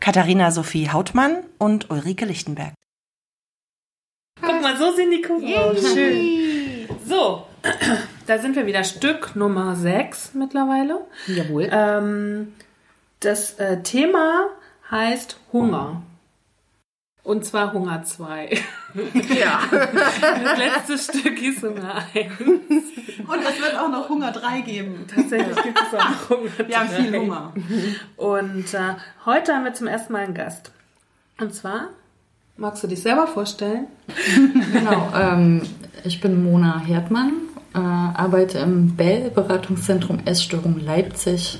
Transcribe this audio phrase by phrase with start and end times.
[0.00, 2.74] Katharina Sophie Hautmann und Ulrike Lichtenberg.
[4.40, 5.92] Guck mal, so sehen die Kuchen aus.
[5.92, 6.42] Schön.
[7.04, 7.46] So,
[8.26, 8.82] da sind wir wieder.
[8.82, 11.06] Stück Nummer 6 mittlerweile.
[11.28, 11.68] Jawohl.
[11.70, 12.52] Ähm,
[13.20, 14.48] das äh, Thema
[14.90, 16.02] heißt Hunger.
[17.26, 18.50] Und zwar Hunger 2.
[19.36, 19.60] ja.
[19.72, 22.38] Das letzte Stück hieß Hunger 1.
[22.38, 25.06] Und es wird auch noch Hunger 3 geben.
[25.12, 26.68] Tatsächlich gibt es auch noch Hunger 3.
[26.68, 27.52] Wir haben viel Hunger.
[28.16, 28.94] Und äh,
[29.24, 30.70] heute haben wir zum ersten Mal einen Gast.
[31.40, 31.88] Und zwar,
[32.56, 33.88] magst du dich selber vorstellen?
[34.72, 35.62] Genau, ähm,
[36.04, 37.32] ich bin Mona Herdmann,
[37.74, 41.58] äh, arbeite im Bell-Beratungszentrum Essstörung Leipzig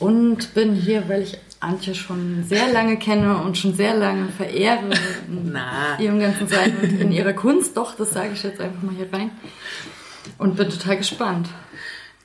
[0.00, 4.80] und bin hier, weil ich Antje schon sehr lange kenne und schon sehr lange verehre
[5.28, 5.98] in Na.
[5.98, 7.76] ihrem ganzen Sein und in ihrer Kunst.
[7.76, 9.30] Doch, das sage ich jetzt einfach mal hier rein.
[10.38, 11.48] Und bin total gespannt.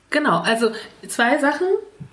[0.08, 0.70] Genau, also
[1.06, 1.66] zwei Sachen,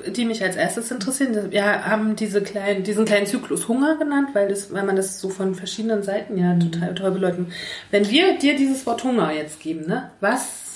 [0.08, 1.52] die mich als erstes interessieren.
[1.52, 5.30] Wir haben diese kleinen, diesen kleinen Zyklus Hunger genannt, weil, das, weil man das so
[5.30, 7.54] von verschiedenen Seiten ja total toll beleuchten.
[7.92, 10.74] Wenn wir dir dieses Wort Hunger jetzt geben, ne, was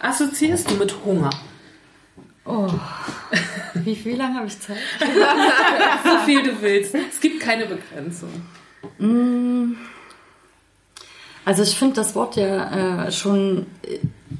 [0.00, 1.30] assoziierst du mit Hunger?
[2.50, 2.68] Oh,
[3.74, 4.76] wie, wie lange habe ich Zeit?
[6.04, 6.94] So viel du willst.
[6.94, 8.30] Es gibt keine Begrenzung.
[11.44, 13.66] Also ich finde das Wort ja äh, schon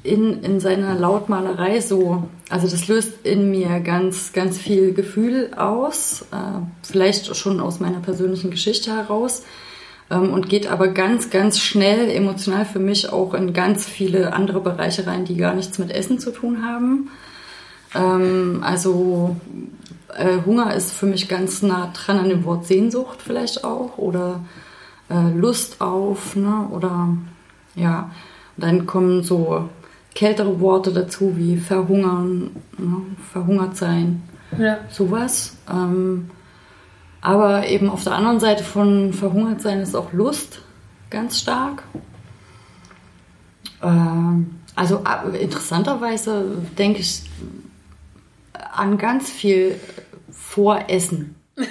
[0.03, 6.23] in, in seiner Lautmalerei so, also das löst in mir ganz, ganz viel Gefühl aus,
[6.31, 6.35] äh,
[6.83, 9.43] vielleicht schon aus meiner persönlichen Geschichte heraus
[10.09, 14.61] ähm, und geht aber ganz, ganz schnell emotional für mich auch in ganz viele andere
[14.61, 17.09] Bereiche rein, die gar nichts mit Essen zu tun haben.
[17.95, 19.35] Ähm, also
[20.17, 24.41] äh, Hunger ist für mich ganz nah dran an dem Wort Sehnsucht vielleicht auch oder
[25.09, 26.67] äh, Lust auf, ne?
[26.71, 27.09] Oder
[27.75, 28.11] ja,
[28.57, 29.69] und dann kommen so
[30.13, 32.97] kältere Worte dazu wie verhungern, ne?
[33.31, 34.23] verhungert sein,
[34.57, 34.79] Ja.
[34.89, 35.55] sowas.
[35.69, 36.29] Ähm,
[37.21, 40.61] aber eben auf der anderen Seite von verhungert sein ist auch Lust
[41.09, 41.83] ganz stark.
[43.81, 45.03] Ähm, also
[45.39, 46.45] interessanterweise
[46.77, 47.23] denke ich
[48.73, 49.79] an ganz viel
[50.31, 51.35] Voressen.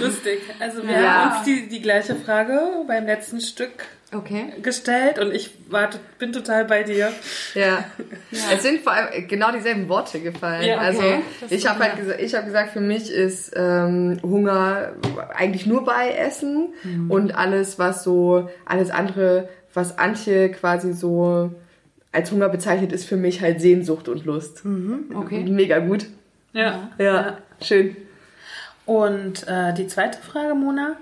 [0.00, 0.40] Lustig.
[0.58, 1.14] Also wir Ja.
[1.24, 3.70] haben uns die, die gleiche Frage beim letzten Stück
[4.14, 4.52] Okay.
[4.60, 7.12] gestellt und ich war, bin total bei dir.
[7.54, 7.84] Ja.
[8.54, 10.64] Es sind vor allem genau dieselben Worte gefallen.
[10.64, 10.84] Ja, okay.
[10.86, 11.02] Also
[11.40, 14.92] Das ich habe halt gesagt, ich habe gesagt, für mich ist ähm, Hunger
[15.34, 17.10] eigentlich nur bei Essen Mhm.
[17.10, 21.50] und alles, was so, alles andere, was Antje quasi so
[22.12, 24.62] als Hunger bezeichnet, ist für mich halt Sehnsucht und Lust.
[25.14, 25.44] Okay.
[25.44, 26.06] Mega gut.
[26.52, 26.90] Ja.
[26.98, 27.96] Ja, schön.
[28.84, 30.96] Und äh, die zweite Frage, Mona.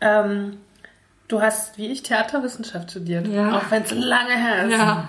[0.00, 0.58] Ähm,
[1.28, 3.26] du hast, wie ich, Theaterwissenschaft studiert.
[3.28, 3.56] Ja.
[3.56, 4.72] Auch wenn es lange her ist.
[4.72, 5.08] Ja.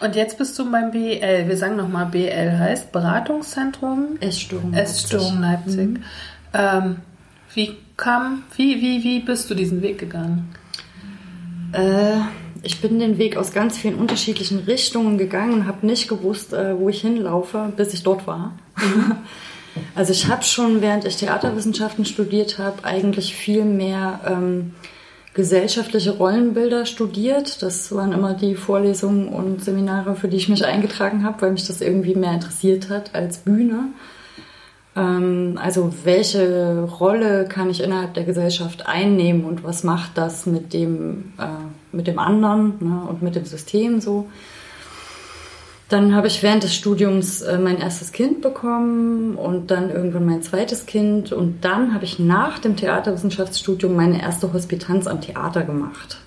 [0.00, 1.48] Und jetzt bist du beim BL.
[1.48, 4.74] Wir sagen nochmal, BL heißt Beratungszentrum Essstörung.
[4.74, 5.88] Essstörung Leipzig.
[5.88, 6.04] Mhm.
[6.52, 6.96] Ähm,
[7.54, 10.52] wie kam, wie, wie, wie bist du diesen Weg gegangen?
[11.72, 12.16] Äh,
[12.64, 16.78] ich bin den Weg aus ganz vielen unterschiedlichen Richtungen gegangen und habe nicht gewusst, äh,
[16.78, 18.52] wo ich hinlaufe, bis ich dort war.
[19.94, 24.74] also ich habe schon, während ich Theaterwissenschaften studiert habe, eigentlich viel mehr ähm,
[25.34, 27.62] gesellschaftliche Rollenbilder studiert.
[27.62, 31.66] Das waren immer die Vorlesungen und Seminare, für die ich mich eingetragen habe, weil mich
[31.66, 33.88] das irgendwie mehr interessiert hat als Bühne.
[34.96, 40.72] Ähm, also welche Rolle kann ich innerhalb der Gesellschaft einnehmen und was macht das mit
[40.72, 41.46] dem, äh,
[41.94, 44.26] mit dem anderen ne, und mit dem System so.
[45.88, 50.42] Dann habe ich während des Studiums äh, mein erstes Kind bekommen und dann irgendwann mein
[50.42, 56.18] zweites Kind und dann habe ich nach dem Theaterwissenschaftsstudium meine erste Hospitanz am Theater gemacht.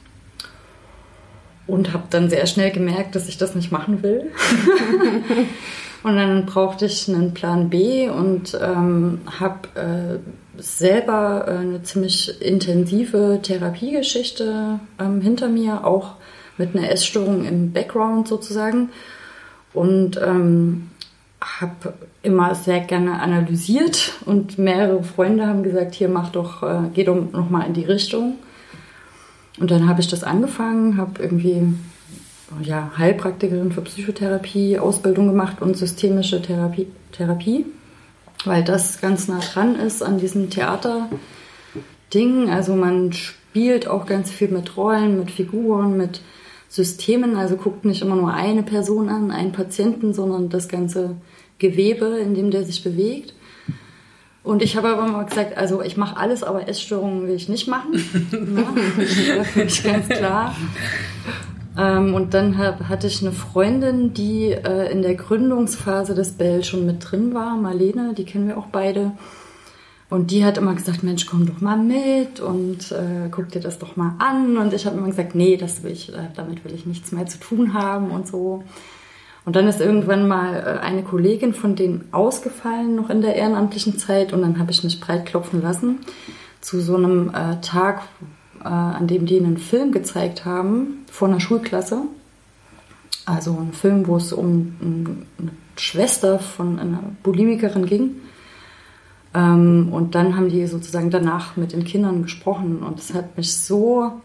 [1.65, 4.31] Und habe dann sehr schnell gemerkt, dass ich das nicht machen will.
[6.03, 10.19] Und dann brauchte ich einen Plan B und ähm, habe äh,
[10.57, 16.15] selber äh, eine ziemlich intensive Therapiegeschichte ähm, hinter mir, auch
[16.57, 18.89] mit einer Essstörung im Background sozusagen.
[19.73, 20.89] Und ähm,
[21.39, 21.93] habe
[22.23, 27.15] immer sehr gerne analysiert und mehrere Freunde haben gesagt, hier mach doch, äh, geh doch
[27.31, 28.35] noch mal in die Richtung.
[29.59, 31.61] Und dann habe ich das angefangen, habe irgendwie
[32.61, 37.65] ja, Heilpraktikerin für Psychotherapie, Ausbildung gemacht und systemische Therapie, Therapie,
[38.45, 41.09] weil das ganz nah dran ist an diesem Theater
[42.13, 42.49] Ding.
[42.49, 46.21] Also man spielt auch ganz viel mit Rollen, mit Figuren, mit
[46.69, 47.35] Systemen.
[47.35, 51.15] Also guckt nicht immer nur eine Person an, einen Patienten, sondern das ganze
[51.59, 53.33] Gewebe, in dem der sich bewegt.
[54.43, 57.67] Und ich habe aber immer gesagt, also ich mache alles, aber Essstörungen will ich nicht
[57.67, 57.93] machen.
[58.55, 60.55] ja, das ist ganz klar.
[61.77, 66.63] Ähm, und dann hab, hatte ich eine Freundin, die äh, in der Gründungsphase des Bell
[66.63, 69.11] schon mit drin war, Marlene, die kennen wir auch beide.
[70.09, 73.77] Und die hat immer gesagt, Mensch, komm doch mal mit und äh, guck dir das
[73.77, 74.57] doch mal an.
[74.57, 77.25] Und ich habe immer gesagt, nee, das will ich, äh, damit will ich nichts mehr
[77.25, 78.63] zu tun haben und so.
[79.43, 83.97] Und dann ist irgendwann mal äh, eine Kollegin von denen ausgefallen, noch in der ehrenamtlichen
[83.97, 84.31] Zeit.
[84.31, 85.99] Und dann habe ich mich breit klopfen lassen
[86.61, 88.01] zu so einem äh, Tag,
[88.63, 92.03] äh, an dem die einen Film gezeigt haben vor einer Schulklasse.
[93.25, 94.75] Also ein Film, wo es um
[95.37, 98.15] eine Schwester von einer Bulimikerin ging.
[99.33, 103.53] Ähm, und dann haben die sozusagen danach mit den Kindern gesprochen und es hat mich
[103.53, 104.21] so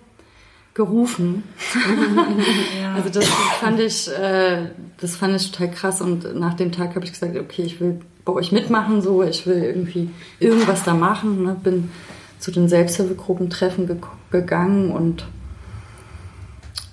[0.75, 1.43] gerufen.
[2.81, 2.95] ja.
[2.95, 3.27] Also das
[3.61, 7.37] fand ich, äh, das fand ich total krass und nach dem Tag habe ich gesagt,
[7.37, 10.09] okay, ich will bei euch mitmachen, so, ich will irgendwie
[10.39, 11.43] irgendwas da machen.
[11.43, 11.57] Ne?
[11.63, 11.91] Bin
[12.43, 13.97] zu den Selbsthilfegruppentreffen ge
[14.31, 15.25] gegangen und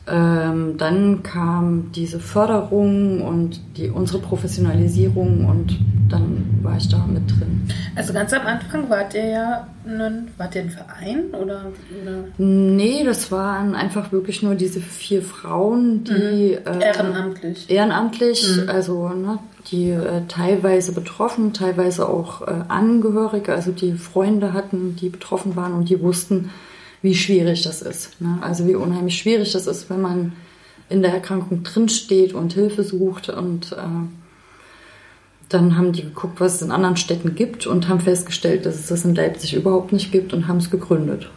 [0.08, 7.30] ähm, dann kam diese Förderung und die, unsere Professionalisierung und dann war ich da mit
[7.32, 7.68] drin.
[7.96, 11.72] Also ganz am Anfang wart ihr ja ein, wart ihr ein Verein oder,
[12.02, 12.26] oder?
[12.38, 16.82] Nee, das waren einfach wirklich nur diese vier Frauen, die mhm.
[16.82, 17.70] ehrenamtlich.
[17.70, 18.70] Äh, ehrenamtlich, mhm.
[18.70, 19.40] also ne,
[19.72, 25.74] die äh, teilweise betroffen, teilweise auch äh, Angehörige, also die Freunde hatten, die betroffen waren
[25.74, 26.50] und die wussten,
[27.02, 28.20] wie schwierig das ist.
[28.22, 28.40] Ne?
[28.42, 30.34] Also wie unheimlich schwierig das ist, wenn man
[30.90, 33.30] in der Erkrankung drinsteht und Hilfe sucht.
[33.30, 33.78] Und äh,
[35.50, 38.88] dann haben die geguckt, was es in anderen Städten gibt und haben festgestellt, dass es
[38.88, 41.30] das in Leipzig überhaupt nicht gibt und haben es gegründet,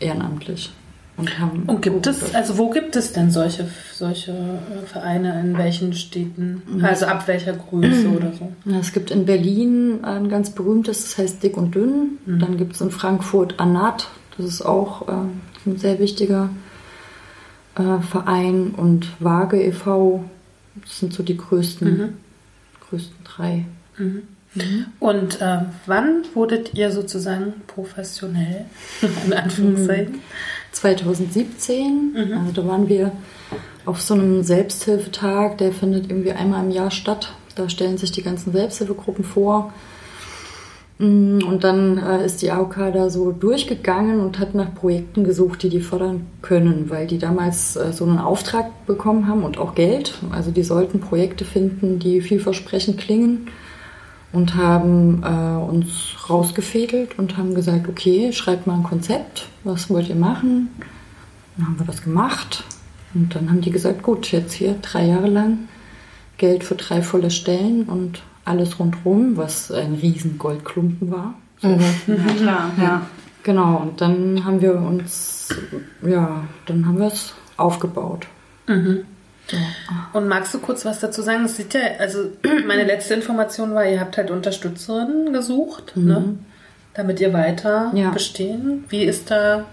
[0.00, 0.70] ehrenamtlich.
[1.18, 5.58] Und, haben und gibt es, also wo gibt es denn solche, solche äh, Vereine, in
[5.58, 6.62] welchen Städten?
[6.80, 8.52] Also ab welcher Größe oder so?
[8.78, 12.18] Es gibt in Berlin ein ganz berühmtes, das heißt Dick und Dünn.
[12.24, 12.38] Mhm.
[12.38, 15.12] Dann gibt es in Frankfurt Anat, das ist auch äh,
[15.66, 16.50] ein sehr wichtiger
[17.74, 20.24] äh, Verein und Waage e.V.
[20.80, 22.14] Das sind so die größten, mhm.
[22.88, 23.64] größten drei.
[23.96, 24.22] Mhm.
[24.54, 24.86] Mhm.
[24.98, 28.64] Und äh, wann wurdet ihr sozusagen professionell,
[29.26, 30.20] in Anführungszeichen?
[30.80, 32.12] 2017.
[32.12, 32.38] Mhm.
[32.38, 33.12] Also da waren wir
[33.86, 37.34] auf so einem Selbsthilfetag, der findet irgendwie einmal im Jahr statt.
[37.54, 39.72] Da stellen sich die ganzen Selbsthilfegruppen vor
[40.98, 45.62] Mm, und dann äh, ist die AOK da so durchgegangen und hat nach Projekten gesucht,
[45.62, 49.74] die die fördern können, weil die damals äh, so einen Auftrag bekommen haben und auch
[49.74, 50.14] Geld.
[50.32, 53.48] Also die sollten Projekte finden, die vielversprechend klingen
[54.32, 60.08] und haben äh, uns rausgefädelt und haben gesagt, okay, schreibt mal ein Konzept, was wollt
[60.08, 60.68] ihr machen?
[61.56, 62.64] Dann haben wir das gemacht
[63.14, 65.68] und dann haben die gesagt, gut, jetzt hier drei Jahre lang
[66.36, 71.34] Geld für drei volle Stellen und alles rundherum, was ein riesen Goldklumpen war.
[71.60, 71.68] So.
[71.68, 71.80] Mhm.
[72.06, 73.06] Ja, klar, ja.
[73.42, 75.48] Genau, und dann haben wir uns,
[76.06, 78.26] ja, dann haben wir es aufgebaut.
[78.66, 79.04] Mhm.
[79.50, 79.58] Ja.
[80.12, 81.44] Und magst du kurz was dazu sagen?
[81.44, 82.30] Es sieht ja, also
[82.66, 86.06] meine letzte Information war, ihr habt halt Unterstützerinnen gesucht, mhm.
[86.06, 86.38] ne?
[86.94, 88.10] damit ihr weiter ja.
[88.10, 88.84] bestehen.
[88.88, 89.64] Wie ist da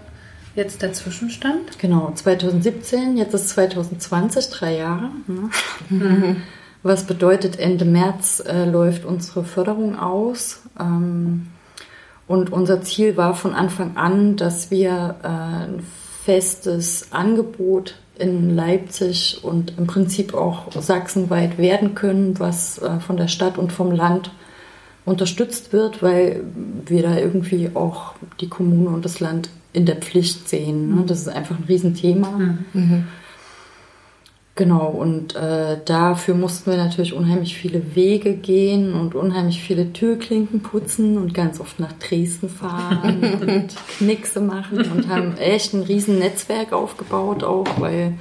[0.54, 1.78] jetzt der Zwischenstand?
[1.78, 5.10] Genau, 2017, jetzt ist 2020, drei Jahre.
[5.26, 5.50] Ne?
[5.88, 6.36] Mhm.
[6.82, 10.60] Was bedeutet, Ende März äh, läuft unsere Förderung aus.
[10.78, 11.48] Ähm,
[12.28, 15.86] und unser Ziel war von Anfang an, dass wir äh, ein
[16.24, 23.28] festes Angebot in Leipzig und im Prinzip auch sachsenweit werden können, was äh, von der
[23.28, 24.30] Stadt und vom Land
[25.04, 26.42] unterstützt wird, weil
[26.84, 30.94] wir da irgendwie auch die Kommune und das Land in der Pflicht sehen.
[30.94, 31.04] Ne?
[31.06, 32.56] Das ist einfach ein Riesenthema.
[32.72, 33.04] Mhm.
[34.56, 40.60] Genau, und äh, dafür mussten wir natürlich unheimlich viele Wege gehen und unheimlich viele Türklinken
[40.60, 46.18] putzen und ganz oft nach Dresden fahren und Knickse machen und haben echt ein riesen
[46.18, 48.14] Netzwerk aufgebaut auch, weil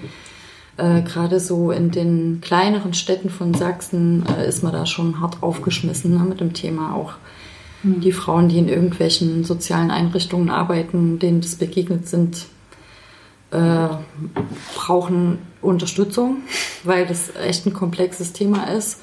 [0.75, 5.41] äh, gerade so in den kleineren Städten von Sachsen äh, ist man da schon hart
[5.41, 7.13] aufgeschmissen ne, mit dem Thema auch.
[7.81, 8.01] Mhm.
[8.01, 12.45] Die Frauen, die in irgendwelchen sozialen Einrichtungen arbeiten, denen das begegnet sind,
[13.51, 13.87] äh,
[14.75, 16.37] brauchen Unterstützung,
[16.83, 19.01] weil das echt ein komplexes Thema ist.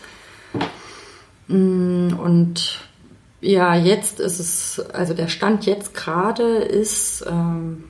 [1.49, 2.81] Mm, und
[3.40, 7.85] ja, jetzt ist es, also der Stand jetzt gerade ist ähm,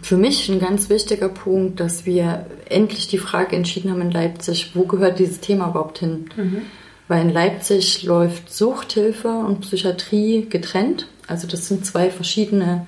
[0.00, 4.72] für mich ein ganz wichtiger Punkt, dass wir endlich die Frage entschieden haben in Leipzig,
[4.74, 6.26] wo gehört dieses Thema überhaupt hin?
[6.36, 6.62] Mhm.
[7.06, 11.06] Weil in Leipzig läuft Suchthilfe und Psychiatrie getrennt.
[11.26, 12.86] Also das sind zwei verschiedene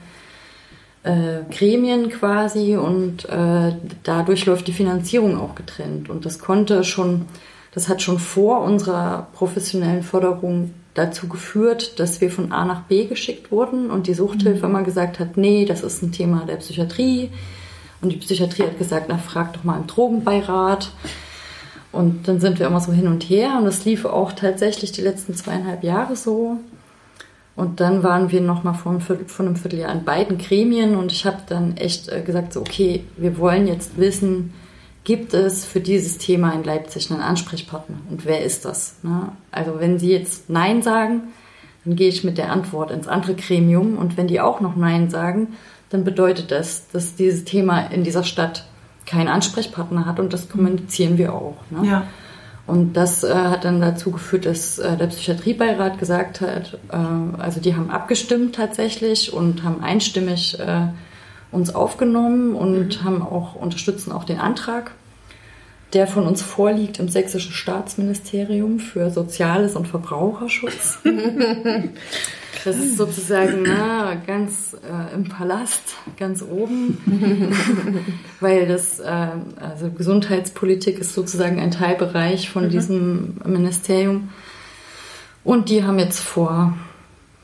[1.05, 6.11] äh, Gremien quasi und äh, dadurch läuft die Finanzierung auch getrennt.
[6.11, 7.27] Und das konnte schon,
[7.73, 13.07] das hat schon vor unserer professionellen Förderung dazu geführt, dass wir von A nach B
[13.07, 17.31] geschickt wurden und die Suchthilfe immer gesagt hat, nee, das ist ein Thema der Psychiatrie.
[18.01, 20.91] Und die Psychiatrie hat gesagt, na, frag doch mal im Drogenbeirat.
[21.91, 25.01] Und dann sind wir immer so hin und her und das lief auch tatsächlich die
[25.01, 26.59] letzten zweieinhalb Jahre so.
[27.57, 31.39] Und dann waren wir nochmal vor, vor einem Vierteljahr in beiden Gremien und ich habe
[31.49, 34.53] dann echt äh, gesagt, so, okay, wir wollen jetzt wissen,
[35.05, 38.97] gibt es für dieses Thema in Leipzig einen Ansprechpartner und wer ist das?
[39.03, 39.29] Ne?
[39.53, 41.23] Also wenn Sie jetzt Nein sagen,
[41.85, 45.11] dann gehe ich mit der Antwort ins andere Gremium und wenn die auch noch Nein
[45.11, 45.55] sagen,
[45.91, 48.67] dann bedeutet das, dass dieses Thema in dieser Stadt
[49.07, 51.57] keinen Ansprechpartner hat und das kommunizieren wir auch.
[51.71, 51.87] Ne?
[51.87, 52.07] Ja.
[52.67, 56.97] Und das äh, hat dann dazu geführt, dass äh, der Psychiatriebeirat gesagt hat, äh,
[57.39, 60.89] also die haben abgestimmt tatsächlich und haben einstimmig äh,
[61.53, 63.05] uns aufgenommen und mhm.
[63.05, 64.93] haben auch unterstützen auch den Antrag,
[65.95, 70.99] der von uns vorliegt im sächsischen Staatsministerium für Soziales und Verbraucherschutz.
[72.65, 76.97] Das ist sozusagen na, ganz äh, im Palast, ganz oben,
[78.41, 79.29] weil das, äh,
[79.61, 82.71] also Gesundheitspolitik ist sozusagen ein Teilbereich von mhm.
[82.71, 84.31] diesem Ministerium.
[85.43, 86.75] Und die haben jetzt vor,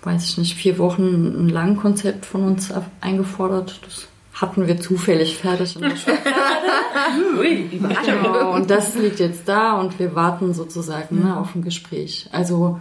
[0.04, 3.80] weiß ich nicht, vier Wochen ein Langkonzept von uns eingefordert.
[3.84, 4.08] Das
[4.40, 5.76] hatten wir zufällig fertig
[7.38, 7.68] Ui,
[8.04, 12.28] Genau, und das liegt jetzt da und wir warten sozusagen ne, auf ein Gespräch.
[12.32, 12.80] Also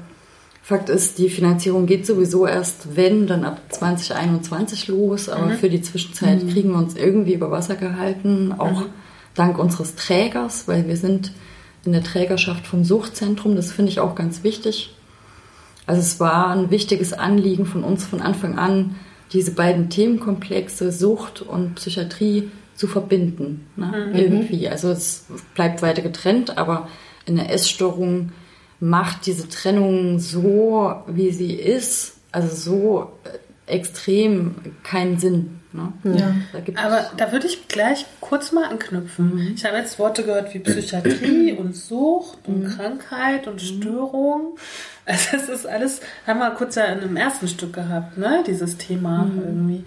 [0.61, 5.27] Fakt ist, die Finanzierung geht sowieso erst, wenn, dann ab 2021 los.
[5.27, 5.53] Aber mhm.
[5.53, 6.49] für die Zwischenzeit mhm.
[6.49, 8.89] kriegen wir uns irgendwie über Wasser gehalten, auch mhm.
[9.33, 11.31] dank unseres Trägers, weil wir sind
[11.85, 13.55] in der Trägerschaft vom Suchtzentrum.
[13.55, 14.95] Das finde ich auch ganz wichtig.
[15.87, 18.95] Also es war ein wichtiges Anliegen von uns von Anfang an,
[19.33, 23.67] diese beiden Themenkomplexe Sucht und Psychiatrie zu verbinden.
[23.75, 24.09] Ne?
[24.09, 24.15] Mhm.
[24.15, 24.69] Irgendwie.
[24.69, 26.87] Also es bleibt weiter getrennt, aber
[27.25, 28.31] in der Essstörung
[28.79, 35.58] macht diese Trennung so, wie sie ist, also so äh, extrem keinen Sinn.
[35.71, 35.93] Ne?
[36.03, 36.33] Ja.
[36.51, 39.35] Da Aber da würde ich gleich kurz mal anknüpfen.
[39.35, 39.53] Mhm.
[39.55, 42.69] Ich habe jetzt Worte gehört wie Psychiatrie und Sucht und mhm.
[42.69, 43.81] Krankheit und mhm.
[43.81, 44.57] Störung.
[45.05, 48.43] Also das ist alles, haben wir kurz ja in einem ersten Stück gehabt, ne?
[48.45, 49.41] Dieses Thema mhm.
[49.43, 49.83] irgendwie.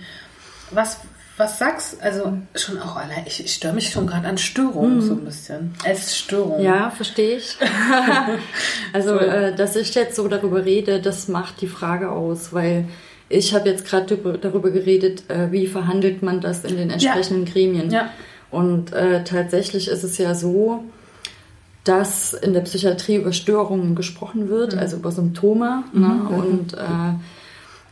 [0.72, 0.98] Was,
[1.36, 5.00] was sagst also schon auch allein, ich, ich störe mich schon gerade an Störungen mhm.
[5.00, 5.74] so ein bisschen.
[5.84, 6.60] Als Störung.
[6.60, 7.56] Ja, verstehe ich.
[8.92, 9.20] also, so.
[9.20, 12.86] äh, dass ich jetzt so darüber rede, das macht die Frage aus, weil
[13.32, 17.52] ich habe jetzt gerade darüber geredet, äh, wie verhandelt man das in den entsprechenden ja.
[17.52, 17.90] Gremien.
[17.90, 18.10] Ja.
[18.50, 20.84] Und äh, tatsächlich ist es ja so,
[21.84, 24.78] dass in der Psychiatrie über Störungen gesprochen wird, mhm.
[24.78, 25.84] also über Symptome.
[25.92, 26.00] Mhm.
[26.00, 26.28] Ne?
[26.28, 27.14] Und äh,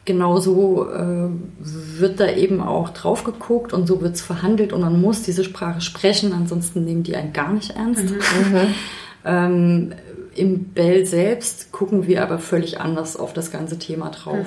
[0.04, 1.28] genauso äh,
[1.58, 5.44] wird da eben auch drauf geguckt und so wird es verhandelt und man muss diese
[5.44, 8.10] Sprache sprechen, ansonsten nehmen die einen gar nicht ernst.
[8.10, 8.74] Mhm.
[9.24, 9.92] ähm,
[10.34, 14.46] Im Bell selbst gucken wir aber völlig anders auf das ganze Thema drauf.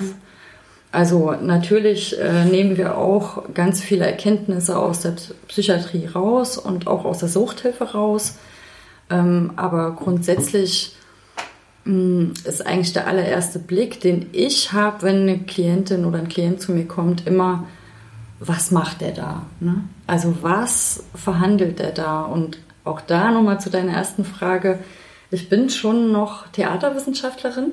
[0.94, 5.14] Also natürlich äh, nehmen wir auch ganz viele Erkenntnisse aus der
[5.48, 8.36] Psychiatrie raus und auch aus der Suchthilfe raus.
[9.10, 10.96] Ähm, aber grundsätzlich
[11.84, 16.60] Mm, ist eigentlich der allererste Blick, den ich habe, wenn eine Klientin oder ein Klient
[16.60, 17.64] zu mir kommt, immer,
[18.40, 19.46] was macht der da?
[19.60, 19.84] Ne?
[20.06, 22.22] Also was verhandelt er da?
[22.22, 24.78] Und auch da nochmal zu deiner ersten Frage.
[25.30, 27.72] Ich bin schon noch Theaterwissenschaftlerin.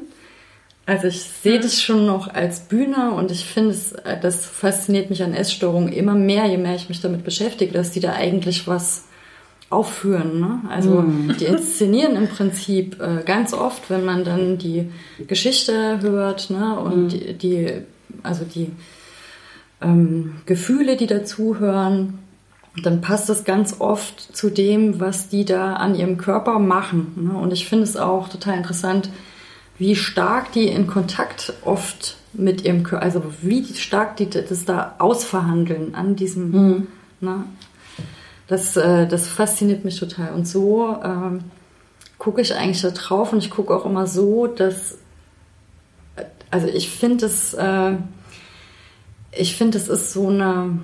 [0.91, 5.09] Also ich sehe das schon noch als Bühne und ich finde es, äh, das fasziniert
[5.09, 8.67] mich an Essstörungen immer mehr, je mehr ich mich damit beschäftige, dass die da eigentlich
[8.67, 9.05] was
[9.69, 10.41] aufführen.
[10.41, 10.59] Ne?
[10.69, 11.37] Also mm.
[11.39, 14.91] die inszenieren im Prinzip äh, ganz oft, wenn man dann die
[15.27, 16.77] Geschichte hört ne?
[16.77, 17.07] und mm.
[17.07, 17.71] die, die,
[18.21, 18.69] also die
[19.81, 22.19] ähm, Gefühle, die dazuhören,
[22.83, 27.29] dann passt das ganz oft zu dem, was die da an ihrem Körper machen.
[27.31, 27.39] Ne?
[27.39, 29.09] Und ich finde es auch total interessant,
[29.77, 34.95] wie stark die in Kontakt oft mit ihrem Körper, also wie stark die das da
[34.99, 36.87] ausverhandeln an diesem, mm.
[37.21, 37.43] ne?
[38.47, 40.33] Das, äh, das fasziniert mich total.
[40.33, 41.45] Und so ähm,
[42.17, 44.97] gucke ich eigentlich da drauf und ich gucke auch immer so, dass,
[46.49, 47.93] also ich finde es, äh,
[49.31, 50.79] ich finde es ist so eine,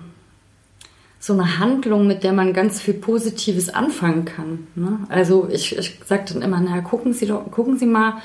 [1.20, 4.67] so eine Handlung, mit der man ganz viel Positives anfangen kann.
[4.75, 5.00] Ne?
[5.10, 8.22] Also ich, ich sage dann immer, naja, gucken Sie doch, gucken Sie mal,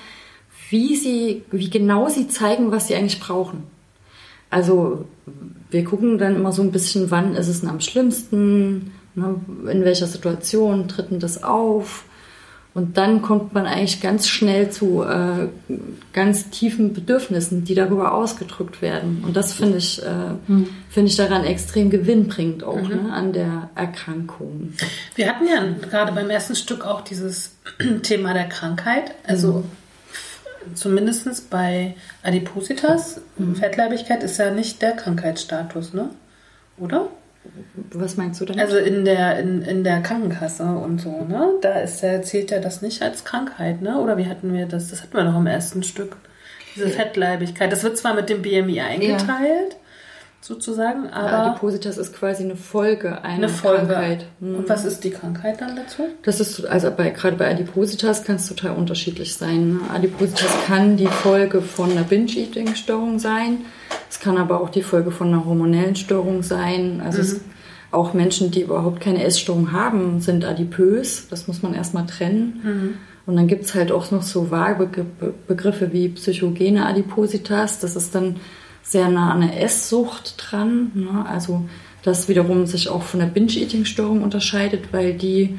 [0.73, 3.63] wie Sie, wie genau Sie zeigen, was Sie eigentlich brauchen.
[4.51, 5.07] Also
[5.71, 9.41] wir gucken dann immer so ein bisschen, wann ist es am schlimmsten, Ne?
[9.71, 12.05] In welcher Situation tritt denn das auf?
[12.75, 15.49] Und dann kommt man eigentlich ganz schnell zu äh,
[16.15, 19.23] ganz tiefen Bedürfnissen, die darüber ausgedrückt werden.
[19.27, 20.69] Und das finde ich, äh, hm.
[20.89, 22.89] finde ich daran extrem gewinnbringend auch mhm.
[22.89, 24.73] ne, an der Erkrankung.
[25.17, 27.57] Wir hatten ja gerade beim ersten Stück auch dieses
[28.03, 29.17] Thema der Krankheit.
[29.27, 29.82] Also mhm.
[30.75, 33.57] Zumindest bei Adipositas, mhm.
[33.57, 36.11] Fettleibigkeit ist ja nicht der Krankheitsstatus, ne?
[36.79, 37.09] Oder?
[37.91, 38.61] Was meinst du denn?
[38.61, 41.55] Also in der, in, in der Krankenkasse und so, ne?
[41.61, 43.99] Da ist der, zählt ja das nicht als Krankheit, ne?
[43.99, 44.89] Oder wie hatten wir das?
[44.89, 46.17] Das hatten wir doch im ersten Stück.
[46.75, 47.71] Diese Fettleibigkeit.
[47.71, 49.79] Das wird zwar mit dem BMI eingeteilt, ja.
[50.43, 51.31] Sozusagen, aber.
[51.31, 53.87] Ja, Adipositas ist quasi eine Folge einer eine Folge.
[53.87, 54.27] Krankheit.
[54.41, 54.57] Mhm.
[54.57, 56.03] Und was ist die Krankheit dann dazu?
[56.23, 59.75] Das ist, also bei, gerade bei Adipositas kann es total unterschiedlich sein.
[59.75, 59.81] Ne?
[59.95, 63.59] Adipositas kann die Folge von einer Binge-Eating-Störung sein
[64.13, 67.01] es kann aber auch die Folge von einer hormonellen Störung sein.
[67.03, 67.25] Also mhm.
[67.25, 67.41] es,
[67.91, 71.29] auch Menschen, die überhaupt keine Essstörung haben, sind adipös.
[71.29, 72.61] Das muss man erstmal trennen.
[72.63, 72.95] Mhm.
[73.25, 75.07] Und dann gibt es halt auch noch so vage
[75.47, 77.81] Begriffe wie psychogene Adipositas.
[77.81, 78.37] Das ist dann
[78.83, 80.93] sehr nah an der Esssucht dran.
[80.95, 81.25] Ne?
[81.29, 81.65] Also
[82.03, 85.59] das wiederum sich auch von der Binge-Eating-Störung unterscheidet, weil die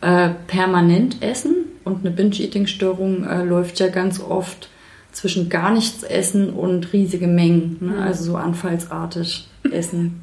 [0.00, 1.56] äh, permanent essen.
[1.84, 4.68] Und eine Binge-Eating-Störung äh, läuft ja ganz oft
[5.12, 7.78] zwischen gar nichts essen und riesige Mengen.
[7.80, 7.92] Ne?
[7.92, 8.02] Mhm.
[8.02, 10.22] Also so anfallsartig essen.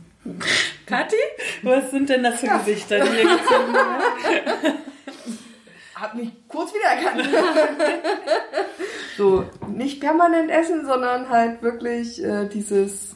[0.85, 1.15] Kathi,
[1.63, 2.57] was sind denn das für ja.
[2.57, 4.77] Gesichter, die hier gezogen werden?
[5.99, 7.27] Hab mich kurz wiedererkannt.
[9.17, 13.15] so, nicht permanent essen, sondern halt wirklich äh, dieses,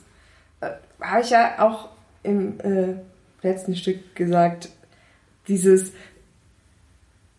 [0.61, 1.89] äh, habe ich ja auch
[2.23, 2.95] im äh,
[3.43, 4.69] letzten Stück gesagt,
[5.47, 5.93] dieses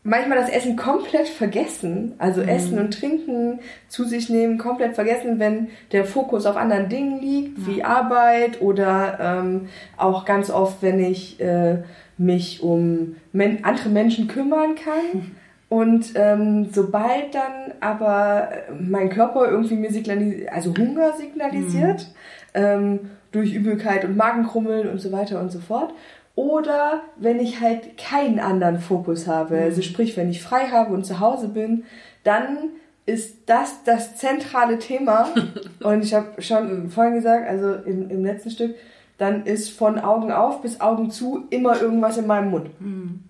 [0.04, 2.48] manchmal das Essen komplett vergessen, also mhm.
[2.48, 7.58] Essen und Trinken zu sich nehmen, komplett vergessen, wenn der Fokus auf anderen Dingen liegt,
[7.58, 7.66] ja.
[7.66, 11.82] wie Arbeit oder ähm, auch ganz oft, wenn ich äh,
[12.18, 15.32] mich um men andere Menschen kümmern kann.
[15.68, 22.08] Und ähm, sobald dann aber mein Körper irgendwie mir signalisiert, also Hunger signalisiert,
[22.54, 22.60] mhm.
[22.62, 23.00] ähm,
[23.30, 25.94] durch Übelkeit und Magenkrummeln und so weiter und so fort,
[26.34, 29.64] oder wenn ich halt keinen anderen Fokus habe, also mhm.
[29.64, 31.84] also sprich, wenn ich frei habe und zu Hause bin,
[32.22, 32.70] dann
[33.04, 35.28] ist das das zentrale Thema.
[35.82, 38.74] und ich habe schon vorhin gesagt, also im, im letzten Stück,
[39.18, 42.70] dann ist von Augen auf bis Augen zu immer irgendwas in meinem Mund.
[42.80, 43.20] Mhm.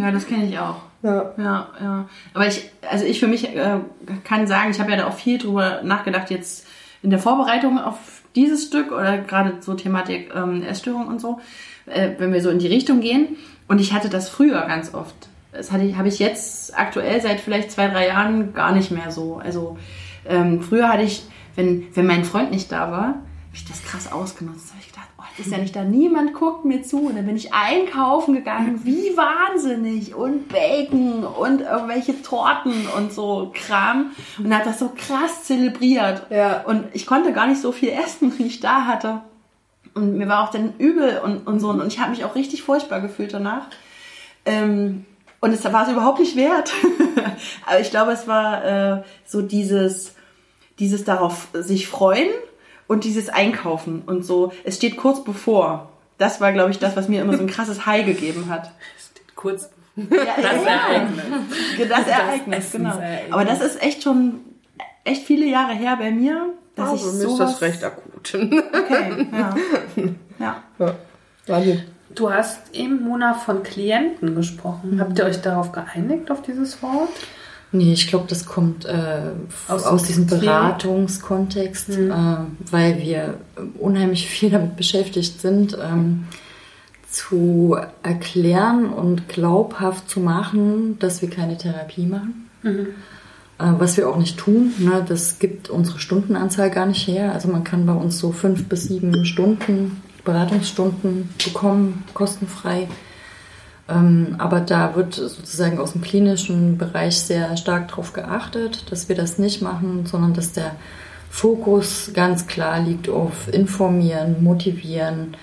[0.00, 0.76] ja, das kenne ich auch.
[1.02, 1.32] Ja.
[1.36, 2.08] ja, ja.
[2.34, 3.80] Aber ich, also ich für mich äh,
[4.24, 6.66] kann sagen, ich habe ja da auch viel drüber nachgedacht jetzt
[7.02, 11.40] in der Vorbereitung auf dieses Stück oder gerade so Thematik ähm, Essstörung und so,
[11.86, 13.36] äh, wenn wir so in die Richtung gehen.
[13.68, 15.14] Und ich hatte das früher ganz oft.
[15.52, 19.36] Das hatte habe ich jetzt aktuell seit vielleicht zwei, drei Jahren gar nicht mehr so.
[19.36, 19.78] Also
[20.28, 21.24] ähm, früher hatte ich,
[21.56, 23.22] wenn, wenn mein Freund nicht da war,
[23.56, 24.72] ich das krass ausgenutzt
[25.38, 27.06] ist ja nicht da, niemand guckt mir zu.
[27.06, 30.14] Und dann bin ich einkaufen gegangen, wie wahnsinnig.
[30.14, 34.12] Und Bacon und irgendwelche Torten und so Kram.
[34.38, 36.26] Und hat das so krass zelebriert.
[36.30, 36.62] Ja.
[36.62, 39.20] Und ich konnte gar nicht so viel essen, wie ich da hatte.
[39.94, 41.70] Und mir war auch dann übel und, und so.
[41.70, 43.68] Und ich habe mich auch richtig furchtbar gefühlt danach.
[44.44, 45.04] Ähm,
[45.40, 46.72] und es war es überhaupt nicht wert.
[47.66, 50.14] Aber ich glaube, es war äh, so dieses,
[50.78, 52.30] dieses darauf sich freuen
[52.86, 54.52] und dieses Einkaufen und so.
[54.64, 55.90] Es steht kurz bevor.
[56.18, 58.70] Das war, glaube ich, das, was mir immer so ein krasses High gegeben hat.
[58.96, 60.04] Es steht kurz ja,
[60.36, 60.70] das ja.
[60.70, 61.24] Ereignis.
[61.88, 63.00] Das Ereignis, das genau.
[63.30, 64.40] Aber das ist echt schon
[65.04, 68.34] echt viele Jahre her bei mir, dass also, ich mir ist das recht akut.
[68.34, 69.54] Okay, ja.
[70.38, 70.62] ja.
[70.78, 71.76] ja.
[72.14, 74.94] Du hast eben, Mona, von Klienten gesprochen.
[74.94, 75.00] Mhm.
[75.00, 77.10] Habt ihr euch darauf geeinigt, auf dieses Wort?
[77.72, 79.32] Nee, ich glaube, das kommt äh,
[79.68, 82.10] aus, aus diesem Beratungskontext, mhm.
[82.10, 82.14] äh,
[82.70, 83.34] weil wir
[83.78, 86.24] unheimlich viel damit beschäftigt sind, ähm,
[87.10, 92.48] zu erklären und glaubhaft zu machen, dass wir keine Therapie machen.
[92.62, 92.88] Mhm.
[93.58, 94.72] Äh, was wir auch nicht tun.
[94.78, 95.04] Ne?
[95.06, 97.32] Das gibt unsere Stundenanzahl gar nicht her.
[97.32, 102.88] Also man kann bei uns so fünf bis sieben Stunden, Beratungsstunden bekommen, kostenfrei.
[103.88, 109.16] Ähm, aber da wird sozusagen aus dem klinischen Bereich sehr stark darauf geachtet, dass wir
[109.16, 110.72] das nicht machen, sondern dass der
[111.30, 115.36] Fokus ganz klar liegt auf informieren, motivieren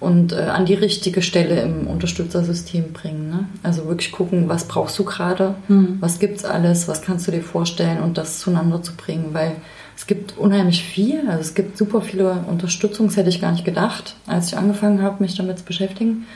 [0.00, 3.30] und äh, an die richtige Stelle im Unterstützersystem bringen.
[3.30, 3.48] Ne?
[3.62, 5.96] Also wirklich gucken, was brauchst du gerade, mhm.
[6.00, 9.56] was gibt's alles, was kannst du dir vorstellen und das zueinander zu bringen, weil
[9.96, 13.64] es gibt unheimlich viel, also es gibt super viele Unterstützung, das hätte ich gar nicht
[13.64, 16.26] gedacht, als ich angefangen habe, mich damit zu beschäftigen.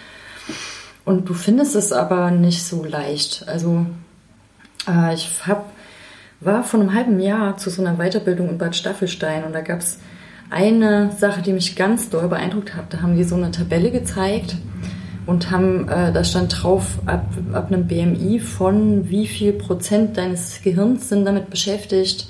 [1.09, 3.47] Und du findest es aber nicht so leicht.
[3.49, 3.87] Also
[4.87, 5.73] äh, ich hab,
[6.41, 9.81] war vor einem halben Jahr zu so einer Weiterbildung in Bad Staffelstein und da gab
[9.81, 10.01] es
[10.51, 12.93] eine Sache, die mich ganz doll beeindruckt hat.
[12.93, 14.59] Da haben die so eine Tabelle gezeigt
[15.25, 20.61] und haben, äh, da stand drauf, ab, ab einem BMI von wie viel Prozent deines
[20.61, 22.29] Gehirns sind damit beschäftigt,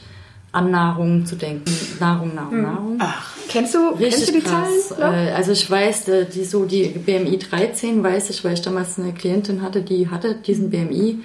[0.59, 1.71] an Nahrung zu denken.
[2.01, 2.97] Nahrung, Nahrung, Nahrung.
[2.99, 4.89] Ach, kennst du, kennst du die krass.
[4.89, 5.13] Zahlen?
[5.13, 5.19] noch?
[5.19, 8.99] Äh, Also ich weiß, äh, die so die BMI 13 weiß ich, weil ich damals
[8.99, 11.21] eine Klientin hatte, die hatte diesen BMI.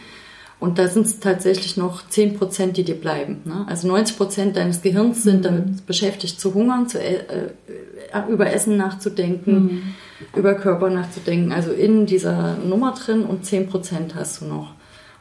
[0.59, 3.41] Und da sind es tatsächlich noch 10 Prozent, die dir bleiben.
[3.43, 3.65] Ne?
[3.67, 8.77] Also 90 Prozent deines Gehirns sind damit beschäftigt zu hungern, zu, äh, äh, über Essen
[8.77, 9.95] nachzudenken,
[10.35, 11.51] über Körper nachzudenken.
[11.51, 14.73] Also in dieser Nummer drin und 10 Prozent hast du noch.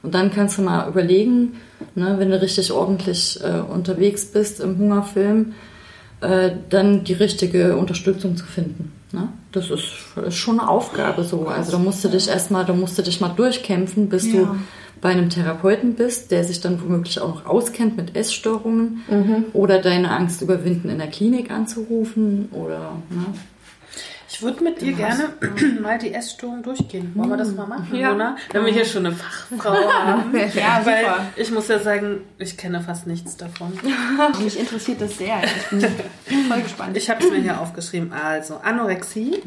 [0.03, 1.55] Und dann kannst du mal überlegen,
[1.95, 5.55] ne, wenn du richtig ordentlich äh, unterwegs bist im Hungerfilm,
[6.21, 8.93] äh, dann die richtige Unterstützung zu finden.
[9.13, 9.29] Ne?
[9.53, 9.85] Das ist,
[10.27, 11.47] ist schon eine Aufgabe so.
[11.47, 14.57] Also da musst du dich erstmal, da musst du dich mal durchkämpfen, bis du
[15.01, 19.03] bei einem Therapeuten bist, der sich dann womöglich auch noch auskennt mit Essstörungen
[19.53, 23.27] oder deine Angst überwinden, in der Klinik anzurufen oder ne?
[24.43, 25.29] Ich würde mit dir gerne
[25.81, 27.13] mal die Essstörung durchgehen.
[27.15, 28.11] Wollen wir das mal machen, Ja.
[28.11, 28.35] Mona?
[28.51, 29.71] Wenn wir hier schon eine Fachfrau
[30.05, 30.35] haben.
[30.35, 31.21] Ja, Weil super.
[31.37, 33.73] ich muss ja sagen, ich kenne fast nichts davon.
[34.43, 35.37] Mich interessiert das sehr.
[35.45, 36.97] Ich bin voll gespannt.
[36.97, 38.13] Ich habe es mir hier aufgeschrieben.
[38.13, 39.41] Also, Anorexie.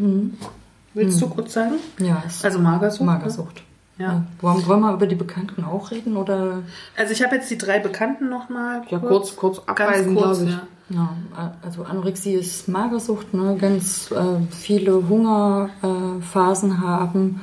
[0.93, 1.73] Willst du kurz sagen?
[1.99, 3.01] ja, Also Magersucht.
[3.01, 3.05] ne?
[3.07, 3.63] Magersucht.
[3.97, 4.23] Ja.
[4.39, 6.63] Wollen, wollen wir über die Bekannten auch reden oder?
[6.97, 10.55] Also ich habe jetzt die drei Bekannten nochmal Ja, kurz, kurz abweisen, kurz, glaube ich.
[10.55, 10.67] ja.
[10.89, 11.15] Ja,
[11.63, 13.57] also Anorexie ist Magersucht, ne?
[13.59, 17.41] ganz äh, viele Hungerphasen äh, haben.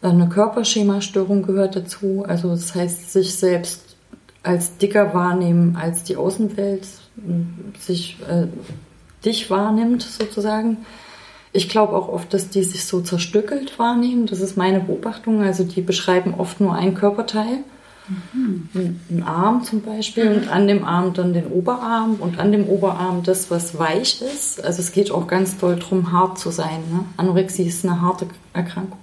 [0.00, 3.96] Äh, Eine Körperschemastörung gehört dazu, also das heißt, sich selbst
[4.42, 6.86] als dicker wahrnehmen als die Außenwelt,
[7.78, 8.46] sich äh,
[9.24, 10.78] dich wahrnimmt sozusagen.
[11.52, 14.26] Ich glaube auch oft, dass die sich so zerstückelt wahrnehmen.
[14.26, 15.42] Das ist meine Beobachtung.
[15.42, 17.58] Also die beschreiben oft nur ein Körperteil.
[18.74, 23.22] Ein Arm zum Beispiel und an dem Arm dann den Oberarm und an dem Oberarm
[23.22, 24.64] das, was weich ist.
[24.64, 26.80] Also es geht auch ganz doll darum, hart zu sein.
[26.90, 27.04] Ne?
[27.16, 28.98] Anorexie ist eine harte Erkrankung.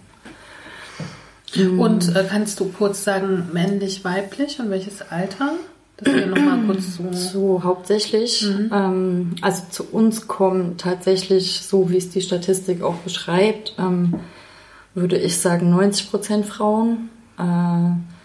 [1.56, 5.54] Und äh, kannst du kurz sagen, männlich, weiblich und welches Alter?
[5.98, 7.12] Dass wir nochmal kurz so...
[7.12, 13.74] So hauptsächlich, ähm, also zu uns kommen tatsächlich, so wie es die Statistik auch beschreibt,
[13.80, 14.16] ähm,
[14.94, 17.10] würde ich sagen 90 Prozent Frauen.
[17.40, 18.17] Äh,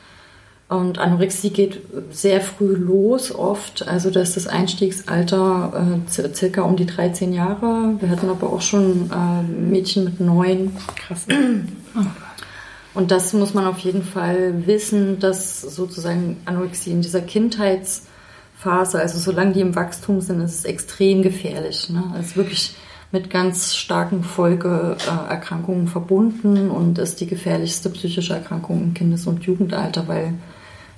[0.73, 1.81] und Anorexie geht
[2.11, 3.87] sehr früh los, oft.
[3.87, 5.73] Also da ist das Einstiegsalter
[6.07, 7.95] äh, ci- circa um die 13 Jahre.
[8.01, 10.77] Wir hatten aber auch schon äh, Mädchen mit neun.
[10.97, 11.27] Krass.
[12.95, 19.19] Und das muss man auf jeden Fall wissen, dass sozusagen Anorexie in dieser Kindheitsphase, also
[19.19, 21.89] solange die im Wachstum sind, ist es extrem gefährlich.
[21.89, 22.03] Ne?
[22.21, 22.75] Es ist wirklich
[23.11, 30.09] mit ganz starken Folgeerkrankungen verbunden und ist die gefährlichste psychische Erkrankung im Kindes- und Jugendalter,
[30.09, 30.35] weil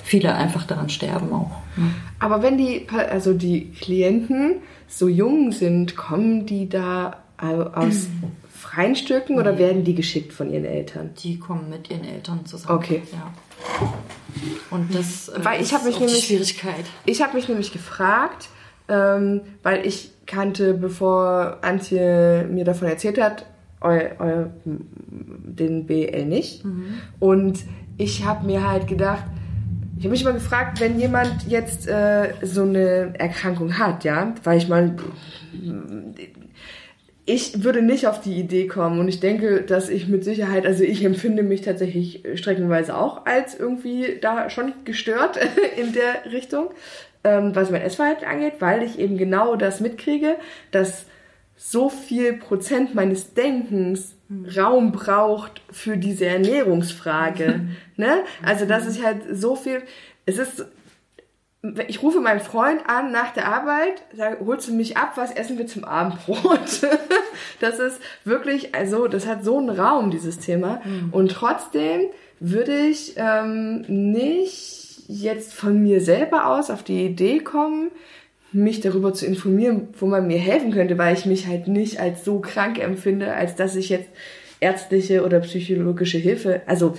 [0.05, 1.51] viele einfach daran sterben auch.
[1.77, 1.91] Ne?
[2.21, 8.07] Aber wenn die, also die Klienten so jung sind, kommen die da au- aus
[8.53, 11.11] freien Stücken oder werden die geschickt von ihren Eltern?
[11.23, 12.79] Die kommen mit ihren Eltern zusammen.
[12.79, 13.03] Okay.
[13.13, 13.33] Ja.
[14.71, 16.85] Und das äh, Weil ich ist mich auch die nämlich- Schwierigkeit.
[17.05, 18.49] Ich habe mich nämlich gefragt,
[18.89, 23.47] ähm, weil ich kannte, bevor Antje mir davon erzählt hat,
[23.81, 26.65] eu, eu, den BL nicht.
[27.21, 27.61] Und
[27.99, 29.25] ich habe mir halt gedacht,
[30.05, 34.59] ich habe mich mal gefragt, wenn jemand jetzt äh, so eine Erkrankung hat, ja, weil
[34.59, 34.95] ich mal,
[37.25, 40.85] ich würde nicht auf die Idee kommen und ich denke, dass ich mit Sicherheit, also
[40.85, 45.39] ich empfinde mich tatsächlich streckenweise auch als irgendwie da schon gestört
[45.79, 46.67] in der Richtung,
[47.25, 50.37] ähm, was mein Essverhalten angeht, weil ich eben genau das mitkriege,
[50.71, 51.07] dass
[51.57, 54.17] so viel Prozent meines Denkens
[54.57, 57.61] Raum braucht für diese Ernährungsfrage.
[57.97, 58.25] ne?
[58.43, 59.83] Also das ist halt so viel,
[60.27, 60.67] es ist
[61.89, 65.57] ich rufe meinen Freund an nach der Arbeit, sage, holst du mich ab, was essen
[65.57, 66.83] wir zum Abendbrot?
[67.61, 70.83] das ist wirklich, also das hat so einen Raum, dieses Thema.
[71.11, 72.03] Und trotzdem
[72.39, 77.91] würde ich ähm, nicht jetzt von mir selber aus auf die Idee kommen,
[78.53, 82.25] mich darüber zu informieren, wo man mir helfen könnte, weil ich mich halt nicht als
[82.25, 84.09] so krank empfinde, als dass ich jetzt
[84.61, 86.95] ärztliche oder psychologische Hilfe, also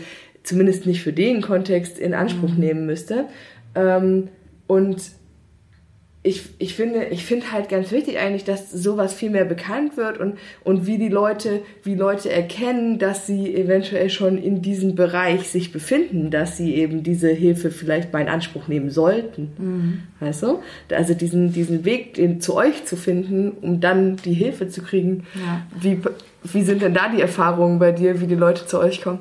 [0.46, 3.26] zumindest nicht für den Kontext in Anspruch nehmen müsste.
[3.76, 4.30] Ähm,
[4.68, 5.02] und
[6.26, 10.18] ich, ich finde, ich finde halt ganz wichtig eigentlich, dass sowas viel mehr bekannt wird
[10.18, 15.50] und, und wie die Leute, wie Leute erkennen, dass sie eventuell schon in diesem Bereich
[15.50, 19.52] sich befinden, dass sie eben diese Hilfe vielleicht mal in Anspruch nehmen sollten.
[20.20, 20.60] Weißt du?
[20.90, 25.26] Also diesen, diesen Weg den, zu euch zu finden, um dann die Hilfe zu kriegen.
[25.36, 25.62] Ja.
[25.80, 26.00] Wie,
[26.44, 29.20] wie sind denn da die Erfahrungen bei dir, wie die Leute zu euch kommen?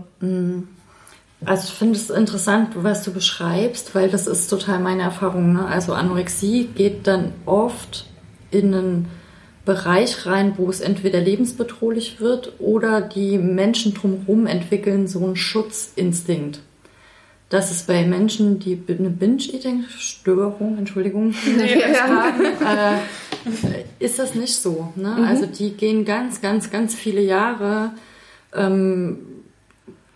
[1.45, 5.53] Also ich finde es interessant, was du beschreibst, weil das ist total meine Erfahrung.
[5.53, 5.67] Ne?
[5.67, 8.07] Also Anorexie geht dann oft
[8.51, 9.09] in einen
[9.65, 16.61] Bereich rein, wo es entweder lebensbedrohlich wird oder die Menschen drumherum entwickeln so einen Schutzinstinkt.
[17.49, 21.35] Das ist bei Menschen, die eine Binge-Eating-Störung, Entschuldigung,
[22.03, 24.93] haben, äh, ist das nicht so.
[24.97, 25.15] Ne?
[25.19, 25.25] Mhm.
[25.25, 27.93] Also die gehen ganz, ganz, ganz viele Jahre
[28.55, 29.19] ähm,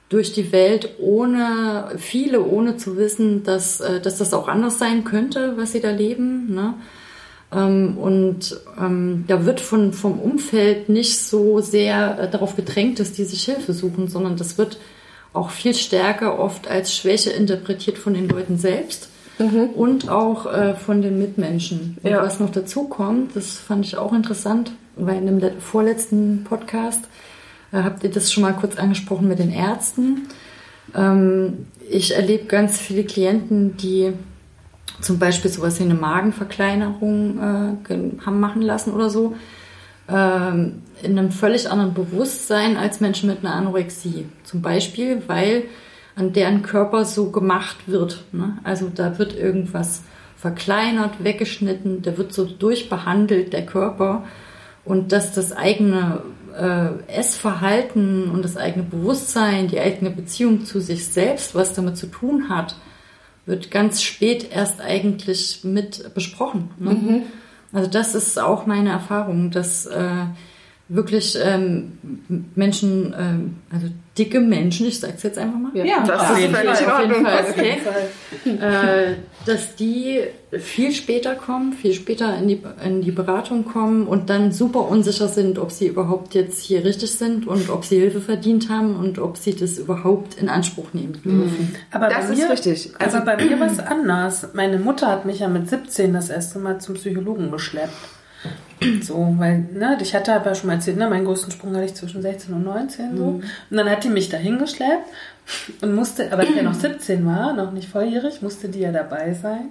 [0.09, 5.05] durch die Welt ohne, viele ohne zu wissen, dass, äh, dass das auch anders sein
[5.05, 6.55] könnte, was sie da leben.
[6.55, 6.75] Ne?
[7.53, 13.13] Ähm, und ähm, da wird von, vom Umfeld nicht so sehr äh, darauf gedrängt, dass
[13.13, 14.79] die sich Hilfe suchen, sondern das wird
[15.35, 19.09] auch viel stärker oft als Schwäche interpretiert von den Leuten selbst
[19.77, 21.97] und auch äh, von den Mitmenschen.
[22.03, 22.23] Und Ja.
[22.23, 27.05] was noch dazu kommt, das fand ich auch interessant, weil in dem le- vorletzten Podcast
[27.73, 30.29] habt ihr das schon mal kurz angesprochen mit den Ärzten.
[30.95, 34.13] Ähm, ich erlebe ganz viele Klienten, die
[35.01, 39.37] zum Beispiel sowas wie eine Magenverkleinerung äh, haben machen lassen oder so,
[40.09, 44.27] ähm, in einem völlig anderen Bewusstsein als Menschen mit einer Anorexie.
[44.45, 45.65] Zum Beispiel, weil
[46.17, 48.25] an deren Körper so gemacht wird.
[48.33, 48.59] Ne?
[48.65, 50.03] Also da wird irgendwas
[50.37, 54.25] verkleinert, weggeschnitten, der wird so durchbehandelt, der Körper.
[54.85, 56.23] Und dass das eigene
[56.59, 62.07] äh, Essverhalten und das eigene Bewusstsein, die eigene Beziehung zu sich selbst, was damit zu
[62.07, 62.77] tun hat,
[63.47, 66.71] wird ganz spät erst eigentlich mit besprochen.
[66.79, 67.23] Ne?
[67.73, 70.25] Also das ist auch meine Erfahrung, dass äh,
[70.89, 71.99] wirklich ähm,
[72.55, 76.55] Menschen, ähm, also dicke Menschen, ich sag's jetzt einfach mal, Ja, das auf ist jeden
[76.55, 77.83] völlig Fall, in auf jeden.
[77.83, 78.09] Fall,
[78.59, 79.11] okay.
[79.11, 80.21] äh, dass die
[80.59, 85.29] viel später kommen, viel später in die, in die Beratung kommen und dann super unsicher
[85.29, 89.19] sind, ob sie überhaupt jetzt hier richtig sind und ob sie Hilfe verdient haben und
[89.19, 91.75] ob sie das überhaupt in Anspruch nehmen dürfen.
[91.93, 92.91] Aber Das bei ist mir, richtig.
[92.99, 94.49] Also- aber bei mir war es anders.
[94.55, 97.93] Meine Mutter hat mich ja mit 17 das erste Mal zum Psychologen geschleppt.
[99.03, 101.95] So, weil, ne, ich hatte aber schon mal erzählt, ne, meinen größten Sprung hatte ich
[101.95, 103.25] zwischen 16 und 19 so.
[103.25, 105.07] Und dann hat die mich dahin geschleppt
[105.81, 109.35] und musste, aber als er noch 17 war, noch nicht volljährig, musste die ja dabei
[109.35, 109.71] sein.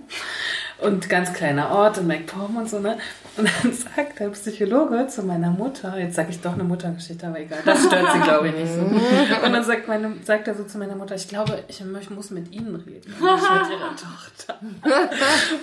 [0.80, 2.98] Und ganz kleiner Ort in MacPom und so, ne?
[3.38, 7.40] Und dann sagt der Psychologe zu meiner Mutter, jetzt sage ich doch eine Muttergeschichte, aber
[7.40, 8.82] egal, das stört sie, glaube ich, nicht so.
[8.82, 12.52] Und dann sagt, meine, sagt er so zu meiner Mutter, ich glaube, ich, muss mit
[12.52, 14.60] Ihnen reden, und nicht mit Ihrer Tochter.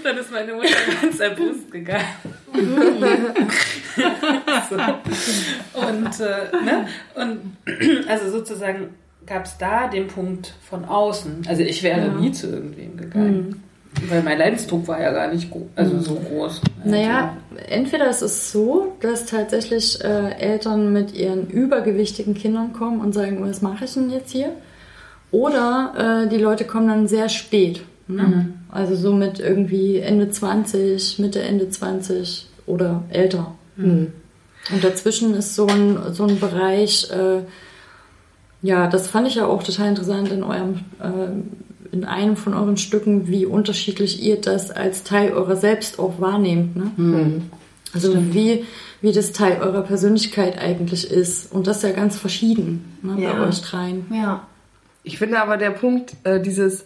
[0.05, 0.69] dann ist meine Mutter
[1.03, 2.05] ganz erbost gegangen.
[4.71, 4.77] so.
[5.81, 6.87] Und, äh, ne?
[7.15, 7.57] Und
[8.09, 8.95] also sozusagen
[9.27, 11.47] gab es da den Punkt von außen.
[11.49, 13.63] Also ich wäre nie zu irgendwem gegangen.
[14.09, 16.61] Weil mein Leidensdruck war ja gar nicht also so groß.
[16.85, 17.37] Naja,
[17.69, 23.39] entweder es ist so, dass tatsächlich äh, Eltern mit ihren übergewichtigen Kindern kommen und sagen,
[23.41, 24.51] was mache ich denn jetzt hier?
[25.31, 27.83] Oder äh, die Leute kommen dann sehr spät.
[28.07, 28.51] Ne?
[28.69, 33.55] Also so mit irgendwie Ende 20, Mitte, Ende 20 oder älter.
[34.73, 37.43] Und dazwischen ist so ein, so ein Bereich, äh,
[38.63, 42.77] ja, das fand ich ja auch total interessant in eurem, äh, in einem von euren
[42.77, 46.77] Stücken, wie unterschiedlich ihr das als Teil eurer selbst auch wahrnehmt.
[46.77, 47.43] Ne?
[47.93, 48.65] Also wie,
[49.01, 51.53] wie das Teil eurer Persönlichkeit eigentlich ist.
[51.53, 53.35] Und das ist ja ganz verschieden ne, Ja.
[53.35, 54.07] bei euch dreien.
[54.13, 54.47] Ja.
[55.05, 56.85] Ich finde aber der Punkt, äh, dieses,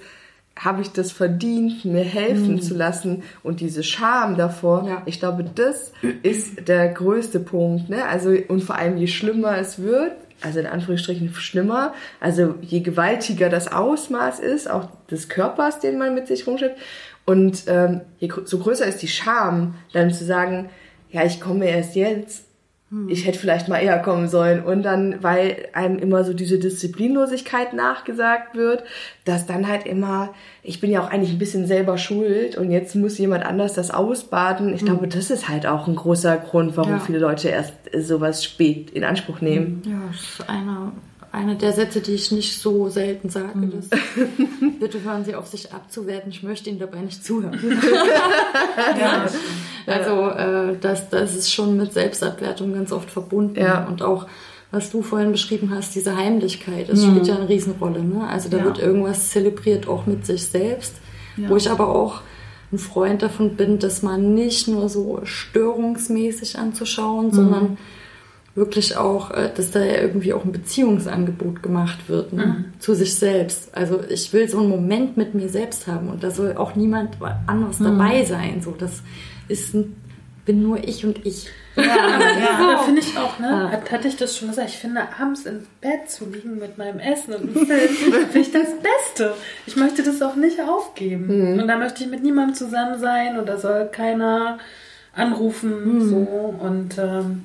[0.59, 5.03] habe ich das verdient, mir helfen zu lassen und diese Scham davor, Ja.
[5.07, 7.89] ich glaube, das ist der größte Punkt.
[7.89, 8.05] Ne?
[8.05, 13.49] Also, und vor allem, je schlimmer es wird, also in Anführungsstrichen schlimmer, also je gewaltiger
[13.49, 16.79] das Ausmaß ist, auch des Körpers, den man mit sich rumschleppt,
[17.25, 20.71] und ähm, je so größer ist die Scham, dann zu sagen,
[21.11, 22.48] ja, ich komme erst jetzt,
[23.09, 24.65] ich hätte vielleicht mal eher kommen sollen.
[24.65, 28.83] Und dann, weil einem immer so diese Disziplinlosigkeit nachgesagt wird,
[29.27, 32.95] dass dann halt immer, ich bin ja auch eigentlich ein bisschen selber schuld und jetzt
[32.97, 34.73] muss jemand anders das ausbaden.
[34.73, 36.99] Ich glaube, das ist halt auch ein großer Grund, warum Ja.
[36.99, 39.83] viele Leute erst sowas spät in Anspruch nehmen.
[39.85, 40.93] Ja, das ist einer,
[41.33, 43.71] einer der Sätze, die ich nicht so selten sage.
[43.73, 43.89] Das,
[44.81, 46.31] bitte hören Sie auf, sich abzuwerten.
[46.31, 47.59] Ich möchte Ihnen dabei nicht zuhören.
[49.87, 53.59] Also äh, das, das ist schon mit Selbstabwertung ganz oft verbunden.
[53.59, 53.87] Ja.
[53.87, 54.27] Und auch,
[54.71, 58.03] was du vorhin beschrieben hast, diese Heimlichkeit, das spielt ja eine Riesenrolle.
[58.05, 58.27] Ne?
[58.29, 58.65] Also da Ja.
[58.65, 60.97] wird irgendwas zelebriert, auch mit sich selbst.
[61.37, 62.21] Wo ich aber auch
[62.73, 67.79] ein Freund davon bin, das mal nicht nur so störungsmäßig anzuschauen, sondern
[68.59, 72.65] wirklich auch, äh, dass da ja irgendwie auch ein Beziehungsangebot gemacht wird ne?
[72.79, 73.75] zu sich selbst.
[73.75, 77.17] Also ich will so einen Moment mit mir selbst haben und da soll auch niemand
[77.47, 78.61] anderes dabei sein.
[78.63, 79.03] So, das
[79.49, 79.97] ist ein,
[80.45, 81.49] bin nur ich und ich.
[81.77, 83.71] Ja, finde ich auch, ne?
[83.71, 84.71] Hat, hatte ich das schon gesagt?
[84.71, 88.51] Ich finde, abends im Bett zu liegen mit meinem Essen und einem Film, finde ich
[88.51, 89.35] das Beste.
[89.67, 91.61] Ich möchte das auch nicht aufgeben.
[91.61, 94.59] Und da möchte ich mit niemandem zusammen sein und da soll keiner
[95.15, 97.45] anrufen, so und ähm,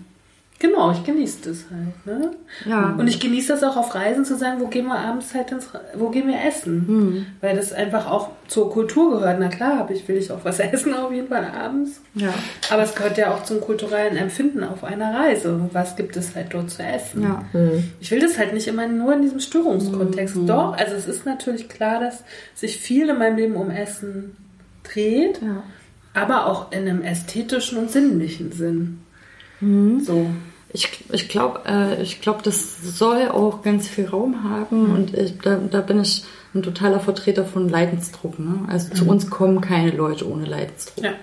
[0.64, 2.32] genau, ich genieße das halt, ne?
[2.66, 2.96] Ja.
[2.98, 5.70] Und ich genieße das auch auf Reisen zu sagen, wo gehen wir abends halt ins,
[5.96, 6.88] wo gehen wir essen?
[6.88, 7.26] Hm.
[7.42, 9.38] Weil das einfach auch zur Kultur gehört.
[9.40, 12.02] Na klar, habe ich, will ich auch was essen auf jeden Fall abends.
[12.16, 12.34] Ja.
[12.72, 15.70] Aber es gehört ja auch zum kulturellen Empfinden auf einer Reise.
[15.74, 17.24] Was gibt es halt dort zu essen?
[17.24, 17.44] Ja.
[18.00, 20.36] Ich will das halt nicht immer nur in diesem Störungskontext.
[20.48, 22.24] Doch, also es ist natürlich klar, dass
[22.56, 24.36] sich viel in meinem Leben um Essen
[24.84, 25.64] dreht, Ja.
[26.14, 29.00] aber auch in einem ästhetischen und sinnlichen Sinn.
[30.04, 30.26] So.
[30.74, 35.58] Ich, ich glaube, äh, ich das soll auch ganz viel Raum haben und ich, da,
[35.58, 36.24] da bin ich
[36.56, 38.40] ein totaler Vertreter von Leidensdruck.
[38.40, 38.66] Ne?
[38.68, 41.04] Also zu uns kommen keine Leute ohne Leidensdruck.
[41.04, 41.14] Ja.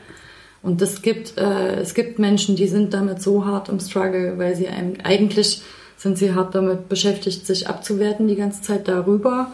[0.62, 4.54] Und es gibt, äh, es gibt Menschen, die sind damit so hart im Struggle, weil
[4.54, 5.62] sie einem, eigentlich
[5.96, 9.50] sind sie hart damit beschäftigt, sich abzuwerten die ganze Zeit darüber.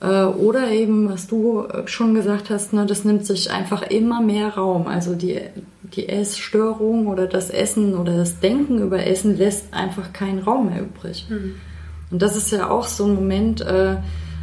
[0.00, 4.48] Äh, oder eben, was du schon gesagt hast, ne, das nimmt sich einfach immer mehr
[4.54, 4.86] Raum.
[4.86, 5.40] Also die,
[5.92, 10.82] die Essstörung oder das Essen oder das Denken über Essen lässt einfach keinen Raum mehr
[10.82, 11.26] übrig.
[12.10, 13.96] Und das ist ja auch so ein Moment, äh,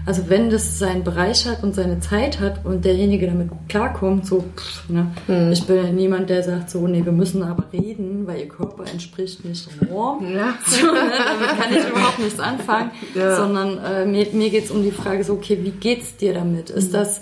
[0.06, 4.26] also wenn das seinen Bereich hat und seine Zeit hat und derjenige damit gut klarkommt,
[4.26, 5.12] so, pff, ne,
[5.52, 8.86] ich bin ja niemand, der sagt so, nee, wir müssen aber reden, weil ihr Körper
[8.92, 10.26] entspricht nicht Norm.
[10.66, 14.92] So, ne, damit kann ich überhaupt nichts anfangen, sondern äh, mir, mir geht's um die
[14.92, 16.70] Frage so, okay, wie geht's dir damit?
[16.72, 17.22] Ist das,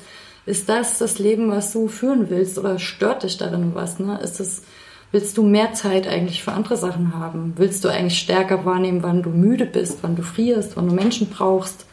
[0.50, 4.00] ist das das Leben, was du führen willst oder stört dich darin was?
[4.00, 4.20] Ne?
[4.22, 4.64] Ist das,
[5.12, 7.54] willst du mehr Zeit eigentlich für andere Sachen haben?
[7.56, 11.30] Willst du eigentlich stärker wahrnehmen, wann du müde bist, wann du frierst, wann du Menschen
[11.30, 11.86] brauchst?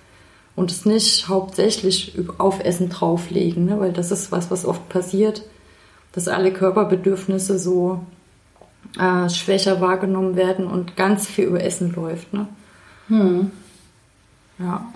[0.56, 3.78] und es nicht hauptsächlich auf Essen drauflegen, ne?
[3.78, 5.42] weil das ist was, was oft passiert,
[6.12, 8.04] dass alle Körperbedürfnisse so
[8.98, 12.32] äh, schwächer wahrgenommen werden und ganz viel über Essen läuft.
[12.32, 12.48] Ne?
[14.58, 14.86] Ja.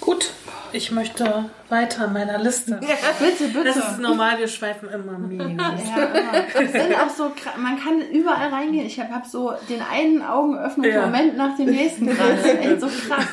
[0.00, 0.32] Gut,
[0.72, 2.80] ich möchte weiter in meiner Liste.
[2.80, 3.64] Bitte, bitte.
[3.64, 5.48] Das ist normal, wir schweifen immer mega.
[5.48, 7.30] Ja, sind auch so,
[7.60, 8.86] man kann überall reingehen.
[8.86, 12.34] Ich habe hab so den einen Augenöffnungsmoment nach dem nächsten gerade.
[12.36, 13.26] Das ist echt so krass.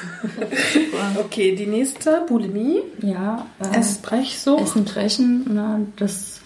[1.17, 2.81] Okay, die nächste, Bulimie.
[3.01, 4.63] Ja, äh, Essbrechsucht.
[4.63, 5.87] Essen brechen, ne?
[5.97, 6.41] das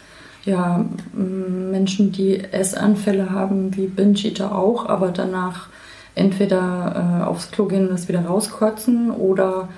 [0.46, 5.68] ja Menschen, die Essanfälle haben, wie Binge-Eater auch, aber danach
[6.16, 9.70] entweder äh, aufs Klo gehen und das wieder rauskotzen oder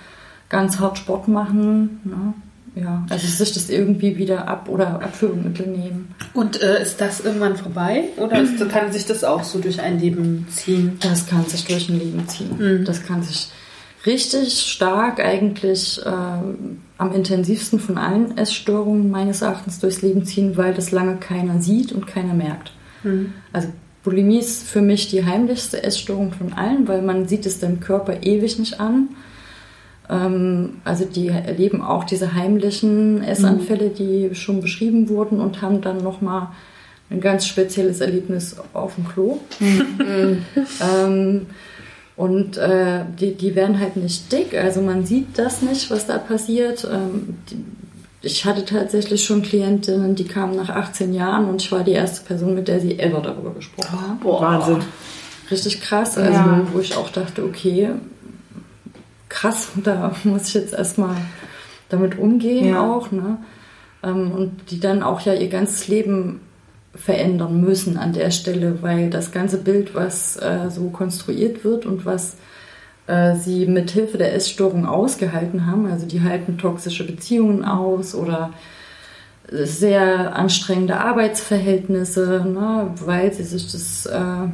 [0.50, 2.02] ganz hart Sport machen.
[2.04, 2.34] Ne?
[2.82, 6.14] Ja, also sich das irgendwie wieder ab oder Abführungsmittel nehmen.
[6.34, 8.10] Und äh, ist das irgendwann vorbei?
[8.18, 10.98] Oder ist, kann sich das auch so durch ein Leben ziehen?
[11.00, 12.84] Das kann sich durch ein Leben ziehen.
[12.84, 13.50] Das kann sich
[14.06, 20.74] richtig stark eigentlich ähm, am intensivsten von allen Essstörungen meines Erachtens durchs Leben ziehen, weil
[20.74, 22.74] das lange keiner sieht und keiner merkt.
[23.54, 23.70] Also
[24.04, 28.24] Bulimie ist für mich die heimlichste Essstörung von allen, weil man sieht es dem Körper
[28.24, 29.10] ewig nicht an.
[30.10, 35.98] Ähm, also die erleben auch diese heimlichen Essanfälle, die schon beschrieben wurden und haben dann
[35.98, 36.50] nochmal
[37.10, 39.40] ein ganz spezielles Erlebnis auf dem Klo.
[39.60, 41.46] ähm,
[42.18, 46.18] und äh, die, die werden halt nicht dick, also man sieht das nicht, was da
[46.18, 46.88] passiert.
[46.92, 47.64] Ähm, die,
[48.22, 52.26] ich hatte tatsächlich schon Klientinnen, die kamen nach 18 Jahren und ich war die erste
[52.26, 54.20] Person, mit der sie ever darüber gesprochen haben.
[54.24, 54.82] Wahnsinn.
[55.52, 56.62] Richtig krass, also Ja.
[56.74, 57.90] wo ich auch dachte, okay,
[59.36, 61.16] krass, da muss ich jetzt erstmal
[61.90, 62.82] damit umgehen Ja.
[62.82, 63.38] auch, ne?
[64.04, 66.40] Ähm, und die dann auch ja ihr ganzes Leben
[66.96, 72.06] verändern müssen an der Stelle, weil das ganze Bild, was äh, so konstruiert wird und
[72.06, 72.38] was
[73.08, 78.52] äh, sie mit Hilfe der Essstörung ausgehalten haben, also die halten toxische Beziehungen aus oder
[79.52, 84.48] sehr anstrengende Arbeitsverhältnisse, ne, weil sie sich das, äh,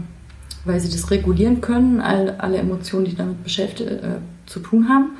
[0.65, 4.17] weil sie das regulieren können, all, alle Emotionen, die damit beschäftigt äh,
[4.51, 5.17] zu tun haben.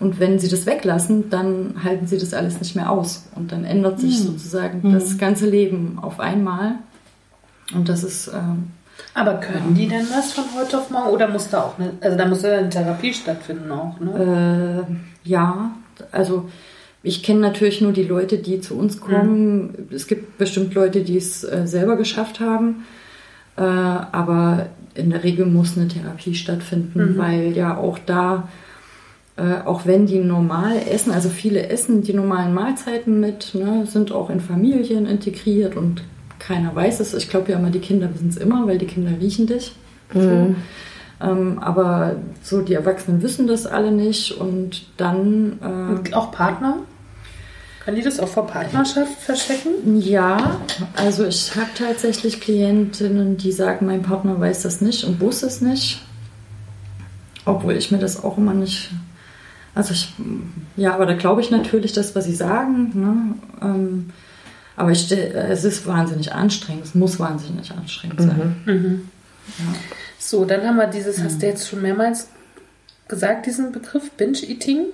[0.00, 3.28] Und wenn sie das weglassen, dann halten sie das alles nicht mehr aus.
[3.34, 6.74] Und dann ändert sich sozusagen das ganze Leben auf einmal.
[7.74, 8.68] Und das ist ähm,
[9.14, 11.10] Aber können die denn das von heute auf morgen?
[11.10, 14.86] Oder muss da auch eine, also da muss ja eine Therapie stattfinden auch, ne?
[14.88, 15.72] Äh, ja,
[16.12, 16.48] also
[17.02, 19.88] ich kenne natürlich nur die Leute, die zu uns kommen.
[19.90, 22.84] Es gibt bestimmt Leute, die es äh, selber geschafft haben.
[23.58, 28.48] Äh, aber in der Regel muss eine Therapie stattfinden, weil ja auch da,
[29.36, 34.12] äh, auch wenn die normal essen, also viele essen die normalen Mahlzeiten mit, ne, sind
[34.12, 36.02] auch in Familien integriert und
[36.38, 37.14] keiner weiß es.
[37.14, 39.74] Ich glaube ja immer, die Kinder wissen es immer, weil die Kinder riechen dich.
[40.14, 40.54] So.
[41.20, 46.76] Ähm, aber so die Erwachsenen wissen das alle nicht und dann äh, Und auch Partner?
[47.88, 49.98] Kann die das auch vor Partnerschaft verstecken?
[50.02, 50.60] ja,
[50.94, 55.62] also ich habe tatsächlich Klientinnen, die sagen, mein Partner weiß das nicht und wusste es
[55.62, 56.02] nicht,
[57.46, 58.90] obwohl ich mir das auch immer nicht,
[59.74, 60.12] also ich,
[60.76, 63.34] ja, aber da glaube ich natürlich das, was sie sagen, ne?
[63.62, 64.10] ähm,
[64.76, 66.84] Aber ich, es ist wahnsinnig anstrengend.
[66.84, 69.08] Es muss wahnsinnig anstrengend sein.
[70.18, 72.28] So, dann haben wir dieses, hast du jetzt schon mehrmals
[73.08, 74.88] gesagt, diesen Begriff Binge-Eating?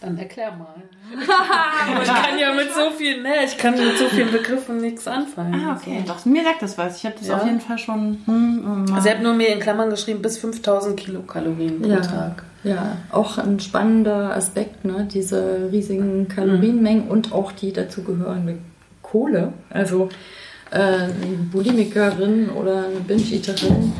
[0.00, 0.74] Dann erklär mal.
[2.02, 5.54] ich kann ja mit so vielen, ne, ich kann mit so vielen Begriffen nichts anfangen.
[5.62, 6.02] Ah, okay.
[6.06, 6.96] Doch, mir sagt das was.
[6.96, 7.36] Ich habe das Ja.
[7.36, 8.18] auf jeden Fall schon.
[8.24, 12.00] Hm, Also er hat nur mir in Klammern geschrieben, bis 5000 Kilokalorien pro Ja.
[12.00, 12.44] Tag.
[12.62, 15.08] Ja, auch ein spannender Aspekt, ne?
[15.10, 18.58] diese riesigen Kalorienmengen und auch die dazugehörende
[19.02, 19.54] Kohle.
[19.70, 20.10] Also
[20.76, 23.92] eine Bulimikerin oder eine Binge-Eaterin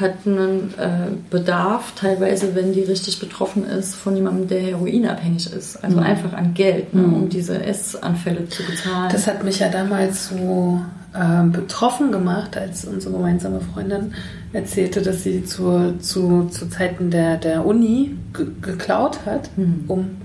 [0.00, 5.82] hat einen äh, Bedarf, teilweise, wenn die richtig betroffen ist, von jemandem, der heroinabhängig ist.
[5.82, 7.02] Also einfach an Geld, ne?
[7.02, 9.10] um diese Essanfälle zu bezahlen.
[9.10, 10.80] Das hat mich ja damals so
[11.18, 14.12] ähm, betroffen gemacht, als unsere gemeinsame Freundin
[14.52, 20.16] erzählte, dass sie zu, zu, zu Zeiten der, der Uni ge geklaut hat, um.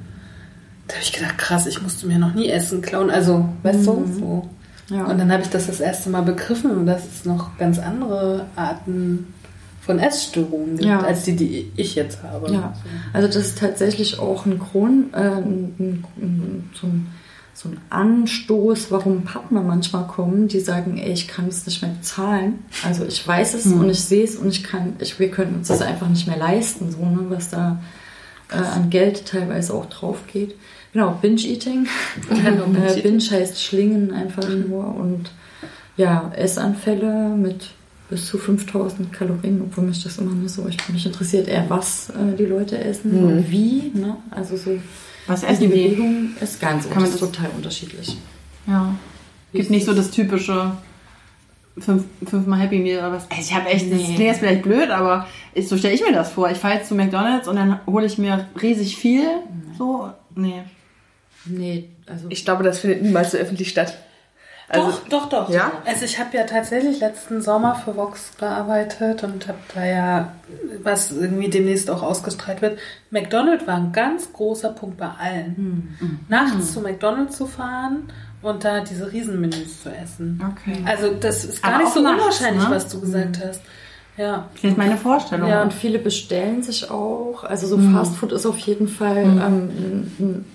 [0.88, 3.10] Da habe ich gedacht, krass, ich musste mir noch nie Essen klauen.
[3.10, 4.50] Also, weißt du, so.
[4.92, 5.06] Ja.
[5.06, 9.34] Und dann habe ich das das erste Mal begriffen, dass es noch ganz andere Arten
[9.82, 11.00] von Essstörungen gibt, Ja.
[11.00, 12.52] als die, die ich jetzt habe.
[12.52, 12.74] Ja,
[13.14, 17.08] also das ist tatsächlich auch ein Grund, äh, ein, ein, so, ein,
[17.54, 21.92] so ein Anstoß, warum Partner manchmal kommen, die sagen, ey, ich kann es nicht mehr
[21.92, 22.60] bezahlen.
[22.86, 25.70] Also ich weiß es und ich sehe es und ich kann, ich, wir können uns
[25.70, 27.80] das einfach nicht mehr leisten, so, ne, was da
[28.52, 30.56] äh, an Geld teilweise auch drauf geht.
[30.94, 31.88] Genau, Binge-Eating.
[32.30, 35.32] äh, Binge heißt Schlingen einfach nur und
[35.98, 37.70] ja, Essanfälle mit
[38.10, 42.10] bis zu 5000 Kalorien, obwohl mich das immer nicht so, ich, mich interessiert eher, was
[42.10, 44.18] äh, die Leute essen und wie, ne?
[44.32, 44.72] Also so,
[45.28, 45.68] Was die essen die?
[45.68, 48.18] Bewegung ist ganz Kann das das- total unterschiedlich.
[48.68, 48.94] Ja.
[49.54, 50.74] Gibt nicht so das typische
[51.78, 53.24] fünf, fünfmal Happy Meal oder was.
[53.32, 54.04] Also ich habe echt, das Nee.
[54.06, 56.50] klingt jetzt vielleicht blöd, aber ich, so stelle ich mir das vor.
[56.52, 59.24] Ich fahre jetzt zu McDonalds und dann hole ich mir riesig viel.
[59.78, 60.64] So, nee.
[61.46, 63.98] Nee, also Ich glaube, das findet niemals so öffentlich statt.
[64.74, 65.50] Also, doch, doch, doch.
[65.50, 65.72] Ja?
[65.86, 70.32] Also ich habe ja tatsächlich letzten Sommer für Vox gearbeitet und habe da ja,
[70.82, 72.80] was irgendwie demnächst auch ausgestrahlt wird,
[73.10, 75.98] McDonald's war ein ganz großer Punkt bei allen.
[76.00, 76.20] Hm.
[76.30, 78.04] Nachts zu McDonald's zu fahren
[78.42, 80.42] und da diese Riesenmenüs zu essen.
[80.54, 80.78] Okay.
[80.86, 82.76] Also das ist gar Aber nicht so nachts, unwahrscheinlich, ne?
[82.76, 83.62] was du gesagt hast.
[84.16, 84.48] Ja.
[84.54, 85.50] Das ist jetzt meine Vorstellung.
[85.50, 85.64] Ja.
[85.64, 87.44] und viele bestellen sich auch.
[87.44, 90.46] Also so Fastfood ist auf jeden Fall ähm, ein, ein,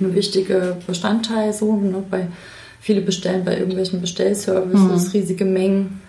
[0.00, 1.74] eine wichtige Bestandteil so.
[1.76, 2.02] Ne?
[2.10, 2.28] Bei,
[2.80, 6.00] viele bestellen bei irgendwelchen Bestellservices riesige Mengen.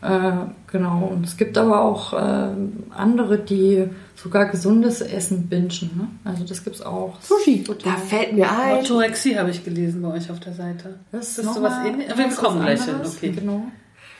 [0.00, 0.30] Äh,
[0.70, 1.06] genau.
[1.12, 2.50] Und es gibt aber auch äh,
[2.90, 5.90] andere, die sogar gesundes Essen bingen.
[5.96, 6.08] Ne?
[6.24, 7.20] Also das gibt's auch.
[7.20, 7.64] Sushi.
[7.84, 8.76] da fällt mir ein.
[8.76, 11.00] Orthorexie habe ich gelesen bei euch auf der Seite.
[11.12, 12.10] Das ist noch sowas mal- ähnliches.
[12.10, 13.30] das Wir ist kommen gleich hin, okay.
[13.30, 13.62] Genau.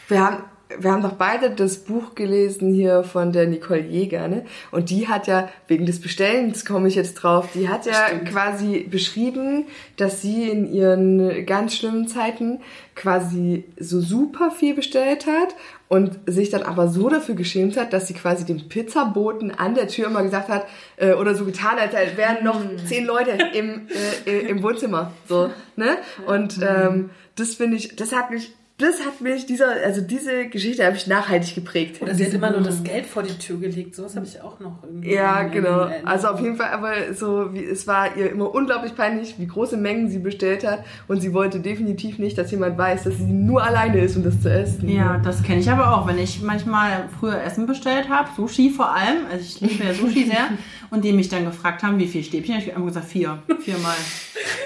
[0.08, 0.36] Wir haben,
[0.78, 4.44] wir haben doch beide das Buch gelesen hier von der Nicole Jäger, ne?
[4.70, 8.86] Und die hat ja, wegen des Bestellens komme ich jetzt drauf, die hat ja quasi
[8.90, 9.64] beschrieben,
[9.96, 12.60] dass sie in ihren ganz schlimmen Zeiten
[12.94, 15.54] quasi so super viel bestellt hat
[15.88, 19.88] und sich dann aber so dafür geschämt hat, dass sie quasi dem Pizzaboten an der
[19.88, 20.66] Tür immer gesagt hat,
[20.96, 23.88] äh, oder so getan hat, als wären noch zehn Leute im,
[24.26, 25.12] äh, im Wohnzimmer.
[25.26, 25.96] So, ne?
[26.26, 30.84] Und ähm, das finde ich, das hat mich das hat mich, dieser, also diese Geschichte
[30.86, 32.00] habe ich nachhaltig geprägt.
[32.00, 33.96] Oder sie hat immer nur das Geld vor die Tür gelegt.
[33.96, 35.12] Sowas habe ich auch noch irgendwie.
[35.12, 35.86] ja, genau.
[35.86, 39.46] in- Also auf jeden Fall, aber so wie es war ihr immer unglaublich peinlich, wie
[39.48, 43.24] große Mengen sie bestellt hat und sie wollte definitiv nicht, dass jemand weiß, dass sie
[43.24, 44.88] nur alleine ist, um das zu essen.
[44.88, 48.94] Ja, das kenne ich aber auch, wenn ich manchmal früher Essen bestellt habe, Sushi vor
[48.94, 50.50] allem, also ich liebe ja Sushi sehr,
[50.90, 53.96] und die mich dann gefragt haben, wie viel Stäbchen, ich einfach gesagt, vier, viermal.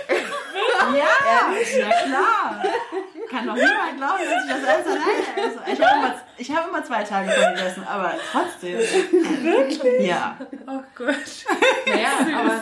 [0.96, 1.06] ja,
[1.80, 2.62] na klar.
[3.32, 5.72] Kann doch niemand glauben, dass ich das alles alleine esse.
[5.72, 8.78] Ich habe immer, ich hab immer zwei Tage von gegessen, aber trotzdem.
[10.00, 10.36] Ja.
[10.66, 11.14] Oh Gott.
[11.86, 12.52] Ja, aber,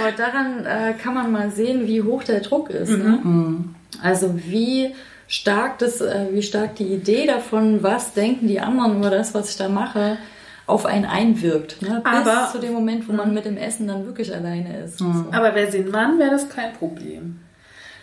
[0.00, 2.90] aber daran äh, kann man mal sehen, wie hoch der Druck ist.
[2.90, 3.64] Ne?
[4.02, 4.94] Also wie
[5.28, 9.50] stark das, äh, wie stark die Idee davon, was denken die anderen über das, was
[9.50, 10.18] ich da mache,
[10.66, 11.80] auf einen einwirkt.
[11.82, 12.02] Ne?
[12.04, 14.98] Bis Aber- zu dem Moment, wo man mit dem Essen dann wirklich alleine ist.
[14.98, 15.04] So.
[15.32, 17.40] Aber wäre sie ein Mann, wäre das kein Problem.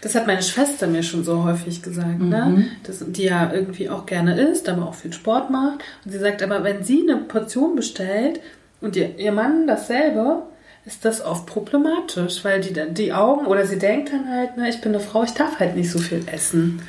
[0.03, 2.65] Das hat meine Schwester mir schon so häufig gesagt, ne?
[2.83, 5.79] Das, die ja irgendwie auch gerne isst, aber auch viel Sport macht.
[6.03, 8.41] Und sie sagt, aber wenn sie eine Portion bestellt
[8.81, 10.43] und ihr, ihr Mann dasselbe,
[10.85, 14.81] ist das oft problematisch, weil die, die Augen, oder sie denkt dann halt, ne, ich
[14.81, 16.81] bin eine Frau, ich darf halt nicht so viel essen.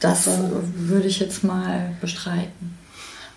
[0.00, 0.30] Das äh,
[0.74, 2.75] würde ich jetzt mal bestreiten.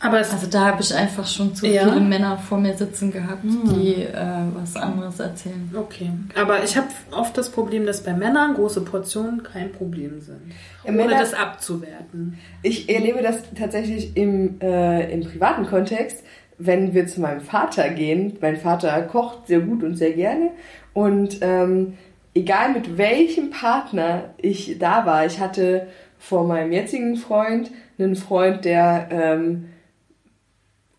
[0.01, 1.83] Aber es Also da habe ich einfach schon zu Ja.
[1.83, 4.15] viele Männer vor mir sitzen gehabt, die äh,
[4.53, 5.69] was anderes erzählen.
[5.75, 10.39] Okay, aber ich habe oft das Problem, dass bei Männern große Portionen kein Problem sind.
[10.85, 12.37] Ja, Ohne Männer- das abzuwerten.
[12.63, 16.23] Ich erlebe das tatsächlich im, äh, im privaten Kontext,
[16.57, 18.37] wenn wir zu meinem Vater gehen.
[18.41, 20.51] Mein Vater kocht sehr gut und sehr gerne
[20.93, 21.93] und ähm,
[22.33, 25.87] egal mit welchem Partner ich da war, ich hatte
[26.17, 29.65] vor meinem jetzigen Freund einen Freund, der ähm,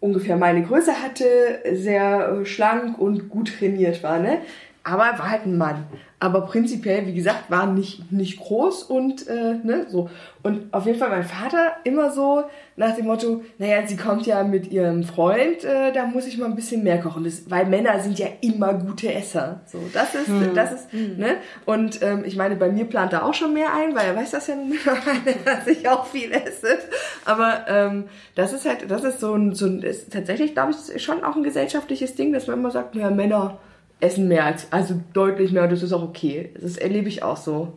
[0.00, 1.26] ungefähr meine Größe hatte,
[1.72, 4.38] sehr äh, schlank und gut trainiert war, ne?
[4.82, 5.84] Aber er war halt ein Mann.
[6.22, 10.10] Aber prinzipiell, wie gesagt, war nicht, nicht groß und äh, ne, so.
[10.42, 12.44] Und auf jeden Fall mein Vater immer so
[12.76, 16.44] nach dem Motto, naja, sie kommt ja mit ihrem Freund, äh, da muss ich mal
[16.46, 17.24] ein bisschen mehr kochen.
[17.24, 19.60] Das, weil Männer sind ja immer gute Esser.
[19.66, 20.54] So, das ist, Hm.
[20.54, 21.36] das ist, ne?
[21.64, 24.30] Und ähm, ich meine, bei mir plant er auch schon mehr ein, weil er weiß
[24.32, 26.78] das ja mittlerweile, dass ich auch viel esse.
[27.24, 28.04] Aber ähm,
[28.34, 31.36] das ist halt, das ist so ein, so ein ist tatsächlich, glaube ich, schon auch
[31.36, 33.58] ein gesellschaftliches Ding, dass man immer sagt, naja, Männer
[34.00, 36.52] essen mehr als, also deutlich mehr, das ist auch okay.
[36.60, 37.74] Das erlebe ich auch so.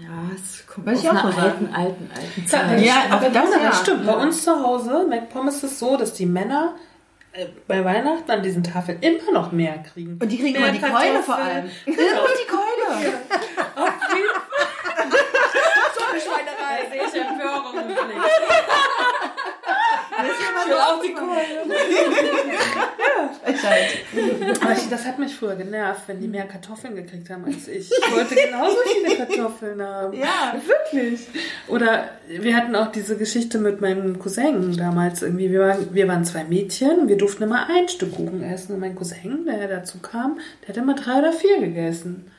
[0.00, 2.80] Ja, es kommt aus ich auch einer alten, alten, alten Ja, Zeit.
[2.84, 3.72] Ja, aber aber das, das ja.
[3.72, 4.06] stimmt.
[4.06, 6.74] Bei uns zu Hause, McPommes ist es so, dass die Männer
[7.32, 10.18] äh, bei Weihnachten an diesen Tafeln immer noch mehr kriegen.
[10.20, 11.70] Und die kriegen Mehr immer die Keule vor allem.
[11.86, 13.14] Immer die Keule.
[13.76, 15.10] Auf jeden Fall.
[15.96, 16.90] So eine Schweinerei.
[16.90, 17.96] sehe ich Empörung im Blick.
[20.26, 21.14] Ich immer will so auch die.
[24.60, 27.90] Aber ich, das hat mich früher genervt, wenn die mehr Kartoffeln gekriegt haben als ich.
[27.90, 30.16] Ich wollte genauso viele Kartoffeln haben.
[30.16, 30.54] Ja.
[30.66, 31.26] Wirklich.
[31.68, 35.50] Oder wir hatten auch diese Geschichte mit meinem Cousin damals irgendwie.
[35.50, 38.74] Wir waren, wir waren zwei Mädchen und wir durften immer ein Stück Kuchen essen.
[38.74, 42.30] Und mein Cousin, der dazu kam, der hat immer drei oder vier gegessen.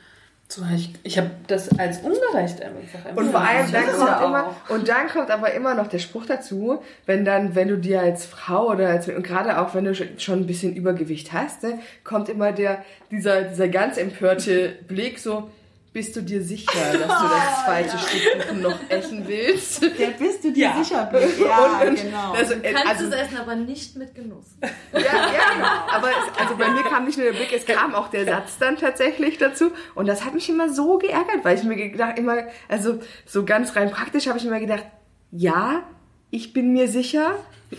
[0.48, 3.16] So, ich ich habe das als ungerecht einfach.
[3.16, 6.24] Und vor allem dann kommt ja immer und dann kommt aber immer noch der Spruch
[6.24, 9.94] dazu, wenn dann wenn du dir als Frau oder als und gerade auch wenn du
[9.94, 15.18] schon- schon ein bisschen Übergewicht hast, ne, kommt immer der dieser dieser ganz empörte Blick
[15.18, 15.50] so
[15.96, 19.80] bist du dir sicher, dass du das zweite Stück Kuchen noch essen willst?
[19.98, 20.84] Der bist du dir Ja.
[20.84, 21.40] sicher bist.
[21.40, 22.32] Ja, Und- und- genau.
[22.32, 24.44] Also, Du kannst also, es essen, aber nicht mit Genuss.
[24.92, 25.68] Ja, ja, genau.
[25.90, 28.58] Aber es, also bei mir kam nicht nur der Blick, es kam auch der Satz
[28.58, 29.70] dann tatsächlich dazu.
[29.94, 33.74] Und das hat mich immer so geärgert, weil ich mir gedacht, immer, also so ganz
[33.74, 34.84] rein praktisch habe ich immer gedacht,
[35.32, 35.82] ja,
[36.30, 37.36] ich bin mir sicher,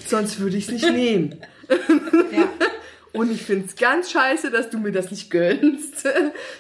[0.07, 1.39] sonst würde ich es nicht nehmen.
[2.32, 2.49] Ja.
[3.18, 6.07] Und ich finde es ganz scheiße, dass du mir das nicht gönnst.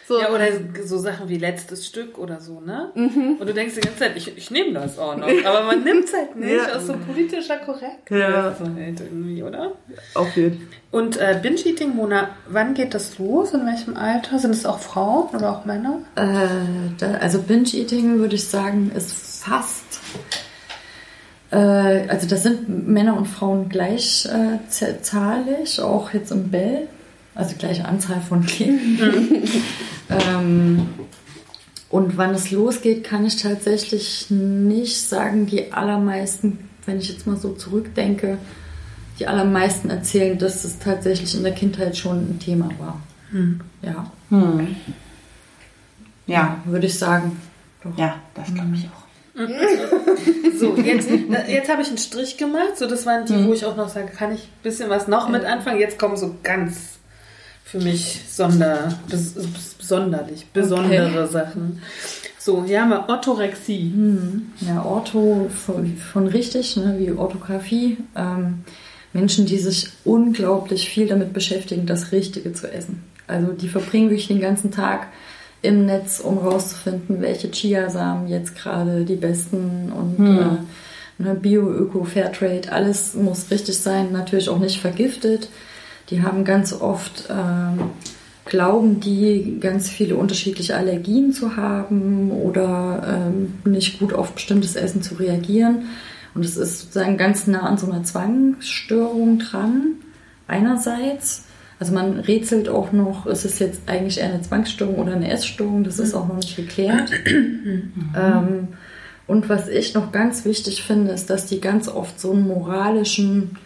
[0.07, 0.21] So.
[0.21, 0.45] Ja, oder
[0.85, 2.91] so Sachen wie letztes Stück oder so, ne?
[2.95, 3.35] Mhm.
[3.39, 5.27] Und du denkst die ganze Zeit, ich, ich nehme das auch noch.
[5.45, 6.75] Aber man nimmt es halt nicht Ja.
[6.77, 8.55] aus so politischer Korrektheit Ja.
[8.57, 9.73] halt irgendwie, oder?
[10.13, 10.67] Auf jeden Fall.
[10.91, 13.51] Und äh, Binge-Eating, Mona, wann geht das los?
[13.53, 14.39] In welchem Alter?
[14.39, 15.99] Sind es auch Frauen oder auch Männer?
[16.15, 16.47] Äh,
[16.97, 19.99] da, also Binge-Eating würde ich sagen, ist fast.
[21.51, 26.87] Äh, also das sind Männer und Frauen gleich äh, auch jetzt im Bell.
[27.35, 29.43] Also gleiche Anzahl von Kindern.
[30.09, 30.89] ähm,
[31.89, 35.45] und wann es losgeht, kann ich tatsächlich nicht sagen.
[35.45, 38.37] Die allermeisten, wenn ich jetzt mal so zurückdenke,
[39.19, 43.01] die allermeisten erzählen, dass es tatsächlich in der Kindheit schon ein Thema war.
[43.81, 44.75] Ja, Hm.
[46.25, 47.39] Ja, würde ich sagen.
[47.83, 47.97] Doch.
[47.97, 49.06] ja, das glaube ich auch.
[50.59, 51.09] So, jetzt,
[51.47, 52.77] jetzt habe ich einen Strich gemacht.
[52.77, 53.47] So, das waren die, Mhm.
[53.47, 55.79] wo ich auch noch sage, kann ich ein bisschen was noch mit anfangen.
[55.79, 56.97] Jetzt kommen so ganz
[57.63, 59.33] für mich sonder, bes,
[59.77, 61.81] besonderlich, besondere Sachen.
[62.39, 63.93] So, hier haben wir Orthorexie.
[64.61, 67.97] Ja, Ortho von, von richtig, ne, wie Orthographie.
[68.15, 68.63] Ähm,
[69.13, 73.03] Menschen, die sich unglaublich viel damit beschäftigen, das Richtige zu essen.
[73.27, 75.07] Also die verbringen wirklich den ganzen Tag
[75.61, 82.03] im Netz, um rauszufinden, welche Chiasamen jetzt gerade die besten und äh, ne, Bio, Öko,
[82.03, 85.49] Fairtrade, alles muss richtig sein, natürlich auch nicht vergiftet.
[86.09, 87.91] Die haben ganz oft ähm,
[88.47, 95.01] glauben die ganz viele unterschiedliche Allergien zu haben oder ähm, nicht gut auf bestimmtes Essen
[95.01, 95.85] zu reagieren.
[96.33, 99.95] Und es ist sozusagen ganz nah an so einer Zwangsstörung dran.
[100.47, 101.45] Einerseits,
[101.79, 105.83] also man rätselt auch noch, ist es jetzt eigentlich eher eine Zwangsstörung oder eine Essstörung,
[105.83, 107.11] das ist auch noch nicht geklärt.
[107.25, 108.69] ähm,
[109.27, 113.57] und was ich noch ganz wichtig finde, ist, dass die ganz oft so einen moralischen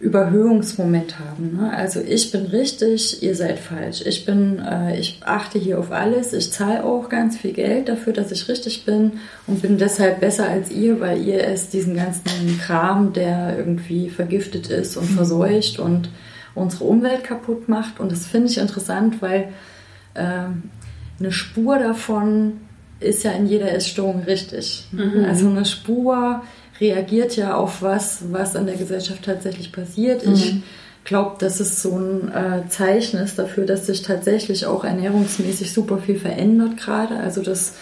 [0.00, 1.56] Überhöhungsmoment haben.
[1.56, 1.72] Ne?
[1.74, 4.02] Also ich bin richtig, ihr seid falsch.
[4.04, 6.32] Ich bin, äh, ich achte hier auf alles.
[6.32, 9.12] Ich zahle auch ganz viel Geld dafür, dass ich richtig bin
[9.46, 14.68] und bin deshalb besser als ihr, weil ihr esst diesen ganzen Kram, der irgendwie vergiftet
[14.68, 16.08] ist und verseucht und
[16.54, 18.00] unsere Umwelt kaputt macht.
[18.00, 19.48] Und das finde ich interessant, weil
[20.14, 20.64] ähm,
[21.18, 22.60] eine Spur davon
[23.00, 24.86] ist ja in jeder Essstörung richtig.
[25.26, 26.42] Also eine Spur
[26.80, 30.24] reagiert ja auf was, was in der Gesellschaft tatsächlich passiert.
[30.26, 30.62] Ich
[31.04, 35.98] glaube, dass es so ein äh, Zeichen ist dafür, dass sich tatsächlich auch ernährungsmäßig super
[35.98, 37.18] viel verändert gerade.
[37.18, 37.74] Also dass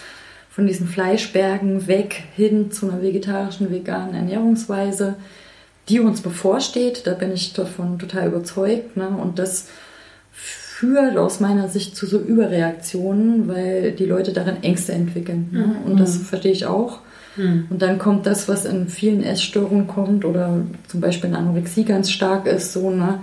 [0.49, 5.15] von diesen Fleischbergen weg hin zu einer vegetarischen, veganen Ernährungsweise,
[5.89, 7.05] die uns bevorsteht.
[7.07, 8.97] Da bin ich davon total überzeugt.
[8.97, 9.07] Ne?
[9.09, 9.67] Und das
[10.31, 15.49] führt aus meiner Sicht zu so Überreaktionen, weil die Leute darin Ängste entwickeln.
[15.51, 15.75] Ne?
[15.85, 16.99] Und das verstehe ich auch.
[17.69, 22.11] Und dann kommt das, was in vielen Essstörungen kommt oder zum Beispiel in Anorexie ganz
[22.11, 23.19] stark ist, so, ne?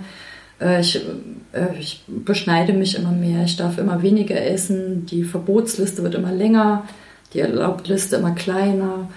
[0.59, 0.97] Äh, Ich,
[1.53, 6.33] äh, ich beschneide mich immer mehr, ich darf immer weniger essen, die Verbotsliste wird immer
[6.33, 6.83] länger,
[7.33, 9.07] die Erlaubtliste immer kleiner.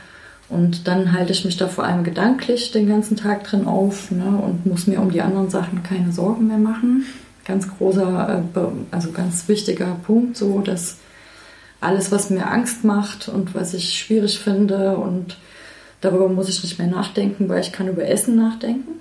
[0.49, 4.25] Und dann halte ich mich da vor allem gedanklich den ganzen Tag drin auf ne,
[4.25, 7.07] und muss mir um die anderen Sachen keine Sorgen mehr machen.
[7.45, 10.99] Ganz großer, äh, also ganz wichtiger Punkt, so dass
[11.81, 15.37] alles, was mir Angst macht und was ich schwierig finde und
[16.01, 19.01] darüber muss ich nicht mehr nachdenken, weil ich kann über Essen nachdenken.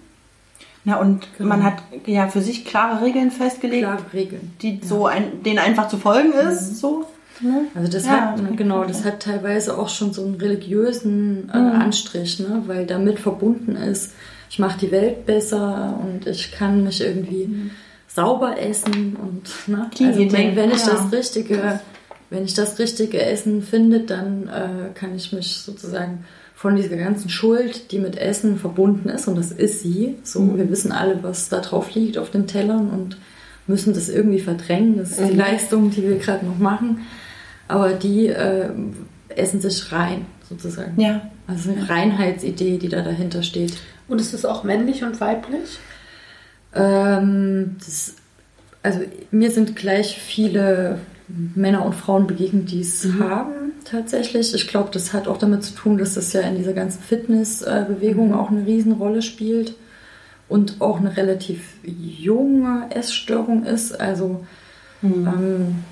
[0.86, 1.76] Na, und man hat
[2.06, 4.54] ja für sich klare Regeln festgelegt, Klare Regeln.
[4.62, 6.78] die so ein, denen einfach zu folgen ist.
[6.80, 7.06] So.
[7.42, 7.66] Ne?
[7.76, 12.40] Also das Ja, hat, genau, das hat teilweise auch schon so einen religiösen äh, Anstrich,
[12.40, 12.64] ne?
[12.68, 14.14] weil damit verbunden ist,
[14.50, 17.72] ich mache die Welt besser und ich kann mich irgendwie
[18.08, 19.90] sauber essen und ne?
[19.94, 20.94] Clean also wenn, wenn ich ja.
[20.94, 21.80] das richtige,
[22.30, 27.30] wenn ich das richtige Essen finde, dann äh, kann ich mich sozusagen von dieser ganzen
[27.30, 31.50] Schuld, die mit Essen verbunden ist, und das ist sie, so wir wissen alle, was
[31.50, 33.18] da drauf liegt auf den Tellern und
[33.68, 34.98] müssen das irgendwie verdrängen.
[34.98, 37.02] Das ist die Leistung, die wir gerade noch machen.
[37.74, 38.70] Aber die äh,
[39.30, 41.02] essen sich rein, sozusagen.
[41.02, 41.32] Ja.
[41.48, 43.74] Also eine Reinheitsidee, die da dahinter steht.
[44.08, 45.80] Und ist es auch männlich und weiblich?
[46.76, 48.14] Ähm, das,
[48.84, 49.00] also
[49.32, 54.54] mir sind gleich viele Männer und Frauen begegnet, die es haben tatsächlich.
[54.54, 58.36] Ich glaube, das hat auch damit zu tun, dass das ja in dieser ganzen Fitnessbewegung
[58.36, 59.74] auch eine Riesenrolle spielt
[60.48, 64.00] und auch eine relativ junge Essstörung ist.
[64.00, 64.46] Also
[65.02, 65.84] ähm,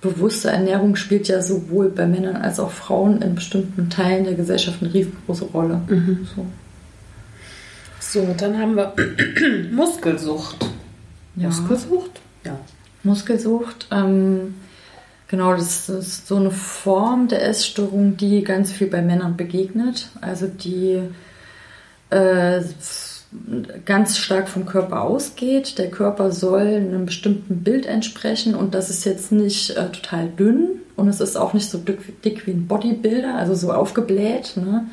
[0.00, 4.82] bewusste Ernährung spielt ja sowohl bei Männern als auch Frauen in bestimmten Teilen der Gesellschaft
[4.82, 5.80] eine riesengroße Rolle.
[6.36, 6.46] So.
[7.98, 8.94] So, dann haben wir
[9.72, 10.64] Muskelsucht.
[11.34, 11.48] Ja.
[11.48, 12.20] Muskelsucht?
[12.44, 12.58] Ja.
[13.02, 14.54] Muskelsucht, ähm,
[15.28, 20.08] genau, das ist so eine Form der Essstörung, die ganz viel bei Männern begegnet.
[20.20, 21.02] Also die
[22.10, 22.60] äh,
[23.84, 25.78] ganz stark vom Körper ausgeht.
[25.78, 30.80] Der Körper soll einem bestimmten Bild entsprechen und das ist jetzt nicht äh, total dünn
[30.96, 34.86] und es ist auch nicht so dick, dick wie ein Bodybuilder, also so aufgebläht ne?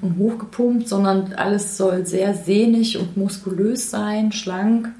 [0.00, 4.90] und hochgepumpt, sondern alles soll sehr sehnig und muskulös sein, schlank.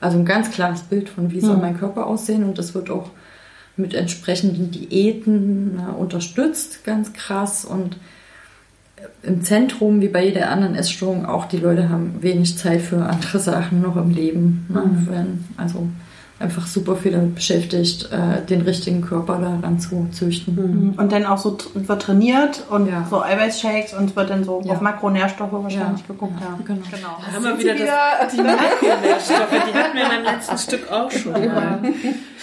[0.00, 3.10] Also ein ganz klares Bild von, wie soll mein Körper aussehen und das wird auch
[3.76, 7.96] mit entsprechenden Diäten ne, unterstützt, ganz krass und
[9.22, 13.38] im Zentrum, wie bei jeder anderen Essstörung, auch die Leute haben wenig Zeit für andere
[13.38, 14.66] Sachen noch im Leben.
[14.68, 14.82] Ne?
[14.84, 15.44] Mhm.
[15.56, 15.88] Also
[16.40, 20.94] einfach super viel damit beschäftigt, äh, den richtigen Körper daran zu züchten.
[20.96, 23.06] Und dann auch so wird trainiert und Ja.
[23.08, 24.72] so Eiweißshakes und wird dann so Ja.
[24.72, 26.06] auf Makronährstoffe wahrscheinlich Ja.
[26.08, 26.34] geguckt.
[26.40, 26.58] Ja.
[26.64, 26.82] Genau.
[27.24, 31.32] Da haben wir wieder, das, die Makronährstoffe, die hatten wir beim letzten Stück auch schon
[31.32, 31.78] mal.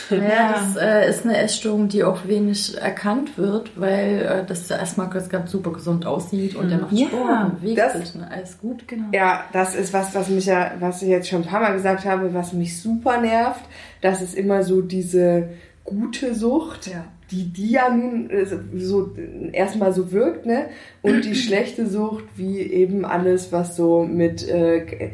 [0.09, 5.09] Ja, das äh, ist eine Essstörung, die auch wenig erkannt wird, weil äh, das erstmal
[5.09, 8.15] ganz, ganz super gesund aussieht und der macht Ja, Sport und bewegt das- sich.
[8.15, 8.27] Ne?
[8.33, 9.05] Alles gut, genau.
[9.13, 12.05] Ja, das ist was, was mich ja, was ich jetzt schon ein paar Mal gesagt
[12.05, 13.61] habe, was mich super nervt.
[14.01, 15.49] Das ist immer so diese
[15.83, 17.05] gute Sucht, Ja.
[17.31, 18.45] die die ja nun äh,
[18.77, 19.11] so
[19.51, 20.65] erstmal so wirkt, ne?
[21.01, 25.11] Und die schlechte Sucht, wie eben alles, was so mit äh,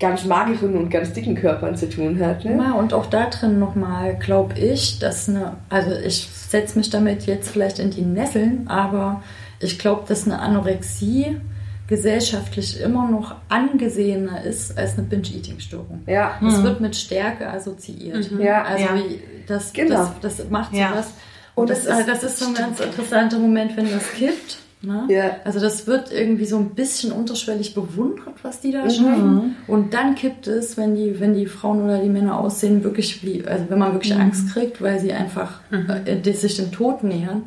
[0.00, 2.56] ganz mageren und ganz dicken Körpern zu tun hat, ne?
[2.56, 7.26] Ja, und auch da drin nochmal, glaube ich, dass eine, also ich setze mich damit
[7.26, 9.22] jetzt vielleicht in die Nesseln, aber
[9.60, 11.36] ich glaube, dass eine Anorexie
[11.86, 16.02] gesellschaftlich immer noch angesehener ist als eine Binge-Eating-Störung.
[16.06, 16.32] Ja.
[16.46, 18.30] Es wird mit Stärke assoziiert.
[18.38, 18.62] Ja.
[18.62, 18.94] Also Ja.
[18.96, 20.10] Wie, das, Genau.
[20.20, 20.90] das, das macht Ja.
[20.90, 21.06] sowas.
[21.54, 24.10] Und Und das, das äh, ist- das ist so ein ganz interessanter Moment, wenn das
[24.12, 24.58] kippt.
[24.82, 25.04] Ne?
[25.08, 25.36] Ja.
[25.44, 29.56] Also das wird irgendwie so ein bisschen unterschwellig bewundert, was die da schaffen.
[29.66, 33.46] Und dann kippt es, wenn die, wenn die Frauen oder die Männer aussehen, wirklich wie,
[33.46, 35.60] also wenn man wirklich Angst kriegt, weil sie einfach
[36.04, 37.44] äh, die sich dem Tod nähern.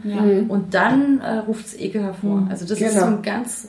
[0.47, 2.47] Und dann äh, ruft es Ekel hervor.
[2.49, 3.01] Also das ist Genau.
[3.01, 3.67] so ein ganz äh,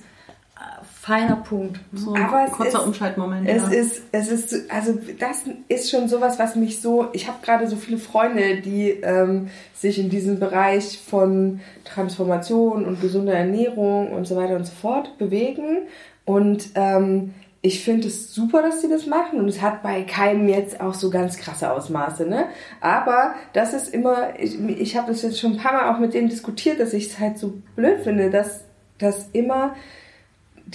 [1.09, 1.81] feiner Punkt.
[1.93, 3.49] So ein Aber es kurzer ist- Umschaltmoment.
[3.49, 3.69] Es ja.
[3.71, 7.67] ist, es ist, so- also das ist schon sowas, was mich so, ich habe gerade
[7.67, 14.27] so viele Freunde, die ähm, sich in diesem Bereich von Transformation und gesunder Ernährung und
[14.27, 15.79] so weiter und so fort bewegen.
[16.25, 20.49] Und ähm, ich finde es super, dass sie das machen und es hat bei keinem
[20.49, 22.45] jetzt auch so ganz krasse Ausmaße, ne?
[22.81, 26.15] Aber das ist immer, ich, ich habe das jetzt schon ein paar Mal auch mit
[26.15, 28.61] denen diskutiert, dass ich es halt so blöd finde, dass
[28.99, 29.75] dass immer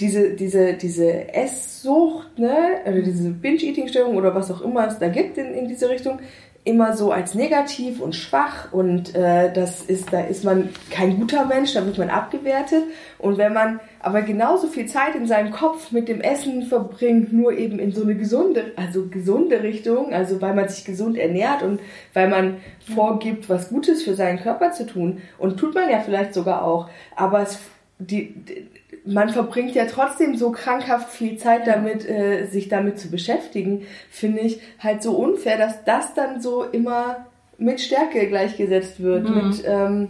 [0.00, 5.38] diese, diese, diese Esssucht, ne, oder diese Binge-Eating-Störung oder was auch immer es da gibt
[5.38, 6.18] in, in diese Richtung,
[6.64, 11.44] immer so als negativ und schwach und äh, das ist, da ist man kein guter
[11.44, 12.84] Mensch, da wird man abgewertet.
[13.18, 17.52] Und wenn man aber genauso viel Zeit in seinem Kopf mit dem Essen verbringt, nur
[17.52, 21.80] eben in so eine gesunde, also gesunde Richtung, also weil man sich gesund ernährt und
[22.14, 22.56] weil man
[22.94, 25.20] vorgibt, was Gutes für seinen Körper zu tun.
[25.38, 26.88] Und tut man ja vielleicht sogar auch.
[27.14, 27.58] Aber es,
[27.98, 28.66] die, die
[29.04, 34.40] man verbringt ja trotzdem so krankhaft viel Zeit damit, äh, sich damit zu beschäftigen, finde
[34.40, 37.26] ich halt so unfair, dass das dann so immer
[37.58, 39.34] mit Stärke gleichgesetzt wird, Mhm.
[39.36, 40.08] mit, ähm,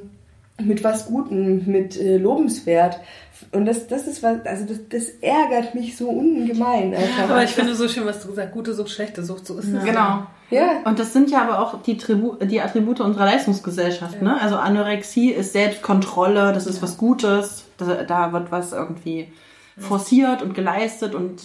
[0.63, 3.01] mit was Gutem, mit äh, lobenswert.
[3.51, 6.95] Und das, das ist was, also das, das ärgert mich so ungemein.
[6.95, 7.25] Einfach.
[7.25, 8.55] Aber ich finde so schön, was du gesagt hast.
[8.55, 9.85] Gute Sucht, schlechte Sucht, so ist es.
[9.85, 10.27] Genau.
[10.51, 10.83] ja.
[10.85, 14.23] Und das sind ja aber auch die, Tribu die Attribute unserer Leistungsgesellschaft.
[14.23, 14.41] Ne?
[14.41, 19.29] Also Anorexie ist Selbstkontrolle, das ist was Gutes, da, da wird was irgendwie
[19.79, 21.41] forciert und geleistet und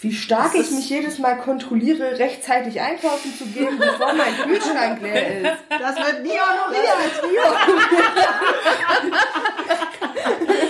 [0.00, 5.42] Wie stark ich mich jedes Mal kontrolliere, rechtzeitig einkaufen zu gehen, bevor mein Kühlschrank leer
[5.42, 5.58] ist.
[5.70, 7.22] das wird nie honoriert.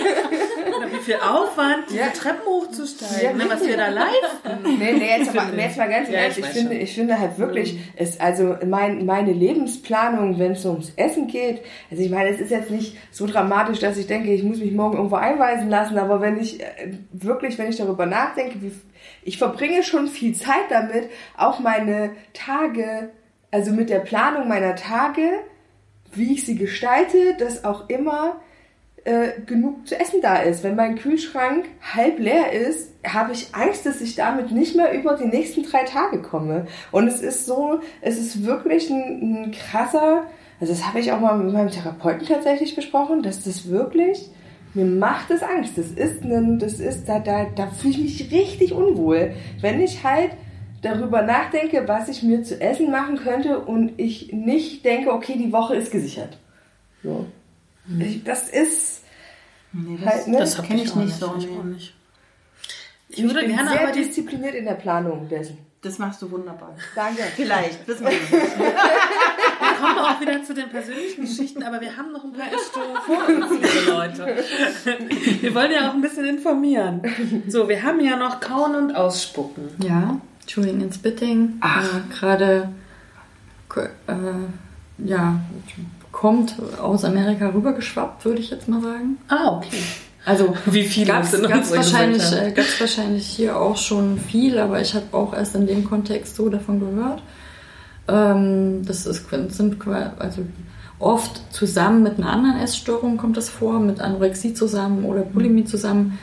[1.09, 2.07] Viel Aufwand, diese Ja.
[2.09, 4.77] Treppen hochzusteigen, Ja, ne, was wir da leisten.
[4.77, 6.37] Nee, nee, jetzt, aber, jetzt mal ganz Ernst.
[6.37, 6.81] ich Ich, finde, schon.
[6.81, 12.03] ich finde halt wirklich, es, also mein, meine Lebensplanung, wenn es ums Essen geht, also
[12.03, 14.97] ich meine, es ist jetzt nicht so dramatisch, dass ich denke, ich muss mich morgen
[14.97, 16.65] irgendwo einweisen lassen, aber wenn ich äh,
[17.11, 18.71] wirklich, wenn ich darüber nachdenke, wie,
[19.23, 23.09] ich verbringe schon viel Zeit damit, auch meine Tage,
[23.49, 25.23] also mit der Planung meiner Tage,
[26.13, 28.35] wie ich sie gestalte, dass auch immer
[29.05, 30.63] äh, genug zu essen da ist.
[30.63, 35.15] Wenn mein Kühlschrank halb leer ist, habe ich Angst, dass ich damit nicht mehr über
[35.15, 36.67] die nächsten drei Tage komme.
[36.91, 40.23] Und es ist so, es ist wirklich ein, ein krasser,
[40.59, 44.29] also das habe ich auch mal mit meinem Therapeuten tatsächlich besprochen, dass das wirklich,
[44.73, 45.77] mir macht es Angst.
[45.77, 49.33] Das ist ein, das ist, da, da, da fühle ich mich richtig unwohl.
[49.61, 50.31] Wenn ich halt
[50.81, 55.51] darüber nachdenke, was ich mir zu essen machen könnte und ich nicht denke, okay, die
[55.51, 56.37] Woche ist gesichert.
[57.03, 57.25] So.
[57.99, 59.03] Ich, das ist
[59.71, 60.39] Nee, halt, ne?
[60.39, 61.93] Das kenn ich auch nicht so, Ich nicht.
[63.09, 65.57] Ich Ich würde bin gerne sehr aber diszipliniert in der Planung dessen.
[65.81, 66.75] Das machst du wunderbar.
[66.95, 67.23] Danke.
[67.35, 68.31] Vielleicht, wissen wir nicht.
[68.31, 73.01] Wir kommen auch wieder zu den persönlichen Geschichten, aber wir haben noch ein paar Essstörungen
[73.01, 74.43] vor uns, liebe Leute.
[75.41, 77.01] Wir wollen ja auch ein bisschen informieren.
[77.47, 79.69] So, wir haben ja noch Kauen und Ausspucken.
[79.83, 81.61] Ja, Chewing and Spitting.
[81.61, 82.69] Äh, Gerade
[83.75, 83.83] äh,
[84.97, 85.39] ja,
[86.11, 89.17] kommt aus Amerika rübergeschwappt, würde ich jetzt mal sagen.
[89.27, 89.77] Ah, okay.
[90.25, 94.59] Also Wie viele gab's, es in gab's wahrscheinlich, äh, gab's wahrscheinlich hier auch schon viel,
[94.59, 97.23] aber ich habe auch erst in dem Kontext so davon gehört.
[98.07, 100.41] Ähm, das ist, sind also
[100.99, 106.19] oft zusammen mit einer anderen Essstörung kommt das vor, mit Anorexie zusammen oder Bulimie zusammen,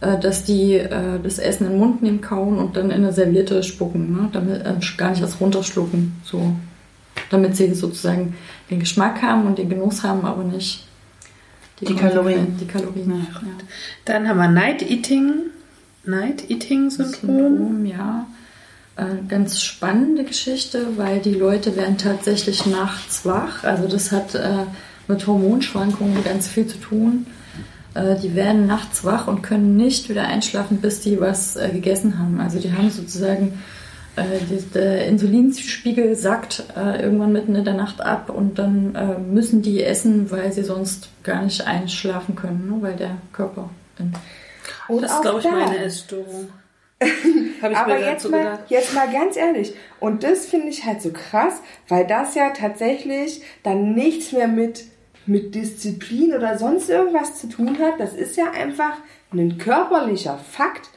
[0.00, 3.12] äh, dass die äh, das Essen in den Mund nehmen, kauen und dann in eine
[3.12, 4.28] Serviette spucken, ne?
[4.32, 6.56] damit, äh, gar nicht erst runterschlucken, so.
[7.30, 8.34] Damit sie sozusagen
[8.70, 10.86] den Geschmack haben und den Genuss haben, aber nicht
[11.80, 12.56] Die Kalorien.
[12.58, 13.40] Die Kalorien, ja.
[14.04, 15.50] Dann haben wir Night Eating.
[16.04, 17.36] Night Eating Syndrom.
[17.36, 18.26] Syndrom, ja.
[18.96, 23.64] Äh, ganz spannende Geschichte, weil die Leute werden tatsächlich nachts wach.
[23.64, 24.64] Also das hat äh,
[25.08, 27.26] mit Hormonschwankungen ganz viel zu tun.
[27.92, 32.18] Äh, die werden nachts wach und können nicht wieder einschlafen, bis die was äh, gegessen
[32.18, 32.40] haben.
[32.40, 33.58] Also die haben sozusagen die,
[34.16, 39.82] der Insulinspiegel sackt äh, irgendwann mitten in der Nacht ab und dann äh, müssen die
[39.82, 42.76] essen, weil sie sonst gar nicht einschlafen können, ne?
[42.80, 44.12] weil der Körper in
[44.88, 45.50] Und Das ist, glaube ich, da.
[45.50, 46.48] meine Essstörung.
[47.60, 48.60] Aber jetzt mal, gedacht.
[48.68, 49.74] jetzt mal ganz ehrlich.
[50.00, 54.84] Und das finde ich halt so krass, weil das ja tatsächlich dann nichts mehr mit,
[55.26, 58.00] mit Disziplin oder sonst irgendwas zu tun hat.
[58.00, 58.96] Das ist ja einfach
[59.30, 60.88] ein körperlicher Fakt,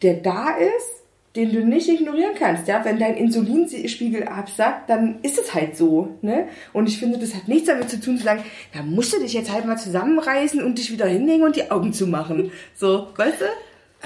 [0.00, 1.03] der da ist,
[1.36, 2.68] den du nicht ignorieren kannst.
[2.68, 2.84] Ja?
[2.84, 6.16] Wenn dein Insulinspiegel absackt, dann ist es halt so.
[6.22, 6.48] Ne?
[6.72, 9.32] Und ich finde, das hat nichts damit zu tun, zu sagen, da musst du dich
[9.32, 12.50] jetzt halt mal zusammenreißen und dich wieder hinlegen und die Augen zu machen.
[12.76, 13.44] So, weißt du?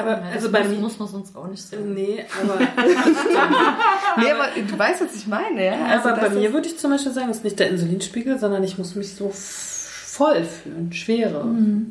[0.00, 0.80] Aber Ja, also das bei muss, mir.
[0.80, 1.92] muss man sonst auch nicht sagen.
[1.94, 2.58] Nee, aber,
[4.16, 5.84] Nee, aber du weißt, was ich meine, ja?
[5.86, 8.62] Also aber bei mir würde ich zum Beispiel sagen, es ist nicht der Insulinspiegel, sondern
[8.62, 11.44] ich muss mich so voll fühlen, schwere.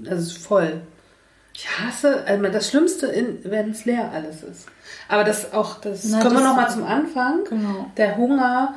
[0.09, 0.81] Also voll.
[1.53, 4.67] Ich hasse, also das Schlimmste, wenn es leer alles ist.
[5.09, 7.39] Aber das auch, das Na, kommen wir das- nochmal zum Anfang.
[7.49, 7.85] Genau.
[7.95, 8.73] Der Hunger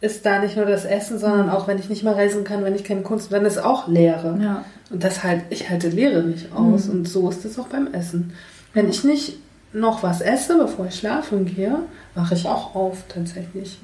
[0.00, 2.74] ist da nicht nur das Essen, sondern auch, wenn ich nicht mehr reisen kann, wenn
[2.74, 4.38] ich keine Kunst, dann ist auch Leere.
[4.40, 4.64] Ja.
[4.90, 6.88] Und das halt, ich halte Leere nicht aus.
[6.88, 8.32] Und so ist es auch beim Essen.
[8.74, 9.38] Wenn ich nicht
[9.72, 11.76] noch was esse, bevor ich schlafen gehe,
[12.14, 13.78] wache ich auch auf tatsächlich.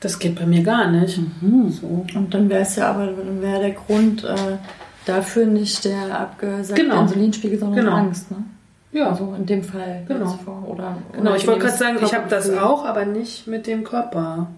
[0.00, 1.18] Das geht bei mir gar nicht.
[1.80, 2.04] So.
[2.14, 4.34] Und dann wäre es ja aber, dann wäre der Grund äh,
[5.06, 7.00] dafür nicht der abgesackte Genau.
[7.02, 7.96] Insulinspiegel, sondern Genau.
[7.96, 8.30] Angst.
[8.30, 8.36] Ne?
[8.92, 10.04] Ja, Also in dem Fall.
[10.08, 10.26] Genau.
[10.44, 11.34] Vor, oder genau.
[11.34, 14.48] Ich wollte gerade sagen, ich habe das auch, aber nicht mit dem Körper.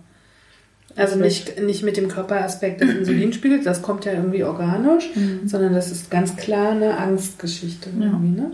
[0.97, 5.47] Also nicht, nicht mit dem Körperaspekt des Insulinspiegels, das kommt ja irgendwie organisch, Mhm.
[5.47, 8.51] sondern das ist ganz klar eine Angstgeschichte irgendwie, ne?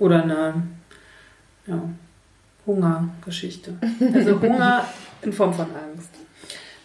[0.00, 0.62] Oder eine
[1.66, 1.80] ja,
[2.66, 3.74] Hungergeschichte.
[4.14, 4.84] Also Hunger
[5.22, 6.10] in Form von Angst.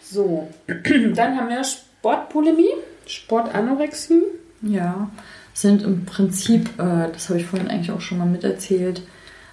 [0.02, 0.48] So,
[1.14, 2.70] dann haben wir Sportbulimie,
[3.06, 4.22] Sportanorexie.
[4.62, 5.10] Ja,
[5.52, 9.02] sind im Prinzip, äh, das habe ich vorhin eigentlich auch schon mal miterzählt,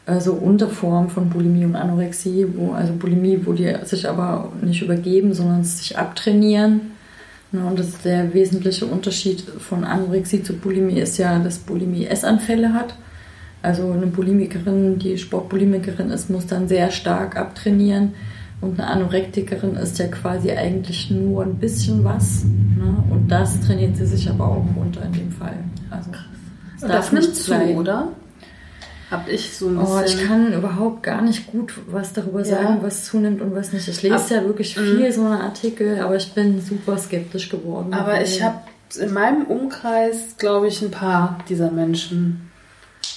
[0.05, 4.81] äh, so Unterformen von Bulimie und Anorexie, wo, also Bulimie, wo die sich aber nicht
[4.81, 6.91] übergeben, sondern sich abtrainieren.
[7.51, 12.05] Ja, und das ist der wesentliche Unterschied von Anorexie zu Bulimie ist ja, dass Bulimie
[12.05, 12.95] Essanfälle hat.
[13.61, 18.13] Also eine Bulimikerin, die Sportbulimikerin ist, muss dann sehr stark abtrainieren.
[18.61, 22.43] Und eine Anorektikerin ist ja quasi eigentlich nur ein bisschen was.
[22.43, 23.03] Ne?
[23.09, 25.57] Und das trainiert sie sich aber auch runter in dem Fall.
[25.91, 26.11] Also
[26.77, 27.75] es Und darf das nimmt nicht zu, sein.
[27.77, 28.07] oder?
[29.11, 30.27] Hab ich so ein Oh, ich bisschen.
[30.27, 32.45] kann überhaupt gar nicht gut was darüber Ja.
[32.61, 33.87] sagen, was zunimmt und was nicht.
[33.87, 34.97] Ich lese Ab- ja wirklich Mhm.
[34.97, 37.93] viel so eine Artikel, aber ich bin super skeptisch geworden.
[37.93, 38.59] aber ich habe
[38.99, 42.49] in meinem Umkreis, glaube ich, ein paar dieser Menschen.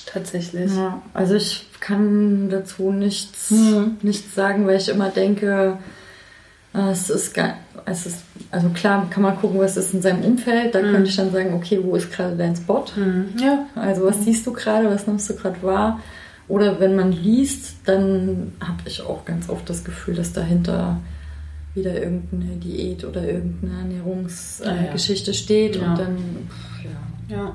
[0.06, 0.70] Tatsächlich.
[0.74, 3.96] Ja, also ich kann dazu nichts, Mhm.
[4.02, 5.78] nichts sagen, weil ich immer denke,
[6.74, 7.34] es ist,
[7.86, 8.18] es ist,
[8.50, 10.74] also klar kann man gucken, was ist in seinem Umfeld.
[10.74, 10.92] Da Mhm.
[10.92, 12.84] könnte ich dann sagen, okay, wo ist gerade dein Spot?
[12.94, 13.26] Hm.
[13.38, 13.66] Ja.
[13.74, 16.00] Also was siehst du gerade, was nimmst du gerade wahr?
[16.48, 20.98] Oder wenn man liest, dann habe ich auch ganz oft das Gefühl, dass dahinter
[21.74, 25.42] wieder irgendeine Diät oder irgendeine Ernährungsgeschichte Ja, ja.
[25.42, 25.90] Steht Ja.
[25.90, 26.16] und dann,
[26.48, 27.54] pff, ja.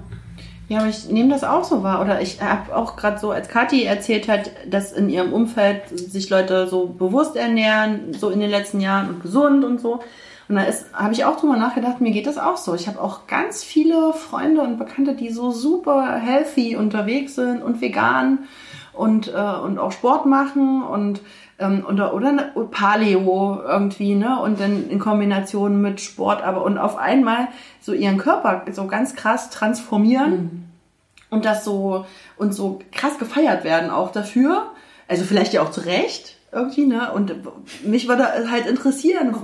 [0.67, 0.79] Ja.
[0.79, 2.01] Aber ich nehme das auch so wahr.
[2.01, 6.29] Oder ich habe auch gerade so, als Kathi erzählt hat, dass in ihrem Umfeld sich
[6.29, 10.01] Leute so bewusst ernähren, so in den letzten Jahren und gesund und so.
[10.49, 10.63] Und da
[10.93, 12.73] habe ich auch drüber nachgedacht, mir geht das auch so.
[12.73, 17.81] Ich habe auch ganz viele Freunde und Bekannte, die so super healthy unterwegs sind und
[17.81, 18.47] vegan
[18.93, 21.21] und, äh, und auch Sport machen und
[21.59, 24.41] ähm, oder, oder eine Paleo irgendwie, ne?
[24.41, 27.47] Und dann in Kombination mit Sport, aber und auf einmal
[27.81, 30.71] so ihren Körper so ganz krass transformieren
[31.29, 32.05] und das so
[32.37, 34.71] und so krass gefeiert werden auch dafür.
[35.07, 37.11] Also vielleicht ja auch zu Recht irgendwie, ne?
[37.11, 37.33] Und
[37.85, 39.35] mich würde halt interessieren.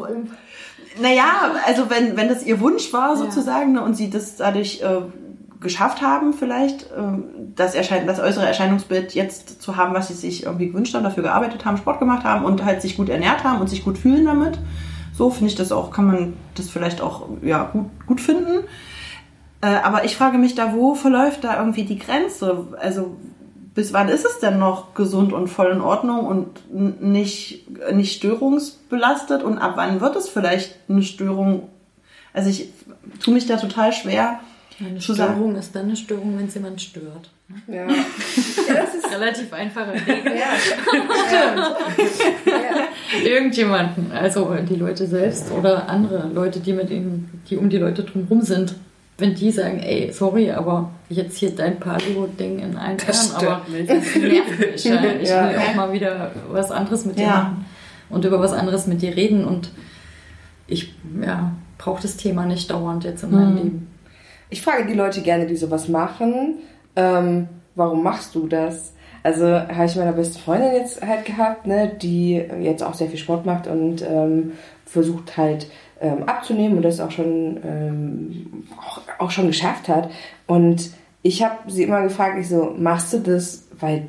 [1.01, 5.01] Naja, also wenn, wenn das ihr Wunsch war sozusagen ne, und sie das dadurch äh,
[5.63, 7.23] geschafft haben vielleicht, ähm,
[7.55, 11.23] das, Erschein das äußere Erscheinungsbild jetzt zu haben, was sie sich irgendwie gewünscht haben, dafür
[11.23, 14.25] gearbeitet haben, Sport gemacht haben und halt sich gut ernährt haben und sich gut fühlen
[14.25, 14.59] damit.
[15.13, 18.65] So finde ich das auch, kann man das vielleicht auch ja, gut, gut finden.
[19.61, 22.67] Äh, aber ich frage mich da, wo verläuft da irgendwie die Grenze?
[22.79, 23.15] Also
[23.75, 29.43] bis wann ist es denn noch gesund und voll in Ordnung und nicht, nicht störungsbelastet?
[29.43, 31.69] Und ab wann wird es vielleicht eine Störung?
[32.33, 32.69] Also ich
[33.23, 34.39] tue mich da total schwer.
[34.79, 34.99] Eine.
[35.01, 37.29] Störung ist dann eine Störung, wenn es jemand stört.
[37.67, 37.85] Ja.
[37.85, 40.33] ja, das ist Relativ einfache Regel.
[40.35, 40.53] ja.
[42.45, 42.87] ja.
[43.23, 48.03] Irgendjemanden, also die Leute selbst oder andere Leute, die mit ihnen, die um die Leute
[48.03, 48.75] drumherum sind,
[49.17, 53.61] wenn die sagen, ey, sorry, aber jetzt hier dein Paleo-Ding in einen Das stört aber
[53.69, 53.87] mich.
[53.87, 54.83] das nervt mich.
[54.85, 55.03] Ja.
[55.21, 55.49] Ich Ja.
[55.49, 57.29] will auch mal wieder was anderes mit dir Ja.
[57.43, 57.65] machen
[58.09, 59.69] und über was anderes mit dir reden und
[60.65, 60.93] ich
[61.23, 63.87] ja, brauche das Thema nicht dauernd jetzt in meinem Leben.
[64.53, 66.59] Ich frage die Leute gerne, die sowas machen,
[66.95, 68.93] ähm, warum machst du das?
[69.23, 73.17] Also habe ich meiner besten Freundin jetzt halt gehabt, ne, die jetzt auch sehr viel
[73.17, 74.51] Sport macht und ähm,
[74.85, 75.65] versucht halt
[76.01, 80.11] ähm, abzunehmen und das auch schon ähm, auch, auch schon geschafft hat.
[80.45, 80.91] Und
[81.23, 84.07] ich habe sie immer gefragt, ich so, machst du das, weil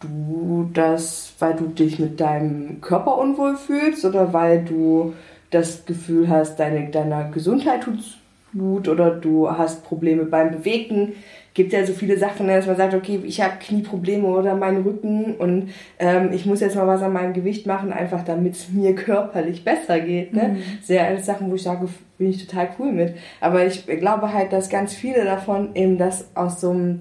[0.00, 5.14] du das, weil du dich mit deinem Körper unwohl fühlst oder weil du
[5.50, 8.18] das Gefühl hast, deine, deiner Gesundheit tut's
[8.56, 11.12] gut oder du hast Probleme beim Bewegen.
[11.54, 15.34] Gibt ja so viele Sachen, dass man sagt, okay, ich habe Knieprobleme oder meinen Rücken
[15.36, 18.94] und ähm, ich muss jetzt mal was an meinem Gewicht machen, einfach damit es mir
[18.94, 20.34] körperlich besser geht.
[20.34, 20.58] Ne?
[20.82, 21.88] Sehr alles Sachen, wo ich sage,
[22.18, 23.14] bin ich total cool mit.
[23.40, 27.00] Aber ich glaube halt, dass ganz viele davon eben das aus so einem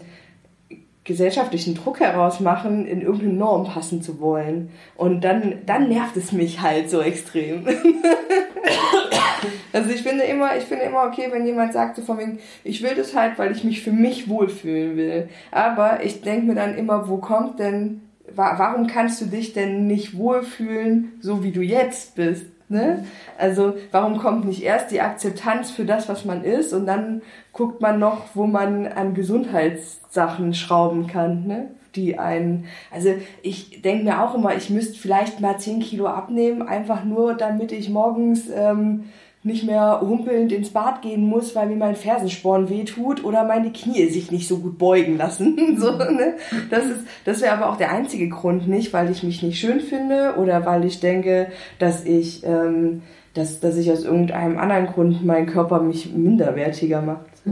[1.06, 4.72] gesellschaftlichen Druck heraus machen, in irgendeine Norm passen zu wollen.
[4.96, 7.66] Und dann, dann nervt es mich halt so extrem.
[9.74, 12.84] also ich finde immer, ich finde immer okay, wenn jemand sagt so von wegen, ich
[12.84, 15.30] will das halt, weil ich mich für mich wohlfühlen will.
[15.52, 18.02] Aber ich denke mir dann immer, wo kommt denn,
[18.34, 22.46] wa warum kannst du dich denn nicht wohlfühlen, so wie du jetzt bist?
[22.68, 23.06] Ne?
[23.38, 27.22] Also warum kommt nicht erst die Akzeptanz für das, was man ist und dann
[27.54, 31.68] guckt man noch, wo man an Gesundheitssachen schrauben kann, ne?
[31.96, 36.62] die einen, also ich denke mir auch immer, ich müsste vielleicht mal 10 Kilo abnehmen,
[36.62, 39.06] einfach nur damit ich morgens ähm,
[39.46, 44.10] nicht mehr humpelnd ins Bad gehen muss, weil mir mein Fersensporn wehtut oder meine Knie
[44.10, 45.76] sich nicht so gut beugen lassen.
[45.80, 46.34] so, ne?
[46.72, 49.82] Das ist, das wäre aber auch der einzige Grund nicht, weil ich mich nicht schön
[49.82, 53.04] finde oder weil ich denke, dass ich ähm,
[53.36, 57.26] dass, dass ich aus irgendeinem anderen Grund mein Körper mich minderwertiger macht.
[57.44, 57.52] So.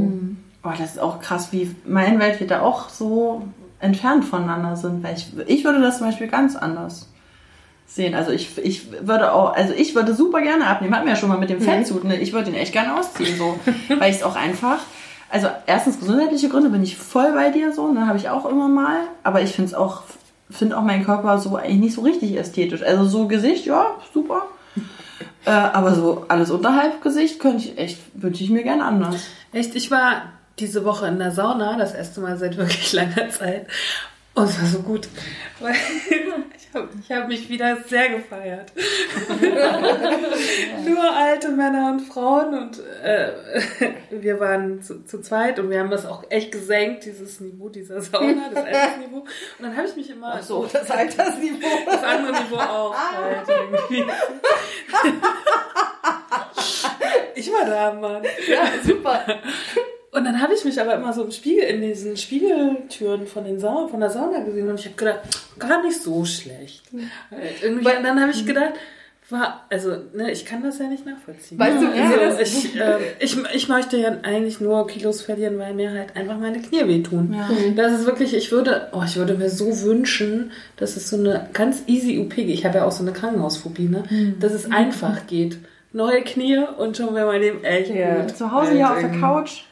[0.64, 3.44] Oh, das ist auch krass, wie mein Welt da auch so
[3.82, 5.04] entfernt voneinander sind.
[5.04, 7.13] Weil ich, ich würde das zum Beispiel ganz anders
[7.94, 8.16] sehen.
[8.16, 10.96] Also ich, ich würde auch, also ich würde super gerne abnehmen.
[10.96, 12.20] Hatten wir ja schon mal mit dem Fettsuit, ne?
[12.20, 13.60] Ich würde den echt gerne ausziehen, so.
[14.00, 14.80] weil ich es auch einfach,
[15.30, 18.08] also erstens gesundheitliche Gründe bin ich voll bei dir so, ne?
[18.08, 19.02] Habe ich auch immer mal.
[19.24, 20.04] Aber ich finde es auch,
[20.50, 22.82] finde auch meinen Körper so eigentlich nicht so richtig ästhetisch.
[22.82, 24.44] Also so Gesicht, ja, super.
[25.46, 29.26] Äh, aber so alles unterhalb Gesicht könnte ich echt, wünsche ich mir gerne anders.
[29.52, 30.22] Echt, ich war
[30.58, 33.68] diese Woche in der Sauna, das erste Mal seit wirklich langer Zeit.
[34.36, 35.10] Und es war so gut,
[35.60, 35.76] weil
[36.74, 38.72] ich habe ich hab mich wieder sehr gefeiert.
[40.86, 43.32] Nur alte Männer und Frauen und äh,
[44.10, 48.02] wir waren zu, zu zweit und wir haben das auch echt gesenkt, dieses Niveau dieser
[48.02, 49.20] Sauna, das Altersniveau.
[49.20, 49.28] Und
[49.60, 50.42] dann habe ich mich immer...
[50.42, 51.68] So, das Altersniveau.
[51.86, 54.06] Das andere Niveau auch halt irgendwie.
[57.36, 58.24] Ich war da, Mann.
[58.48, 59.26] Ja, super.
[60.14, 63.60] Und dann habe ich mich aber immer so im Spiegel, in diesen Spiegeltüren von, den
[63.60, 65.20] Sauna, von der Sauna gesehen und ich habe gedacht,
[65.58, 66.84] gar nicht so schlecht.
[67.62, 68.74] Irgendwie, und dann habe ich gedacht,
[69.30, 71.58] war, also, ne, ich kann das ja nicht nachvollziehen.
[71.58, 75.58] Weißt du, also, ja, das- ich, ähm, ich, ich möchte ja eigentlich nur Kilos verlieren,
[75.58, 77.36] weil mir halt einfach meine Knie wehtun.
[77.76, 81.50] Das ist wirklich, ich würde, oh, ich würde mir so wünschen, dass es so eine
[81.54, 82.50] ganz easy UP geht.
[82.50, 84.04] Ich habe ja auch so eine Krankenhausphobie, ne?
[84.40, 85.58] Dass es einfach geht.
[85.94, 88.22] Neue Knie und schon wäre mein Leben echt Ja.
[88.22, 88.36] gut.
[88.38, 89.12] Zu Hause hier auf der.
[89.20, 89.64] Couch.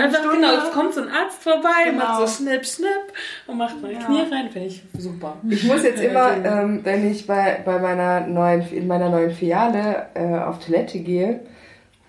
[0.00, 0.36] Fünf Einfach Stunden.
[0.42, 1.98] genau, es kommt so ein Arzt vorbei, Genau.
[1.98, 3.12] macht so schnipp, schnipp
[3.46, 5.36] und macht meine Knie rein, finde ich super.
[5.48, 9.30] Ich muss jetzt immer, Ja, ähm, wenn ich bei, bei meiner neuen, in meiner neuen
[9.30, 11.40] Filiale äh, auf Toilette gehe,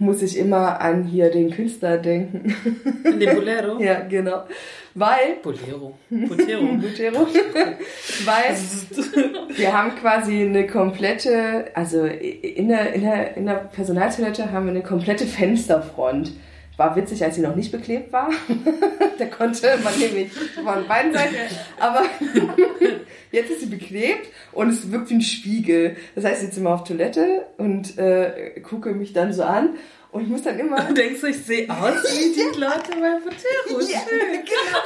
[0.02, 2.56] muss ich immer an hier den Künstler denken.
[3.04, 3.78] Dem Bolero.
[3.82, 4.44] ja, genau.
[4.96, 5.94] Weil, Bolero.
[6.10, 6.66] Bolero.
[6.78, 7.28] Butero,
[8.26, 8.56] weil
[9.58, 14.72] wir haben quasi eine komplette, also in der, in der, in der Personaltoilette haben wir
[14.72, 16.32] eine komplette Fensterfront.
[16.80, 18.30] War witzig, als sie noch nicht beklebt war.
[19.20, 21.36] da konnte man nämlich von beiden Seiten.
[21.78, 22.04] Aber
[23.32, 25.98] jetzt ist sie beklebt und es wirkt wie ein Spiegel.
[26.16, 29.72] Das heißt, ich sitze immer auf Toilette und äh, gucke mich dann so an
[30.12, 30.82] und ich muss dann immer.
[30.86, 33.20] Du denkst, ich sehe aus wie die Leute bei
[33.70, 33.92] Bolero.
[33.92, 34.80] Ja, genau.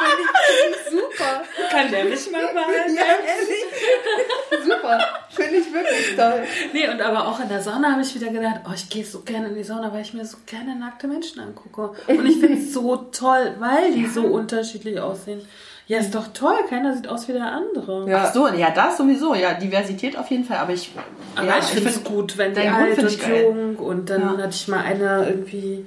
[0.00, 1.42] Finde ich, find ich super.
[1.70, 2.94] Kann der mich mal behalten?
[2.96, 4.64] Ja, ehrlich.
[4.64, 4.98] Super.
[5.30, 6.42] Finde ich wirklich toll.
[6.72, 9.20] Nee, und aber auch in der Sauna habe ich wieder gedacht, oh, ich gehe so
[9.20, 11.92] gerne in die Sauna, weil ich mir so gerne nackte Menschen angucke.
[12.08, 15.46] Und ich finde es so toll, weil die so unterschiedlich aussehen.
[15.86, 18.08] Ja, ist doch toll, keiner sieht aus wie der andere.
[18.08, 18.26] Ja.
[18.28, 20.92] Ach so, ja, das sowieso, ja, Diversität auf jeden Fall, aber ich,
[21.34, 24.28] Aber ja, ich finde es gut, wenn Grund alt und jung und dann Ja.
[24.44, 25.84] hatte ich mal eine irgendwie,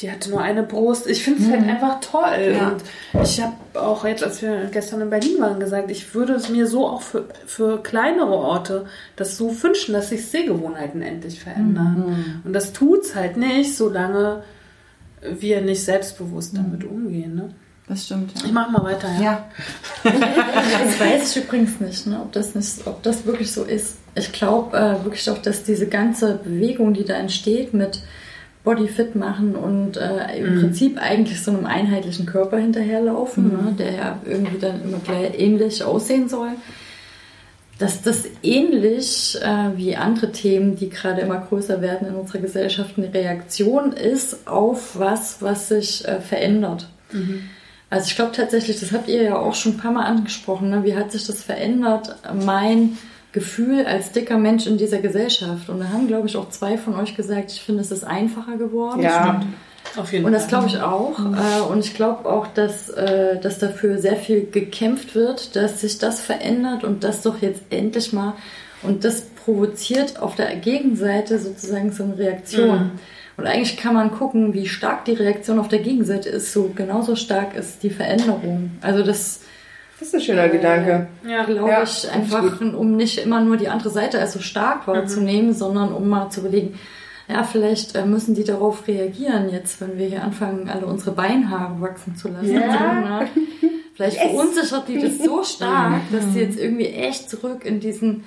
[0.00, 1.06] die hatte nur eine Brust.
[1.06, 2.50] Ich finde es halt einfach toll.
[2.50, 2.56] Mhm.
[2.56, 2.68] Ja.
[2.68, 6.50] Und ich habe auch jetzt, als wir gestern in Berlin waren, gesagt, ich würde es
[6.50, 8.86] mir so auch für, für kleinere Orte
[9.16, 12.04] das so wünschen, dass sich Sehgewohnheiten endlich verändern.
[12.08, 12.42] Mhm.
[12.44, 14.42] Und das tut's halt nicht, solange
[15.22, 17.34] wir nicht selbstbewusst damit umgehen.
[17.34, 17.50] Ne?
[17.88, 18.52] Das stimmt, Ich ja.
[18.52, 19.22] mach mal weiter, ja.
[19.22, 19.48] Ja,
[20.12, 23.96] Das weiß ich übrigens nicht, ne, ob, das nicht, ob das wirklich so ist.
[24.14, 28.02] Ich glaube äh, wirklich auch, dass diese ganze Bewegung, die da entsteht mit
[28.66, 34.18] Bodyfit machen und äh, im Prinzip eigentlich so einem einheitlichen Körper hinterherlaufen, ne, der ja
[34.24, 36.50] irgendwie dann immer gleich ähnlich aussehen soll,
[37.78, 42.98] dass das ähnlich äh, wie andere Themen, die gerade immer größer werden in unserer Gesellschaft,
[42.98, 46.88] eine Reaktion ist auf was, was sich äh, verändert.
[47.88, 50.82] Also ich glaube tatsächlich, das habt ihr ja auch schon ein paar Mal angesprochen, ne?
[50.82, 52.98] wie hat sich das verändert, mein
[53.36, 55.68] Gefühl als dicker Mensch in dieser Gesellschaft.
[55.68, 58.56] Und da haben, glaube ich, auch zwei von euch gesagt, ich finde, es ist einfacher
[58.56, 59.02] geworden.
[59.02, 59.42] Ja.
[59.94, 60.40] Auf jeden Und Fall.
[60.40, 61.18] das glaube ich auch.
[61.18, 65.98] Äh, Und ich glaube auch, dass, äh, dass dafür sehr viel gekämpft wird, dass sich
[65.98, 68.32] das verändert und das doch jetzt endlich mal.
[68.82, 72.92] Und das provoziert auf der Gegenseite sozusagen so eine Reaktion.
[73.36, 76.54] Und eigentlich kann man gucken, wie stark die Reaktion auf der Gegenseite ist.
[76.54, 78.70] So genauso stark ist die Veränderung.
[78.80, 79.40] Also das
[79.98, 81.06] Das ist ein schöner Gedanke.
[81.26, 81.44] ja.
[81.44, 85.54] glaube Ja, ich einfach, um nicht immer nur die andere Seite als so stark wahrzunehmen,
[85.54, 86.78] sondern um mal zu überlegen,
[87.28, 91.80] ja, vielleicht äh, müssen die darauf reagieren jetzt, wenn wir hier anfangen, alle unsere Beinhaare
[91.80, 92.52] wachsen zu lassen.
[92.54, 92.60] Ja.
[92.60, 93.28] So, ne?
[93.94, 98.24] Vielleicht verunsichert die das so stark, dass die jetzt irgendwie echt zurück in diesen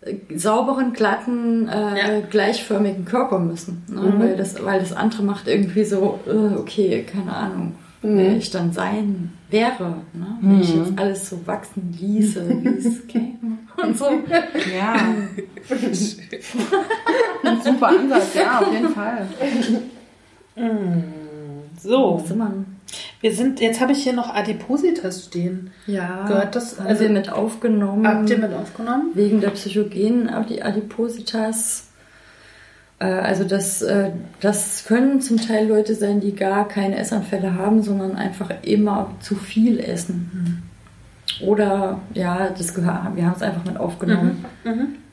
[0.00, 2.20] äh, sauberen, glatten, äh, Ja.
[2.28, 3.84] gleichförmigen Körper müssen.
[3.88, 4.14] Ne?
[4.16, 7.74] Weil, das, weil das andere macht irgendwie so, äh, okay, keine Ahnung,
[8.04, 9.96] wer ich dann sein wäre.
[10.12, 10.26] Ne?
[10.40, 14.06] Wenn ich jetzt alles so wachsen ließe, wie es käme und so.
[14.76, 14.94] ja.
[17.44, 19.26] Ein super Ansatz, ja, auf jeden Fall.
[21.82, 22.52] So, Was immer.
[23.20, 25.70] wir sind, jetzt habe ich hier noch Adipositas stehen.
[25.86, 28.06] Ja, Gehört das- also- mit aufgenommen.
[28.06, 29.10] Habt ihr mit aufgenommen?
[29.14, 31.83] wegen der psychogenen Adi- Adipositas.
[32.98, 37.82] Äh, Also das, äh, das können zum Teil Leute sein, die gar keine Essanfälle haben,
[37.82, 40.62] sondern einfach immer zu viel essen.
[41.40, 44.44] Oder ja, das gehör, wir haben es einfach mit aufgenommen.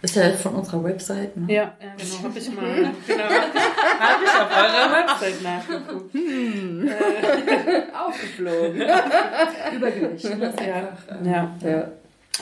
[0.04, 1.36] Ist ja von unserer Website.
[1.38, 1.52] Ne?
[1.54, 2.64] Ja, ja genau, habe ich mal.
[3.08, 6.16] Genau, habe ich auf eurer Website nachgeguckt.
[8.08, 8.82] Aufgeflogen.
[9.76, 10.24] Übergewicht.
[10.26, 10.38] Ne?
[10.40, 11.52] Das ist einfach, äh, Ja.
[11.64, 11.88] Ja.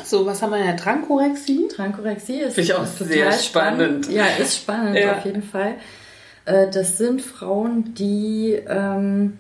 [0.04, 0.74] So, was haben wir ja?
[0.74, 1.68] Trankorexie?
[1.68, 4.10] Trankorexie ist, Finde ich auch ist sehr spannend.
[4.12, 5.18] Ja, ist spannend Ja.
[5.18, 5.76] auf jeden Fall.
[6.46, 9.40] Äh, Das sind Frauen, die ähm,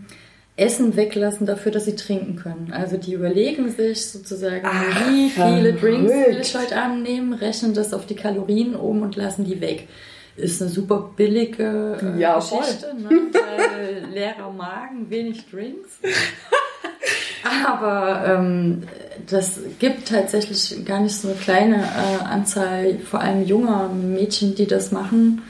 [0.58, 2.74] Essen weglassen dafür, dass sie trinken können.
[2.74, 5.74] Also die überlegen sich sozusagen, Ach, wie viele.
[5.74, 9.62] Drinks will ich heute Abend nehmen, rechnen das auf die Kalorien um und lassen die
[9.62, 9.88] weg.
[10.36, 12.60] Ist eine super billige äh, Ja, voll.
[12.60, 13.10] Geschichte, ne?
[13.34, 16.00] weil leerer Magen, wenig Drinks.
[17.68, 18.84] Aber ähm,
[19.30, 24.68] das gibt tatsächlich gar nicht so eine kleine äh, Anzahl, vor allem junger Mädchen, die
[24.68, 25.42] das machen.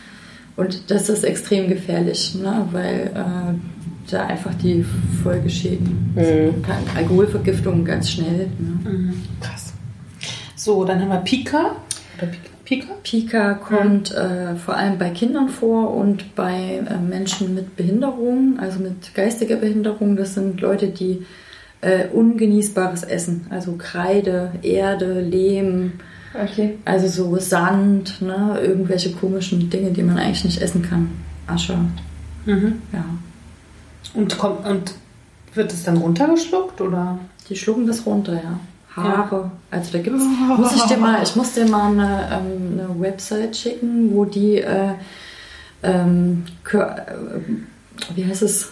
[0.55, 2.67] Und das ist extrem gefährlich, ne?
[2.71, 4.85] weil äh, da einfach die
[5.23, 6.65] Folgeschäden, Mhm.
[6.97, 8.47] Alkoholvergiftung ganz schnell.
[8.57, 9.13] Ne?
[9.39, 9.73] Krass.
[10.55, 11.75] So, dann haben wir Pika.
[12.17, 12.49] Oder Pika?
[12.65, 12.93] Pika?
[13.01, 18.79] Pika kommt äh, vor allem bei Kindern vor und bei äh, Menschen mit Behinderung, also
[18.79, 20.15] mit geistiger Behinderung.
[20.15, 21.25] Das sind Leute, die
[21.81, 25.93] äh, ungenießbares Essen, also Kreide, Erde, Lehm,
[26.33, 26.77] Okay.
[26.85, 31.09] also so Sand, ne, irgendwelche komischen Dinge, die man eigentlich nicht essen kann.
[31.47, 31.75] Asche,
[32.45, 32.81] Mhm.
[32.93, 33.03] ja.
[34.13, 34.93] Und, kommt, und
[35.55, 37.17] wird es dann runtergeschluckt oder?
[37.49, 38.59] Die schlucken das runter, ja.
[38.95, 39.51] Haare.
[39.71, 40.23] Also da gibt's,
[40.57, 44.57] muss ich dir mal, ich muss dir mal eine, ähm, eine Website schicken, wo die,
[44.57, 44.93] äh,
[45.83, 46.77] ähm, äh,
[48.15, 48.71] wie heißt es?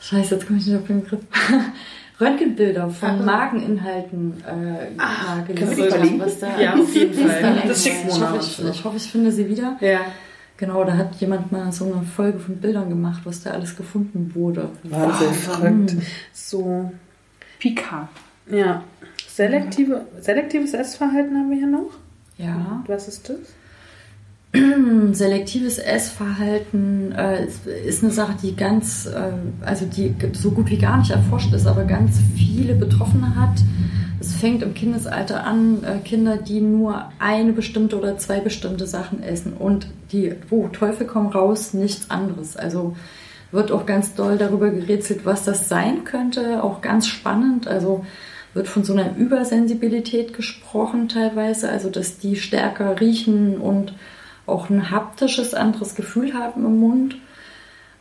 [0.00, 1.20] Scheiße, jetzt komme ich nicht auf den Begriff.
[2.20, 6.20] Röntgenbilder von Mageninhalten äh, nagelegt können wir die haben, verlinken?
[6.20, 7.42] was da Ja, auf jeden Fall.
[7.42, 8.16] da Das schickt ist.
[8.16, 9.76] ich, hoffe, ich, ich hoffe, ich finde sie wieder.
[9.80, 10.00] Ja.
[10.58, 14.32] Genau, da hat jemand mal so eine Folge von Bildern gemacht, was da alles gefunden
[14.34, 14.68] wurde.
[14.82, 15.32] Wahnsinn.
[15.32, 15.96] Verrückt.
[16.34, 16.90] So,
[17.58, 18.08] Pika.
[18.50, 18.84] ja.
[19.28, 21.92] Selektive, selektives Essverhalten haben wir hier noch.
[22.36, 22.84] Ja.
[22.86, 23.38] Was ist das?
[25.12, 27.46] Selektives Essverhalten äh,
[27.86, 29.32] ist, eine Sache, die ganz, äh,
[29.64, 33.60] also die so gut wie gar nicht erforscht ist, aber ganz viele Betroffene hat.
[34.18, 39.22] Es fängt im Kindesalter an, äh, Kinder, die nur eine bestimmte oder zwei bestimmte Sachen
[39.22, 42.56] essen und die, wo Teufel komm raus, nichts anderes.
[42.56, 42.96] Also
[43.52, 47.68] wird auch ganz doll darüber gerätselt, was das sein könnte, auch ganz spannend.
[47.68, 48.04] Also
[48.52, 53.94] wird von so einer Übersensibilität gesprochen teilweise, also dass die stärker riechen und
[54.50, 57.16] auch ein haptisches anderes Gefühl haben im Mund.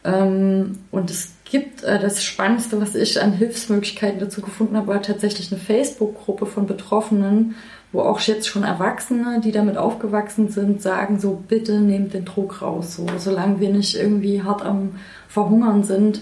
[0.03, 5.01] Ähm, und es gibt äh, das Spannendste, was ich an Hilfsmöglichkeiten dazu gefunden habe, war
[5.01, 7.55] tatsächlich eine Facebook-Gruppe von Betroffenen,
[7.91, 12.61] wo auch jetzt schon Erwachsene, die damit aufgewachsen sind, sagen so, bitte nehmt den Druck
[12.61, 12.95] raus.
[12.95, 14.91] So, solange wir nicht irgendwie hart am
[15.27, 16.21] Verhungern sind,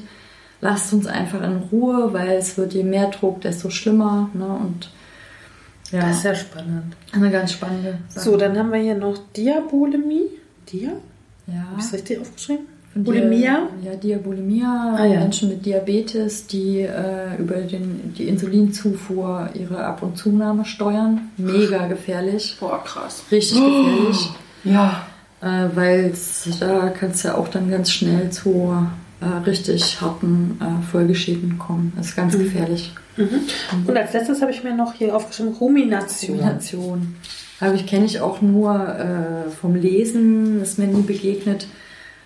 [0.61, 4.29] lasst uns einfach in Ruhe, weil es wird je mehr Druck, desto schlimmer.
[4.33, 4.47] Ne?
[4.47, 4.89] Und
[5.91, 6.95] ja, Das ist ja spannend.
[7.13, 8.25] eine ganz spannende Sache.
[8.25, 10.29] So, dann haben wir hier noch Diabulimie.
[10.71, 10.89] Dia?
[11.47, 11.53] ja.
[11.71, 12.65] Habe ich es richtig aufgeschrieben?
[12.95, 13.67] Bulimia?
[13.83, 15.19] Ja, Diabulimia, Ah, ja.
[15.19, 21.29] Menschen mit Diabetes, die äh, über den, die Insulinzufuhr ihre Ab- und Zunahme steuern.
[21.37, 22.57] Mega gefährlich.
[22.59, 23.23] Boah, krass.
[23.31, 24.29] Richtig gefährlich.
[24.63, 25.05] Ja.
[25.41, 26.13] Äh, Weil
[26.59, 28.75] da kann es ja auch dann ganz schnell zu
[29.21, 31.93] äh, richtig harten äh, Folgeschäden kommen.
[31.95, 32.39] Das ist ganz Mhm.
[32.39, 32.93] gefährlich.
[33.17, 36.37] Und als letztes habe ich mir noch hier aufgeschrieben Rumination.
[36.37, 37.15] Kombination.
[37.59, 41.67] Aber ich kenne ich auch nur äh, vom Lesen, ist mir nie begegnet.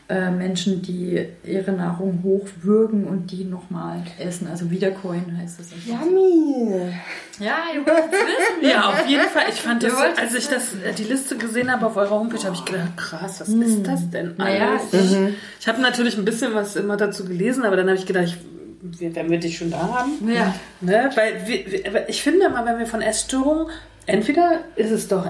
[0.09, 4.47] Äh, Menschen, die ihre Nahrung hochwürgen und die nochmal essen.
[4.47, 5.67] Also wiedercoin heißt das.
[5.85, 6.91] Yummy.
[7.39, 8.69] Ja, du willst wissen.
[8.69, 9.43] Ja, auf jeden Fall.
[9.47, 12.09] Ich fand das, Ihr wollt als ich das, äh, die Liste gesehen habe auf eurer
[12.09, 15.15] Homepage, habe ich gedacht, krass, was ist das denn Naja, alles?
[15.61, 18.37] Ich habe natürlich ein bisschen was immer dazu gelesen, aber dann habe ich gedacht, ich,
[18.81, 20.53] wenn wir dich schon da haben, Ja.
[20.81, 21.09] ne?
[21.15, 23.67] weil wir, ich finde immer, wenn wir von Essstörungen,
[24.05, 25.29] entweder ist es doch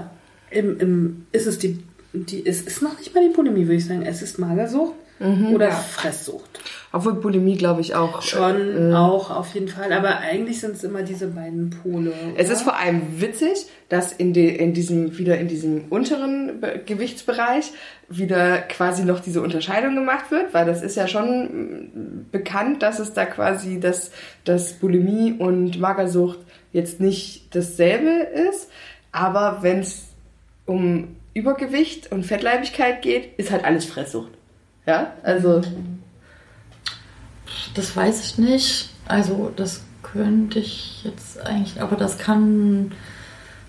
[0.50, 3.86] im, im ist es die, die es ist noch nicht mal die Bulimie, würde ich
[3.86, 4.94] sagen, es ist Magersucht
[5.54, 6.60] oder Fresssucht.
[6.94, 8.20] Obwohl Bulimie, glaube ich, auch.
[8.20, 12.12] Schon äh, auch auf jeden Fall, aber eigentlich sind es immer diese beiden Pole.
[12.36, 12.54] Es oder?
[12.54, 17.72] ist vor allem witzig, dass in, de, in diesem, wieder in diesem unteren Be Gewichtsbereich
[18.10, 22.98] wieder quasi noch diese Unterscheidung gemacht wird, weil das ist ja schon mm, bekannt, dass
[22.98, 24.10] es da quasi, dass,
[24.44, 26.40] dass Bulimie und Magersucht
[26.72, 28.10] jetzt nicht dasselbe
[28.50, 28.68] ist,
[29.12, 30.08] aber wenn es
[30.66, 34.32] um Übergewicht und Fettleibigkeit geht, ist halt alles Fresssucht.
[34.86, 35.62] Ja, also
[37.74, 38.90] Das weiß ich nicht.
[39.06, 42.92] Also das könnte ich jetzt eigentlich, aber das kann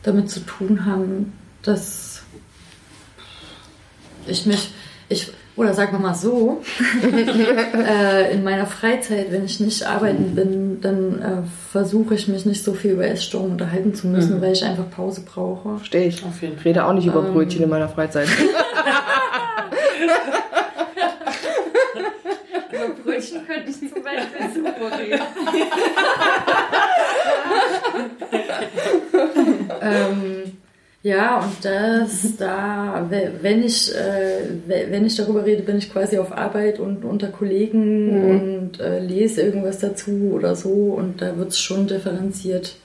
[0.03, 2.23] damit zu tun haben, dass
[4.27, 4.69] ich mich,
[5.09, 6.61] ich, oder sagen wir mal so,
[7.03, 11.41] äh, in meiner Freizeit, wenn ich nicht arbeiten bin, dann äh,
[11.71, 15.21] versuche ich mich nicht so viel über Essstörungen unterhalten zu müssen, weil ich einfach Pause
[15.21, 15.77] brauche.
[15.77, 16.25] Verstehe ich.
[16.25, 18.27] Auf jeden Ich rede auch nicht über Brötchen in meiner Freizeit.
[23.31, 25.21] Brötchen könnte ich zum Beispiel super reden.
[29.81, 30.43] ähm,
[31.01, 35.91] ja, und das da, we- wenn ich, äh, we- wenn ich darüber rede, bin ich
[35.91, 38.29] quasi auf Arbeit und unter Kollegen
[38.71, 42.75] und äh, lese irgendwas dazu oder so und da wird es schon differenziert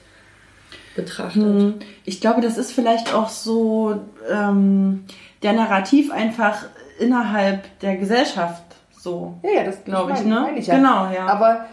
[0.95, 1.41] betrachtet.
[1.43, 1.73] Hm.
[2.03, 3.97] Ich glaube, das ist vielleicht auch so
[4.29, 5.05] ähm,
[5.41, 6.65] der Narrativ einfach
[6.99, 8.63] innerhalb der Gesellschaft
[8.99, 9.35] so.
[9.43, 10.41] Ja, ja, das Glaube ich, meine- ne?
[10.41, 10.75] meine ich ja.
[10.75, 11.25] Genau, ja.
[11.27, 11.65] Aber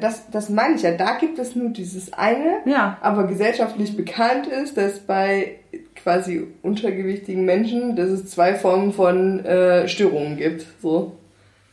[0.00, 0.92] das, das meine ich ja.
[0.96, 2.98] Da gibt es nur dieses eine, Ja.
[3.00, 5.56] aber gesellschaftlich bekannt ist, dass bei
[5.94, 10.66] quasi untergewichtigen Menschen, dass es zwei Formen von äh, Störungen gibt.
[10.82, 11.12] So.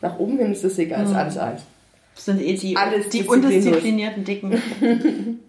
[0.02, 1.62] Nach oben hin ist das egal, ist alles eins.
[2.16, 4.62] Das sind eh die, Alles die undisziplinierten Dicken.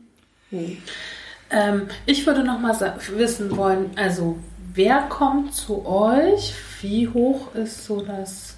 [1.51, 2.77] Ähm, ich würde noch mal
[3.17, 4.37] wissen wollen, also
[4.75, 6.53] wer kommt zu euch?
[6.83, 8.58] Wie hoch ist so das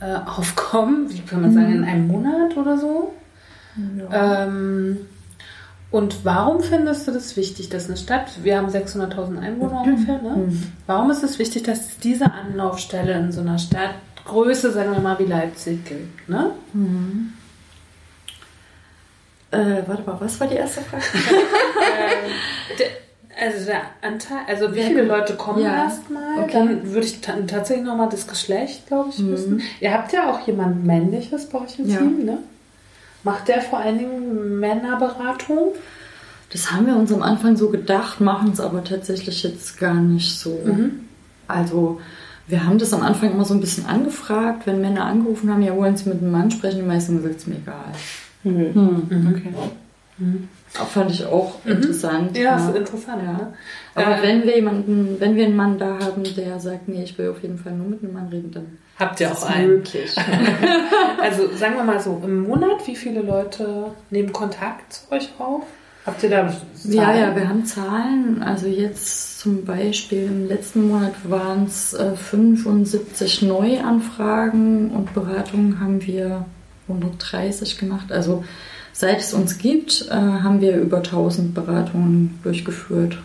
[0.00, 1.10] äh, Aufkommen?
[1.10, 3.12] Wie kann man sagen, in einem Monat oder so?
[4.12, 4.98] Ähm,
[5.90, 10.34] und warum findest du das wichtig, dass eine Stadt, wir haben 600.000 Einwohner ungefähr, ne?
[10.86, 13.94] Warum ist es wichtig, dass es diese Anlaufstelle in so einer Stadt,
[14.26, 16.50] Größe, sagen wir mal, wie Leipzig gibt, ne?
[19.50, 21.04] Äh, warte mal, was war die erste Frage?
[22.78, 22.84] Ähm,
[23.40, 25.02] also der Anteil, also wie viele?
[25.02, 26.38] Leute kommen Ja, erstmal?
[26.42, 26.52] okay.
[26.52, 29.60] Dann würde ich ta tatsächlich nochmal das Geschlecht, glaube ich, wissen.
[29.80, 31.98] Ihr habt ja auch jemand männliches bei euch im Ja.
[31.98, 32.38] Team, ne?
[33.24, 35.72] Macht der vor allen Dingen Männerberatung?
[36.50, 40.38] Das haben wir uns am Anfang so gedacht, machen es aber tatsächlich jetzt gar nicht
[40.38, 40.58] so.
[41.46, 42.00] Also
[42.46, 45.76] wir haben das am Anfang immer so ein bisschen angefragt, wenn Männer angerufen haben, ja,
[45.76, 47.92] wollen sie mit einem Mann sprechen, die meisten haben gesagt, ist mir egal.
[48.44, 49.52] Okay.
[50.70, 52.36] Fand ich auch interessant.
[52.36, 53.32] Ja, ist interessant, Ja.
[53.32, 53.52] ne?
[53.94, 57.16] Aber Äh, wenn wir jemanden, wenn wir einen Mann da haben, der sagt, nee, ich
[57.18, 59.68] will auf jeden Fall nur mit einem Mann reden, dann Habt ihr ist auch einen?
[59.68, 60.14] möglich.
[61.22, 65.62] Also sagen wir mal so, im Monat, wie viele Leute nehmen Kontakt zu euch auf?
[66.06, 66.46] Habt ihr da
[66.84, 67.20] Ja, Zahlen?
[67.20, 68.42] ja, wir haben Zahlen.
[68.42, 76.04] Also jetzt zum Beispiel im letzten Monat waren es äh, 75 Neuanfragen und Beratungen haben
[76.06, 76.44] wir
[76.88, 78.10] 130 gemacht.
[78.12, 78.44] Also
[78.98, 83.16] seit es uns gibt, äh, haben wir über 1000 Beratungen durchgeführt.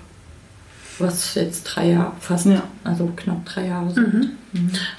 [0.99, 2.61] Was jetzt drei Jahre, fast, Ja.
[2.83, 4.31] also knapp drei Jahre sind.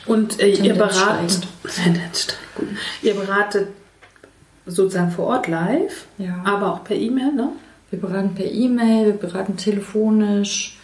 [0.06, 1.46] Und äh, ihr beratet,
[3.02, 3.68] ihr beratet
[4.66, 6.42] sozusagen vor Ort live, Ja.
[6.44, 7.50] aber auch per E-Mail, ne?
[7.90, 10.76] Wir beraten per E-Mail, wir beraten telefonisch,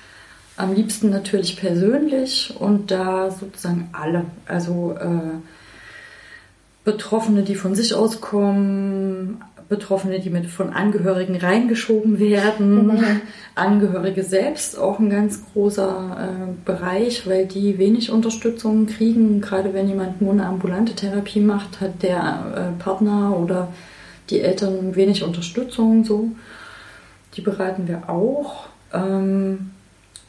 [0.56, 4.26] am liebsten natürlich persönlich und da sozusagen alle.
[4.46, 5.38] Also äh,
[6.84, 13.22] Betroffene, die von sich aus kommen, Betroffene, die mit von Angehörigen reingeschoben werden,
[13.54, 19.40] Angehörige selbst auch ein ganz großer äh, Bereich, weil die wenig Unterstützung kriegen.
[19.40, 23.68] Gerade wenn jemand nur eine ambulante Therapie macht, hat der äh, Partner oder
[24.28, 26.32] die Eltern wenig Unterstützung so.
[27.34, 28.66] Die beraten wir auch.
[28.92, 29.70] Ähm,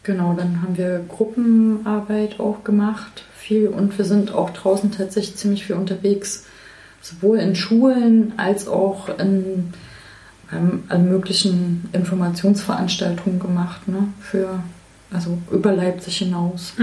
[0.04, 5.66] genau, dann haben wir Gruppenarbeit auch gemacht, viel und wir sind auch draußen tatsächlich ziemlich
[5.66, 6.46] viel unterwegs,
[7.02, 9.74] sowohl in Schulen als auch in
[10.52, 14.64] ähm, allen möglichen Informationsveranstaltungen gemacht, ne, für
[15.12, 16.74] also über Leipzig hinaus.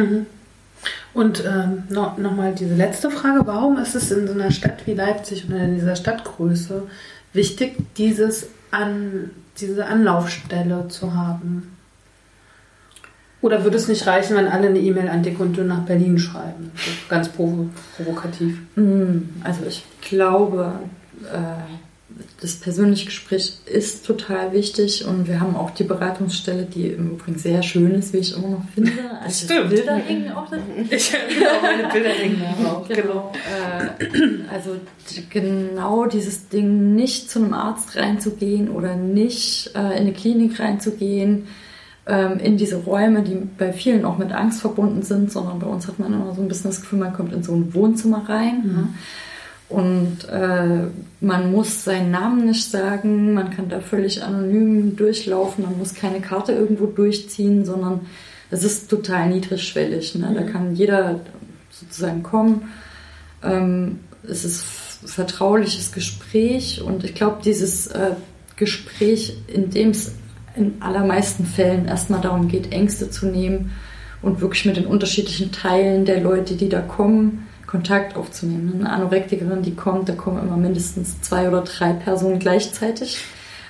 [1.15, 4.95] Und ähm, no, nochmal diese letzte Frage, warum ist es in so einer Stadt wie
[4.95, 6.82] Leipzig oder in dieser Stadtgröße
[7.32, 11.78] wichtig, dieses an, diese Anlaufstelle zu haben?
[13.40, 16.19] Oder würde es nicht reichen, wenn alle eine E-Mail an Dick und Dünn nach Berlin
[16.19, 16.73] schreiben?
[16.74, 18.59] So ganz provo provokativ.
[18.74, 20.73] Mm, Also ich glaube,
[21.32, 21.73] äh,
[22.40, 27.39] das persönliche Gespräch ist total wichtig und wir haben auch die Beratungsstelle, die im Übrigen
[27.39, 28.93] sehr schön ist, wie ich immer noch finde.
[29.23, 29.70] Also Stimmt.
[29.70, 30.56] Bilder hängen auch da.
[30.90, 32.89] Ich genau, meine Bilder hängen auch.
[32.89, 33.32] Genau.
[33.35, 34.77] Äh, also
[35.31, 41.47] genau dieses Ding, nicht zu einem Arzt reinzugehen oder nicht äh, in eine Klinik reinzugehen,
[42.09, 45.86] ähm, in diese Räume, die bei vielen auch mit Angst verbunden sind, sondern bei uns
[45.86, 48.62] hat man immer so ein bisschen das Gefühl, man kommt in so ein Wohnzimmer rein.
[48.64, 48.89] Ne?
[49.68, 50.86] Und äh,
[51.20, 56.22] man muss seinen Namen nicht sagen, man kann da völlig anonym durchlaufen, man muss keine
[56.22, 58.01] Karte irgendwo durchziehen, sondern
[58.51, 60.14] es ist total niedrigschwellig.
[60.14, 60.32] Ne?
[60.35, 61.20] Da kann jeder
[61.70, 62.72] sozusagen kommen.
[63.43, 64.64] Ähm, es ist
[65.05, 68.12] vertrauliches Gespräch und ich glaube, dieses äh,
[68.56, 70.12] Gespräch, in dem es
[70.59, 73.72] in allermeisten Fällen erstmal darum geht, Ängste zu nehmen
[74.20, 78.80] und wirklich mit den unterschiedlichen Teilen der Leute, die da kommen, Kontakt aufzunehmen.
[78.80, 83.18] Eine Anorektikerin, die kommt, da kommen immer mindestens zwei oder drei Personen gleichzeitig.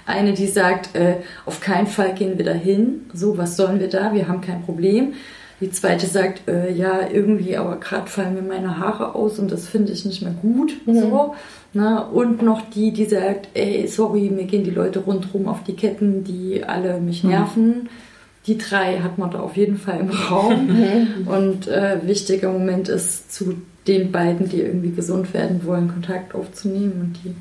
[0.07, 3.03] Eine, die sagt, äh, auf keinen Fall gehen wir da hin.
[3.13, 4.15] So, was sollen wir da?
[4.15, 5.15] Wir haben kein Problem.
[5.61, 9.67] Die zweite sagt, äh, ja, irgendwie, aber gerade fallen mir meine Haare aus und das
[9.67, 10.73] finde ich nicht mehr gut.
[10.87, 11.01] Mhm.
[11.01, 11.35] So.
[11.75, 12.05] Ne?
[12.07, 16.25] Und noch die, die sagt, ey, sorry, mir gehen die Leute rundherum auf die Ketten,
[16.25, 17.31] die alle mich mhm.
[17.31, 17.69] nerven.
[17.69, 17.89] Mhm.
[18.47, 20.69] Die drei hat man da auf jeden Fall im Raum.
[20.69, 21.29] Mhm.
[21.29, 27.01] Und äh, wichtiger Moment ist, zu den beiden, die irgendwie gesund werden wollen, Kontakt aufzunehmen
[27.01, 27.35] und die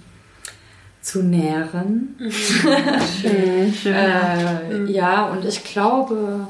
[1.01, 2.15] zu nähren.
[2.19, 2.31] Mhm.
[3.21, 3.93] schön, schön.
[3.95, 4.87] äh, mhm.
[4.87, 6.47] ja, und ich glaube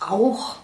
[0.00, 0.56] auch,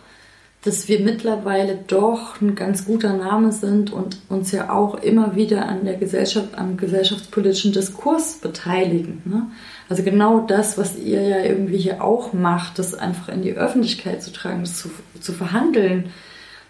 [0.68, 5.66] dass wir mittlerweile doch ein ganz guter Name sind und uns ja auch immer wieder
[5.66, 9.22] an der Gesellschaft, am gesellschaftspolitischen Diskurs beteiligen.
[9.24, 9.46] Ne?
[9.88, 14.22] Also genau das, was ihr ja irgendwie hier auch macht, das einfach in die Öffentlichkeit
[14.22, 14.90] zu tragen, das zu,
[15.20, 16.10] zu verhandeln,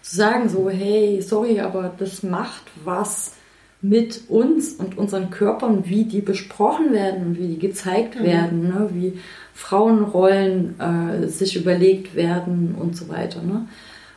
[0.01, 3.33] zu sagen so, hey, sorry, aber das macht was
[3.81, 8.23] mit uns und unseren Körpern, wie die besprochen werden und wie die gezeigt mhm.
[8.23, 8.89] werden, ne?
[8.93, 9.19] wie
[9.53, 13.41] Frauenrollen äh, sich überlegt werden und so weiter.
[13.41, 13.67] Ne?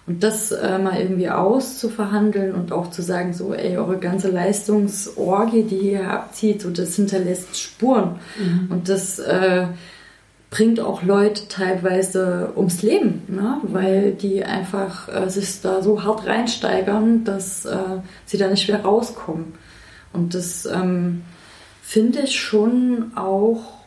[0.07, 5.63] Und das äh, mal irgendwie auszuverhandeln und auch zu sagen, so, ey, eure ganze Leistungsorgie,
[5.63, 8.17] die ihr abzieht, so, das hinterlässt Spuren.
[8.37, 8.69] Mhm.
[8.71, 9.67] Und das äh,
[10.51, 13.59] bringt auch Leute teilweise ums Leben, ne?
[13.63, 18.83] weil die einfach äh, sich da so hart reinsteigern, dass äh, sie da nicht mehr
[18.83, 19.55] rauskommen.
[20.13, 21.23] Und das ähm,
[21.81, 23.82] finde ich schon auch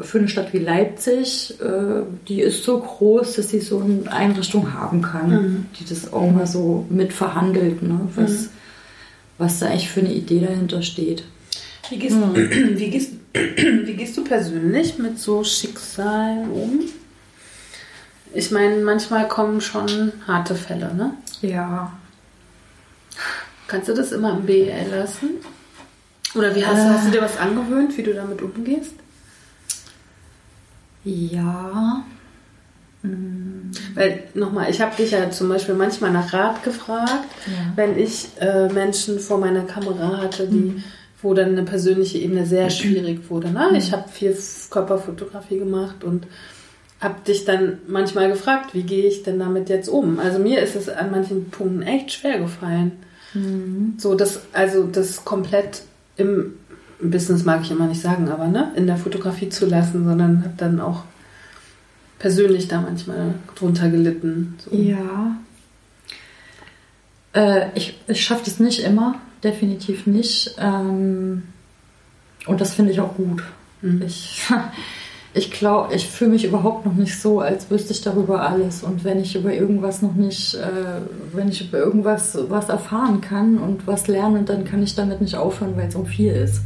[0.00, 4.74] für eine Stadt wie Leipzig, äh, die ist so groß, dass sie so eine Einrichtung
[4.74, 5.66] haben kann, mhm.
[5.78, 8.00] die das auch mal so mit verhandelt, ne?
[8.16, 8.48] was, mhm.
[9.38, 11.24] was da eigentlich für eine Idee dahinter steht.
[11.88, 12.34] Wie gehst, mhm.
[12.78, 16.80] wie, gehst, wie gehst du persönlich mit so Schicksalen um?
[18.34, 21.14] Ich meine, manchmal kommen schon harte Fälle, ne?
[21.42, 21.92] Ja.
[23.68, 25.30] Kannst du das immer im BEL lassen?
[26.34, 28.92] Oder wie hast, äh, hast du dir was angewöhnt, wie du damit umgehst?
[31.06, 32.04] Ja.
[33.94, 37.72] Weil nochmal, ich habe dich ja zum Beispiel manchmal nach Rat gefragt, ja.
[37.76, 40.84] wenn ich äh, Menschen vor meiner Kamera hatte, die mhm
[41.22, 43.50] wo dann eine persönliche Ebene sehr schwierig wurde.
[43.50, 43.70] Ne?
[43.76, 44.36] Ich habe viel
[44.70, 46.26] Körperfotografie gemacht und
[47.00, 50.18] habe dich dann manchmal gefragt, wie gehe ich denn damit jetzt um?
[50.18, 52.92] Also mir ist es an manchen Punkten echt schwer gefallen.
[53.34, 53.94] Mhm.
[53.98, 55.82] So, das, also das komplett
[56.16, 56.54] im
[57.00, 60.54] Business mag ich immer nicht sagen, aber ne, in der Fotografie zu lassen, sondern habe
[60.56, 61.04] dann auch
[62.18, 64.56] persönlich da manchmal drunter gelitten.
[64.58, 64.74] So.
[64.74, 65.36] Ja.
[67.34, 70.54] Äh, ich ich schaffe das nicht immer definitiv nicht.
[70.58, 71.42] Ähm,
[72.46, 73.42] und das finde ich auch gut.
[73.82, 74.02] Mhm.
[74.02, 74.42] Ich,
[75.34, 78.82] ich glaube, ich fühle mich überhaupt noch nicht so, als wüsste ich darüber alles.
[78.82, 81.00] Und wenn ich über irgendwas noch nicht, äh,
[81.32, 85.36] wenn ich über irgendwas was erfahren kann und was lerne, dann kann ich damit nicht
[85.36, 86.60] aufhören, weil es um viel ist.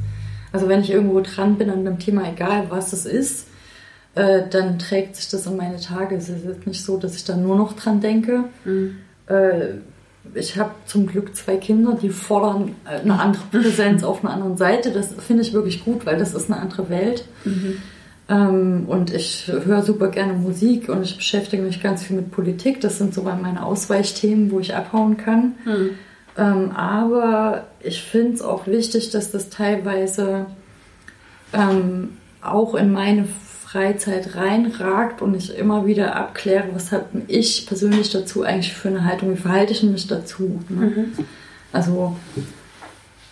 [0.53, 3.47] Also wenn ich irgendwo dran bin an einem Thema, egal was es ist,
[4.15, 6.17] äh, dann trägt sich das in meine Tage.
[6.17, 8.45] Es ist jetzt nicht so, dass ich da nur noch dran denke.
[8.65, 8.97] Mhm.
[9.27, 9.75] Äh,
[10.35, 14.57] ich habe zum Glück zwei Kinder, die fordern äh, eine andere Präsenz auf einer anderen
[14.57, 14.91] Seite.
[14.91, 17.25] Das finde ich wirklich gut, weil das ist eine andere Welt.
[17.45, 17.77] Mhm.
[18.29, 22.81] Ähm, und ich höre super gerne Musik und ich beschäftige mich ganz viel mit Politik.
[22.81, 25.55] Das sind so meine Ausweichthemen, wo ich abhauen kann.
[25.65, 25.91] Mhm.
[26.41, 30.47] Ähm, aber ich finde es auch wichtig, dass das teilweise
[31.53, 33.27] ähm, auch in meine
[33.65, 39.05] Freizeit reinragt und ich immer wieder abkläre, was habe ich persönlich dazu eigentlich für eine
[39.05, 40.61] Haltung, wie verhalte ich mich dazu.
[40.71, 40.87] Ne?
[40.87, 41.13] Mhm.
[41.73, 42.17] Also,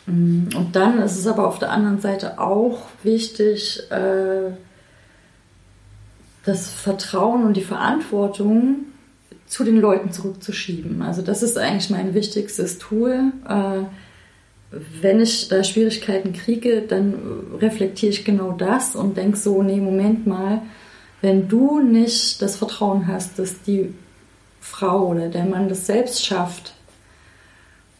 [0.06, 4.52] mm, und dann ist es aber auf der anderen Seite auch wichtig, äh,
[6.44, 8.84] das Vertrauen und die Verantwortung
[9.48, 11.02] zu den Leuten zurückzuschieben.
[11.02, 13.32] Also das ist eigentlich mein wichtigstes Tool.
[13.48, 13.84] Äh,
[15.00, 17.14] wenn ich da Schwierigkeiten kriege, dann
[17.58, 20.60] reflektiere ich genau das und denke so, nee, Moment mal,
[21.22, 23.94] wenn du nicht das Vertrauen hast, dass die
[24.60, 26.74] Frau oder der Mann das selbst schafft,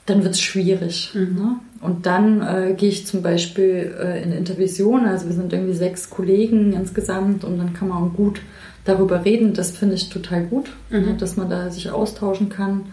[0.05, 1.11] dann wird es schwierig.
[1.15, 1.35] Mhm.
[1.35, 1.61] Ne?
[1.81, 6.11] Und dann äh, gehe ich zum Beispiel äh, in Intervision, also wir sind irgendwie sechs
[6.11, 8.41] Kollegen insgesamt und dann kann man gut
[8.89, 9.55] darüber reden.
[9.55, 11.01] Das finde ich total gut, mhm.
[11.01, 11.15] ne?
[11.19, 12.93] dass man da sich austauschen kann.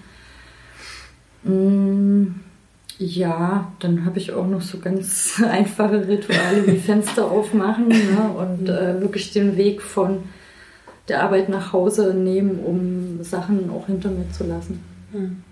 [1.44, 2.36] Mmh
[2.98, 8.32] ja, dann habe ich auch noch so ganz einfache Rituale wie Fenster aufmachen ne?
[8.38, 10.24] und äh, wirklich den Weg von
[11.08, 14.84] der Arbeit nach Hause nehmen, um Sachen auch hinter mir zu lassen.
[15.12, 15.44] Hm.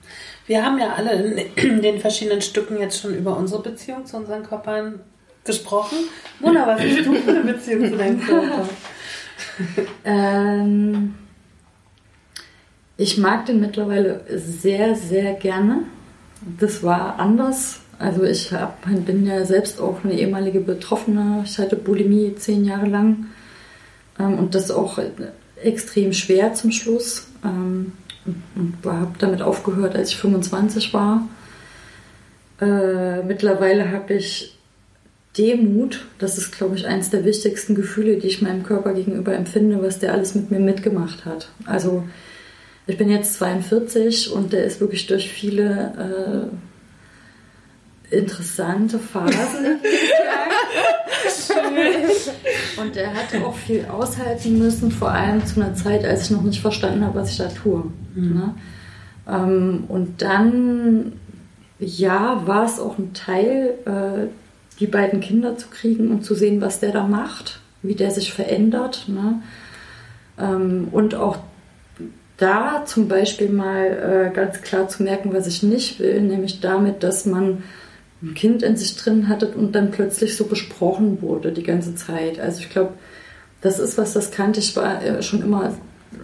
[0.47, 1.11] Wir haben ja alle
[1.55, 4.99] in den verschiedenen Stücken jetzt schon über unsere Beziehung zu unseren Körpern
[5.45, 5.97] gesprochen.
[6.39, 8.67] Mona, was hast du für eine Beziehung zu deinem Körper?
[10.05, 11.15] ähm,
[12.97, 15.83] Ich mag den mittlerweile sehr, sehr gerne.
[16.59, 17.79] Das war anders.
[17.97, 21.41] Also ich hab, bin ja selbst auch eine ehemalige Betroffene.
[21.45, 23.27] Ich hatte Bulimie zehn Jahre lang.
[24.19, 24.99] Ähm, und das auch
[25.61, 27.27] extrem schwer zum Schluss.
[27.43, 27.93] Ähm,
[28.55, 31.27] und habe damit aufgehört, als ich 25 war.
[32.61, 34.57] Äh, mittlerweile habe ich
[35.37, 36.05] Demut.
[36.19, 39.99] Das ist, glaube ich, eines der wichtigsten Gefühle, die ich meinem Körper gegenüber empfinde, was
[39.99, 41.49] der alles mit mir mitgemacht hat.
[41.65, 42.03] Also
[42.85, 46.49] ich bin jetzt 42 und der ist wirklich durch viele
[48.11, 49.79] äh, interessante Phasen
[52.77, 56.41] Und er hat auch viel aushalten müssen, vor allem zu einer Zeit, als ich noch
[56.41, 57.83] nicht verstanden habe, was ich da tue.
[58.15, 58.33] Mhm.
[58.33, 58.55] Ne?
[59.27, 61.13] Ähm, und dann,
[61.79, 64.27] ja, war es auch ein Teil, äh,
[64.79, 68.33] die beiden Kinder zu kriegen und zu sehen, was der da macht, wie der sich
[68.33, 69.05] verändert.
[69.07, 69.41] Ne?
[70.39, 71.37] Ähm, und auch
[72.37, 77.03] da zum Beispiel mal äh, ganz klar zu merken, was ich nicht will, nämlich damit,
[77.03, 77.63] dass man
[78.21, 82.39] ein Kind in sich drin hattet und dann plötzlich so besprochen wurde die ganze Zeit.
[82.39, 82.93] Also ich glaube,
[83.61, 85.73] das ist was, das kannte ich war äh, schon immer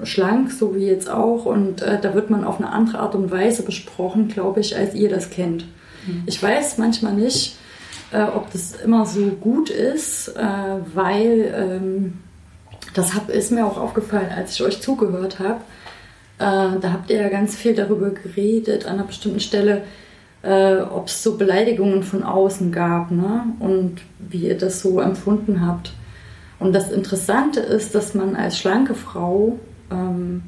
[0.03, 1.45] schlank, so wie jetzt auch.
[1.45, 4.93] Und äh, da wird man auf eine andere Art und Weise besprochen, glaube ich, als
[4.93, 5.65] ihr das kennt.
[6.05, 6.23] Mhm.
[6.25, 7.55] Ich weiß manchmal nicht,
[8.11, 10.41] äh, ob das immer so gut ist, äh,
[10.93, 12.13] weil ähm,
[12.93, 15.61] das hab, ist mir auch aufgefallen, als ich euch zugehört habe.
[16.39, 19.83] Äh, da habt ihr ja ganz viel darüber geredet an einer bestimmten Stelle,
[20.41, 23.43] äh, ob es so Beleidigungen von außen gab ne?
[23.59, 25.91] und wie ihr das so empfunden habt.
[26.59, 29.59] Und das Interessante ist, dass man als schlanke Frau,
[29.91, 30.43] ähm,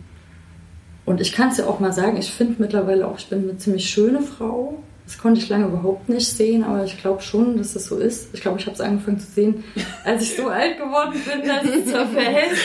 [1.05, 3.57] und ich kann es ja auch mal sagen, ich finde mittlerweile auch, ich bin eine
[3.57, 4.81] ziemlich schöne Frau.
[5.11, 8.29] Das konnte ich lange überhaupt nicht sehen, aber ich glaube schon, dass das so ist.
[8.31, 9.65] Ich glaube, ich habe es angefangen zu sehen,
[10.05, 12.57] als ich so alt geworden bin, dass es zerfällt.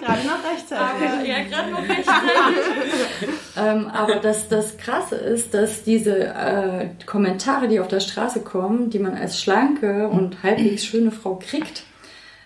[0.00, 1.08] gerade noch rechtzeitig.
[1.08, 3.30] Aber, ja, gerade noch rechtzeitig.
[3.56, 8.90] ähm, aber das, das Krasse ist, dass diese äh, Kommentare, die auf der Straße kommen,
[8.90, 11.84] die man als schlanke und halbwegs schöne Frau kriegt,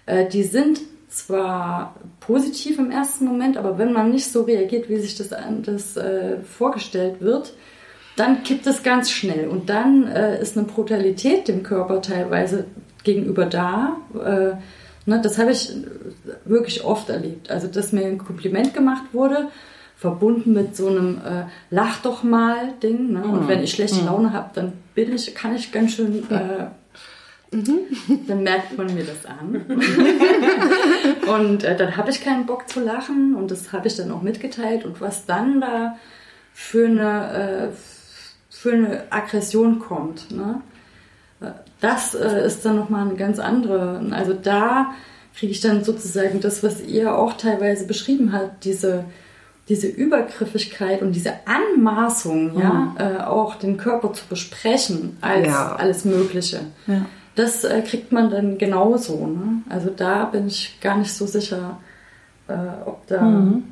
[0.06, 1.96] äh, die sind zwar
[2.28, 5.30] positiv im ersten Moment, aber wenn man nicht so reagiert, wie sich das,
[5.62, 7.54] das äh, vorgestellt wird,
[8.16, 9.48] dann kippt es ganz schnell.
[9.48, 12.66] Und dann äh, ist eine Brutalität dem Körper teilweise
[13.02, 13.96] gegenüber da.
[14.14, 14.56] Äh,
[15.06, 15.72] ne, das habe ich
[16.44, 17.50] wirklich oft erlebt.
[17.50, 19.48] Also, dass mir ein Kompliment gemacht wurde,
[19.96, 23.12] verbunden mit so einem äh, Lach doch mal Ding.
[23.12, 23.22] Ne?
[23.22, 23.48] Und mhm.
[23.48, 24.06] wenn ich schlechte mhm.
[24.06, 26.66] Laune habe, dann bin ich, kann ich ganz schön äh,
[27.50, 28.26] Mhm.
[28.26, 29.64] Dann merkt man mir das an.
[31.40, 34.22] und äh, dann habe ich keinen Bock zu lachen und das habe ich dann auch
[34.22, 34.84] mitgeteilt.
[34.84, 35.96] Und was dann da
[36.52, 37.76] für eine, äh,
[38.50, 40.60] für eine Aggression kommt, ne?
[41.80, 44.02] das äh, ist dann nochmal eine ganz andere.
[44.10, 44.92] Also da
[45.36, 49.04] kriege ich dann sozusagen das, was ihr auch teilweise beschrieben habt, diese,
[49.68, 52.60] diese Übergriffigkeit und diese Anmaßung, mhm.
[52.60, 55.76] ja, äh, auch den Körper zu besprechen als ja.
[55.76, 56.60] alles Mögliche.
[56.86, 57.06] Ja
[57.38, 59.26] das äh, kriegt man dann genauso.
[59.26, 59.62] Ne?
[59.68, 61.78] Also da bin ich gar nicht so sicher,
[62.48, 62.54] äh,
[62.84, 63.22] ob da.
[63.22, 63.62] Mhm.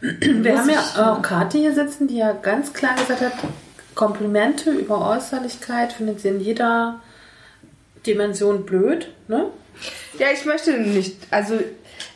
[0.00, 3.32] Wir haben ja auch Kathi hier sitzen, die ja ganz klar gesagt hat,
[3.94, 7.00] Komplimente über Äußerlichkeit findet sie in jeder
[8.06, 9.10] Dimension blöd.
[9.26, 9.46] Ne?
[10.18, 11.16] Ja, ich möchte nicht.
[11.30, 11.54] Also,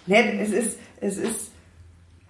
[0.06, 1.49] ne, es ist, es ist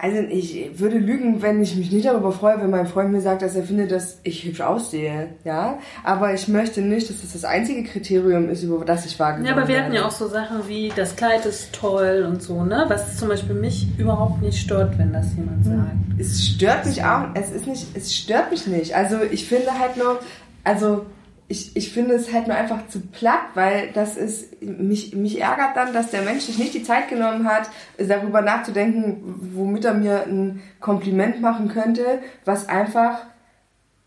[0.02, 3.42] also ich würde lügen, wenn ich mich nicht darüber freue, wenn mein Freund mir sagt,
[3.42, 5.78] dass er findet, dass ich hübsch aussehe, ja.
[6.04, 9.56] Aber ich möchte nicht, dass das das einzige Kriterium ist, über das ich wahrgenommen Ja,
[9.56, 12.86] aber wir hatten ja auch so Sachen wie, das Kleid ist toll und so, ne?
[12.88, 15.76] Was zum Beispiel mich überhaupt nicht stört, wenn das jemand hm.
[15.76, 16.20] sagt.
[16.20, 18.96] Es stört mich auch, es ist nicht, es stört mich nicht.
[18.96, 20.18] Also ich finde halt nur,
[20.64, 21.04] also
[21.50, 25.76] ich, ich finde es halt nur einfach zu platt, weil das ist, mich, mich ärgert
[25.76, 27.68] dann, dass der Mensch sich nicht die Zeit genommen hat,
[27.98, 33.26] darüber nachzudenken, womit er mir ein Kompliment machen könnte, was einfach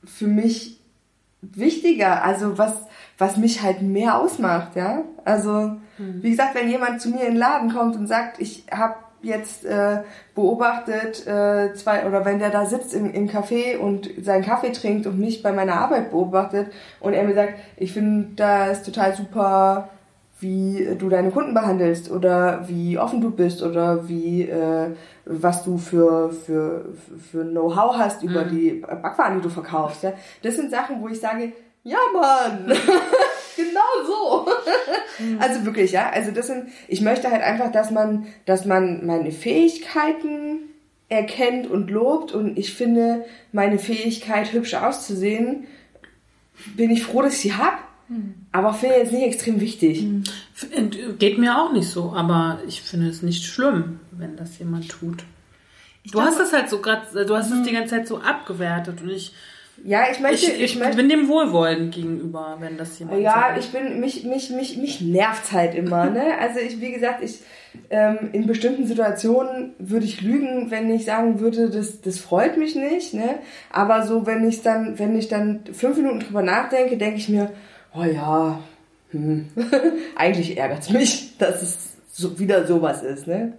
[0.06, 0.80] für mich
[1.42, 2.78] wichtiger, also was,
[3.18, 5.04] was mich halt mehr ausmacht, ja.
[5.26, 6.24] Also, mhm.
[6.24, 9.66] wie gesagt, wenn jemand zu mir in den Laden kommt und sagt, ich habe jetzt
[9.66, 10.00] äh,
[10.36, 15.08] beobachtet, äh, zwei, oder wenn der da sitzt im, im Café und seinen Kaffee trinkt
[15.08, 16.68] und mich bei meiner Arbeit beobachtet
[17.00, 19.90] und er mir sagt, ich finde das total super,
[20.40, 24.92] wie du deine Kunden behandelst oder wie offen du bist oder wie äh,
[25.26, 26.86] was du für für
[27.32, 28.50] für Know-how hast über mhm.
[28.50, 30.04] die Backwaren, die du verkaufst.
[30.04, 30.14] Ja?
[30.44, 32.72] Das sind Sachen, wo ich sage, ja Mann,
[33.56, 34.48] genau so.
[35.24, 35.40] Mhm.
[35.40, 36.10] Also wirklich, ja.
[36.10, 40.60] Also das sind, ich möchte halt einfach, dass man, dass man meine Fähigkeiten
[41.10, 45.66] erkennt und lobt und ich finde meine Fähigkeit hübsch auszusehen,
[46.76, 47.80] bin ich froh, dass ich sie hab.
[48.52, 50.06] aber finde jetzt nicht extrem wichtig.
[50.56, 54.60] F- äh, Geht mir auch nicht so, aber ich finde es nicht schlimm, wenn das
[54.60, 55.24] jemand tut.
[56.12, 59.10] Du hast es halt so gerade, du hast es die ganze Zeit so abgewertet und
[59.10, 59.34] ich,
[59.86, 63.60] Ja, ich möchte, ich, ich, möchte bin dem wohlwollend gegenüber, wenn das jemand Ja, sagt.
[63.60, 66.24] ich bin, mich, mich, mich, mich nervt's halt immer, ne?
[66.40, 67.40] Also ich, wie gesagt, ich,
[67.90, 72.76] ähm, in bestimmten Situationen würde ich lügen, wenn ich sagen würde, das, das freut mich
[72.76, 73.40] nicht, ne?
[73.72, 77.52] Aber so, wenn ich dann, wenn ich dann fünf Minuten drüber nachdenke, denke ich mir,
[77.94, 78.60] oh ja,
[79.12, 79.50] hm,
[80.16, 81.78] eigentlich ärgert's mich, dass es
[82.10, 83.54] so, wieder sowas ist, ne?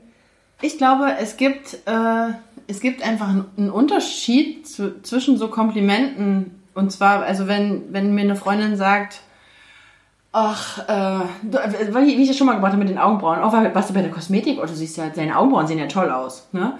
[0.62, 2.28] Ich glaube, es gibt, äh,
[2.66, 6.62] es gibt einfach einen- Unterschied zwischen so Komplimenten.
[6.74, 9.20] Und zwar, also wenn, wenn mir eine Freundin sagt,
[10.32, 13.74] ach, äh, äh, wie ich das schon mal gemacht habe mit den Augenbrauen, oh, war-
[13.74, 14.58] warst du bei der Kosmetik?
[14.60, 16.78] Oh, du siehst ja, deine Augenbrauen sehen ja toll aus, ne?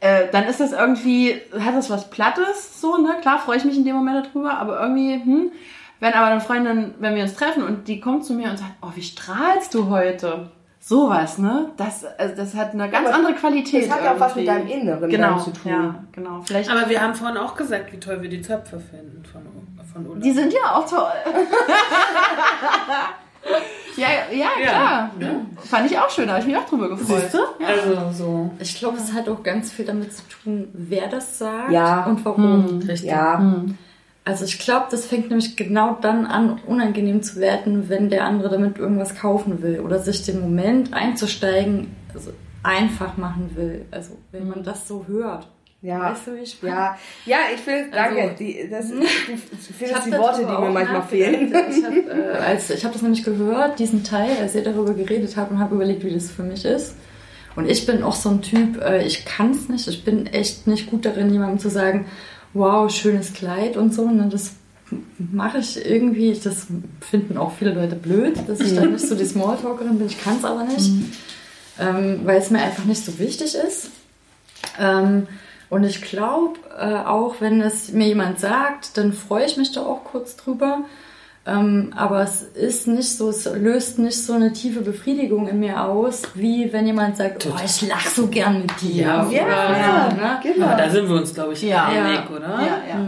[0.00, 3.16] Äh, dann ist das irgendwie, hat das was Plattes, so, ne?
[3.22, 5.50] Klar freue ich mich in dem Moment darüber, aber irgendwie, hm.
[5.98, 8.72] Wenn aber eine Freundin, wenn wir uns treffen und die kommt zu mir und sagt,
[8.82, 10.50] oh, wie strahlst du heute?
[10.88, 11.70] Sowas, ne?
[11.76, 13.88] Das, also das hat eine ganz aber andere Qualität.
[13.88, 15.72] das hat ja auch was mit deinem Inneren genau, zu tun.
[15.72, 16.42] Ja, genau.
[16.44, 16.70] Vielleicht.
[16.70, 19.42] Aber wir haben vorhin auch gesagt, wie toll wir die Zöpfe finden von,
[19.92, 20.20] von Ulla.
[20.20, 21.10] die sind ja auch toll.
[23.96, 25.10] ja, ja, klar.
[25.68, 27.20] Fand ich auch schön, da habe ich mich auch drüber gefreut.
[27.20, 27.38] Siehst du?
[27.66, 28.50] Also so.
[28.60, 32.04] Ich glaube, es hat auch ganz viel damit zu tun, wer das sagt Ja.
[32.04, 32.78] und warum.
[32.78, 33.10] Richtig.
[33.10, 33.42] Ja,
[34.26, 38.48] Also ich glaube, das fängt nämlich genau dann an, unangenehm zu werden, wenn der andere
[38.50, 42.32] damit irgendwas kaufen will oder sich den Moment einzusteigen also
[42.64, 43.84] einfach machen will.
[43.92, 45.48] Also wenn man das so hört.
[45.80, 46.10] ja.
[46.10, 46.74] Weißt du, wie ich meine?
[46.74, 48.20] Ja, ja, ich finde, danke.
[48.22, 51.54] Also- die, das, du Ich findest die Worte, die mir manchmal fehlen.
[51.70, 55.36] Ich habe äh, als- ich hab das nämlich gehört, diesen Teil, als ihr darüber geredet
[55.36, 56.96] habt und habe überlegt, wie das für mich ist.
[57.54, 59.86] Und ich bin auch so ein Typ, äh, ich kann es nicht.
[59.86, 62.06] Ich bin echt nicht gut darin, jemandem zu sagen,
[62.56, 64.08] wow, schönes Kleid und so.
[64.08, 64.52] Ne, das
[65.18, 66.66] mache ich irgendwie, das
[67.00, 70.06] finden auch viele Leute blöd, dass ich dann nicht so die Smalltalkerin bin.
[70.06, 70.90] Ich kann es aber nicht,
[71.78, 73.90] ähm, weil es mir einfach nicht so wichtig ist.
[74.78, 75.26] Ähm,
[75.68, 79.82] und ich glaube, äh, auch wenn es mir jemand sagt, dann freue ich mich da
[79.82, 80.84] auch kurz drüber.
[81.48, 85.80] Ähm, aber es ist nicht so, es löst nicht so eine tiefe Befriedigung in mir
[85.84, 89.02] aus, wie wenn jemand sagt, oh, ich lach so gern mit dir.
[89.04, 90.40] Ja, Ja, Oder, ne?
[90.42, 90.66] genau.
[90.66, 91.86] Aber da sind wir uns, glaube ich, Ja.
[91.86, 92.48] einig, oder?
[92.48, 93.06] Ja, ja.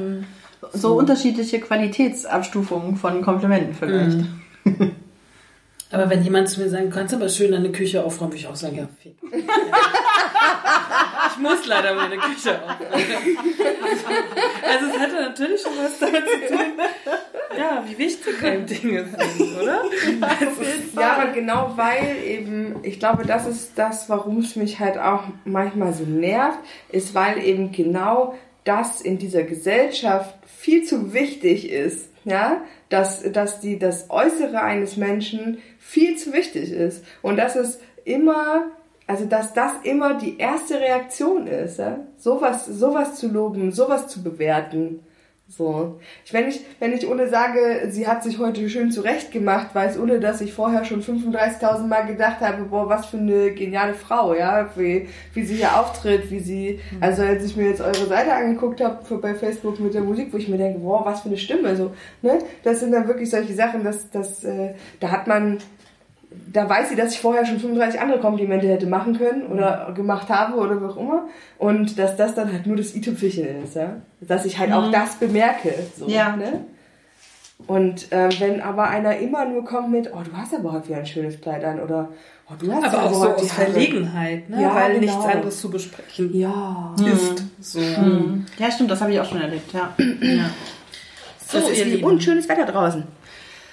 [0.73, 4.19] So unterschiedliche Qualitätsabstufungen von Komplimenten vielleicht.
[5.91, 8.47] Aber wenn jemand zu mir sagt, du kannst aber schön deine Küche aufräumen, würde ich
[8.47, 9.17] auch sagen, ja, fick.
[11.31, 13.39] ich muss leider meine Küche aufräumen.
[14.63, 16.73] Also es hatte natürlich schon was damit zu tun,
[17.57, 19.85] ja, wie wichtig einem Dinge sind, oder?
[20.95, 25.23] Ja, aber genau weil eben, ich glaube, das ist das, warum es mich halt auch
[25.45, 26.59] manchmal so nervt,
[26.91, 28.35] ist, weil eben genau
[28.65, 34.97] das in dieser Gesellschaft viel zu wichtig ist, ja, dass, dass die, das Äußere eines
[34.97, 38.67] Menschen viel zu wichtig ist und dass es immer,
[39.07, 44.23] also dass das immer die erste Reaktion ist, ja, sowas, sowas zu loben, sowas zu
[44.23, 45.01] bewerten.
[45.51, 45.99] So.
[46.27, 49.97] Ich, wenn ich, wenn ich Ulle sage, sie hat sich heute schön zurecht gemacht, weiß
[49.97, 54.35] Ulle, dass ich vorher schon 35.000 Mal gedacht habe, boah, was für eine geniale Frau,
[54.35, 58.33] ja, wie, wie sie hier auftritt, wie sie, also als ich mir jetzt eure Seite
[58.35, 61.29] angeguckt habe für- bei Facebook mit der Musik, wo ich mir denke, boah, was für
[61.31, 65.27] eine Stimme, so, ne, das sind dann wirklich solche Sachen, dass, dass, äh, da hat
[65.27, 65.59] man,
[66.53, 70.29] da weiß sie, dass ich vorher schon 35 andere Komplimente hätte machen können oder gemacht
[70.29, 71.29] habe oder wie auch immer.
[71.59, 73.97] Und dass das dann halt nur das i-Tüpfelchen ist, ja.
[74.21, 75.75] Dass ich halt auch das bemerke.
[75.99, 76.37] So, Ja.
[76.37, 76.65] Ne?
[77.67, 80.99] Und ähm, wenn aber einer immer nur kommt mit, oh, du hast aber heute wieder
[80.99, 82.09] ein schönes Kleid an oder
[82.49, 84.63] oh, du hast Aber auch so aus Verlegenheit, ne?
[84.63, 85.13] Ja, weil genau.
[85.13, 86.95] nichts anderes zu besprechen Ja.
[87.05, 87.43] ist.
[87.61, 87.81] So.
[88.59, 89.93] Ja, stimmt, das habe ich auch schon erlebt, ja.
[90.21, 90.51] Ja.
[91.47, 92.05] So, Das ist ihr Lieben.
[92.05, 93.03] unschönes Wetter draußen.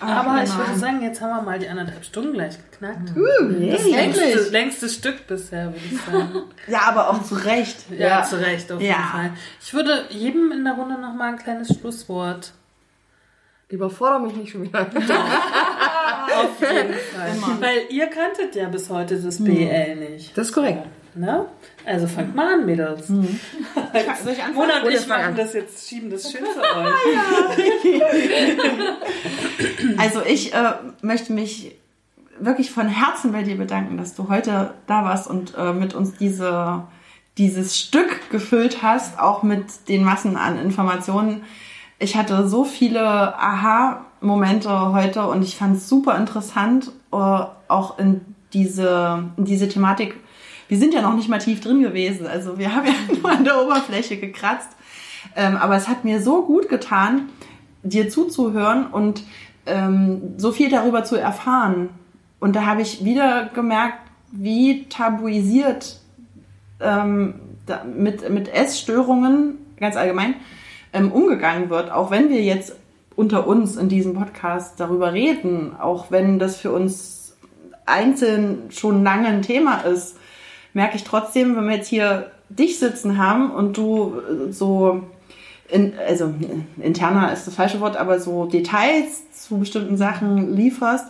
[0.07, 3.09] Aber ich würde sagen, jetzt haben wir mal die anderthalb Stunden gleich geknackt.
[3.09, 6.43] das Hey, längste, längste Stück bisher, würde ich sagen.
[6.67, 7.77] Ja, aber auch zu Recht.
[7.91, 9.09] Ja, zu Recht, auf jeden Ja.
[9.11, 9.31] Fall.
[9.61, 12.53] Ich würde jedem in der Runde noch mal ein kleines Schlusswort.
[13.69, 14.81] Überfordere mich nicht schon wieder.
[14.85, 17.61] Auf jeden Fall.
[17.61, 20.37] Weil ihr kanntet ja bis heute das BL nicht.
[20.37, 20.85] Das ist korrekt.
[21.15, 21.45] Ne?
[21.85, 23.09] Also fangt mal an, Mädels.
[24.41, 24.53] Anfangen?
[24.53, 25.35] Mona und ich machen an.
[25.35, 26.93] das jetzt, schieben das schön für euch.
[29.97, 31.75] Also ich äh, möchte mich
[32.39, 36.17] wirklich von Herzen bei dir bedanken, dass du heute da warst und äh, mit uns
[36.17, 36.83] diese,
[37.37, 41.43] dieses Stück gefüllt hast, auch mit den Massen an Informationen.
[41.97, 48.21] Ich hatte so viele Aha-Momente heute und ich fand es super interessant, äh, auch in
[48.53, 50.15] diese, in diese Thematik.
[50.67, 53.43] Wir sind ja noch nicht mal tief drin gewesen, also wir haben ja nur an
[53.43, 54.69] der Oberfläche gekratzt.
[55.35, 57.29] Ähm, aber es hat mir so gut getan,
[57.83, 59.23] dir zuzuhören und
[59.65, 61.89] ähm, so viel darüber zu erfahren.
[62.39, 63.99] Und da habe ich wieder gemerkt,
[64.31, 65.99] wie tabuisiert
[66.79, 67.35] ähm,
[67.95, 70.35] mit, mit Essstörungen ganz allgemein
[70.93, 72.75] ähm, umgegangen wird, auch wenn wir jetzt
[73.15, 77.35] unter uns in diesem Podcast darüber reden, auch wenn das für uns
[77.85, 80.17] einzeln schon lange ein Thema ist,
[80.75, 85.01] merke ich trotzdem, wenn wir jetzt hier dich sitzen haben und du äh, so,
[85.69, 86.31] in, also
[86.79, 91.07] interner ist das falsche Wort, aber so Details zu bestimmten Sachen lieferst,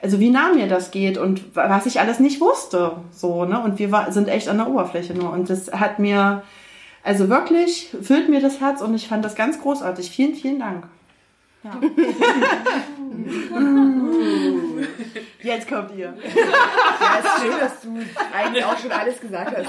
[0.00, 3.80] also wie nah mir das geht und was ich alles nicht wusste, so, ne, und
[3.80, 6.44] wir war, sind echt an der Oberfläche nur und das hat mir,
[7.02, 10.10] also wirklich füllt mir das Herz und ich fand das ganz großartig.
[10.10, 10.84] Vielen, vielen Dank.
[11.64, 11.72] Ja.
[15.42, 16.14] Jetzt kommt ihr.
[17.00, 17.96] Ja, ist schön, dass du
[18.36, 19.66] eigentlich auch schon alles gesagt hast.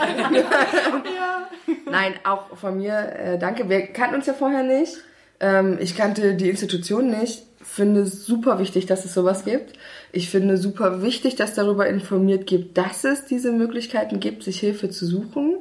[1.85, 3.69] Nein, auch von mir äh, danke.
[3.69, 4.97] Wir kannten uns ja vorher nicht.
[5.39, 7.43] Ähm, ich kannte die Institution nicht.
[7.61, 9.73] Finde es super wichtig, dass es sowas gibt.
[10.11, 14.89] Ich finde super wichtig, dass darüber informiert gibt, dass es diese Möglichkeiten gibt, sich Hilfe
[14.89, 15.57] zu suchen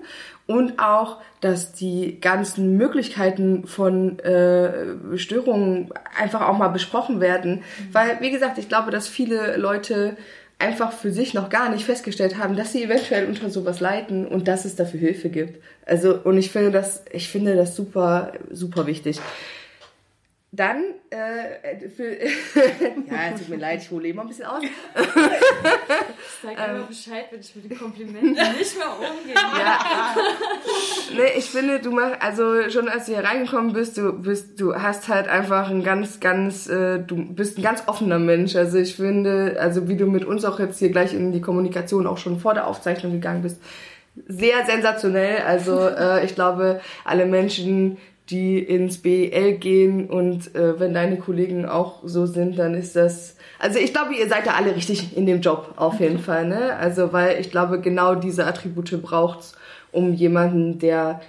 [0.49, 7.63] und auch, dass die ganzen Möglichkeiten von äh, Störungen einfach auch mal besprochen werden.
[7.93, 10.17] Weil, wie gesagt, ich glaube, dass viele Leute
[10.59, 14.49] einfach für sich noch gar nicht festgestellt haben, dass sie eventuell unter sowas leiden und
[14.49, 15.63] dass es dafür Hilfe gibt.
[15.85, 19.21] Also, und ich finde das, ich finde das super, super wichtig.
[20.51, 22.17] Dann, äh, für,
[23.11, 24.63] ja, tut mir leid, ich hole immer ein bisschen aus.
[24.63, 24.71] Ich
[26.43, 29.35] sag immer Bescheid, wenn ich mit den Komplimenten nicht mehr umgehe.
[29.35, 30.17] Ja.
[31.15, 34.75] nee, ich finde, du machst, also schon als du hier reingekommen bist, du bist, du
[34.75, 38.57] hast halt einfach ein ganz, ganz, äh, du bist ein ganz offener Mensch.
[38.57, 42.07] Also ich finde, also wie du mit uns auch jetzt hier gleich in die Kommunikation
[42.07, 43.61] auch schon vor der Aufzeichnung gegangen bist,
[44.27, 45.43] sehr sensationell.
[45.43, 47.99] Also äh, ich glaube, alle Menschen,
[48.31, 53.37] die ins BL gehen und äh, wenn deine Kollegen auch so sind, dann ist das.
[53.59, 56.77] Also ich glaube, ihr seid da alle richtig in dem Job auf jeden Fall, ne?
[56.77, 59.55] Also weil ich glaube, genau diese Attribute braucht's,
[59.93, 61.21] um jemanden, der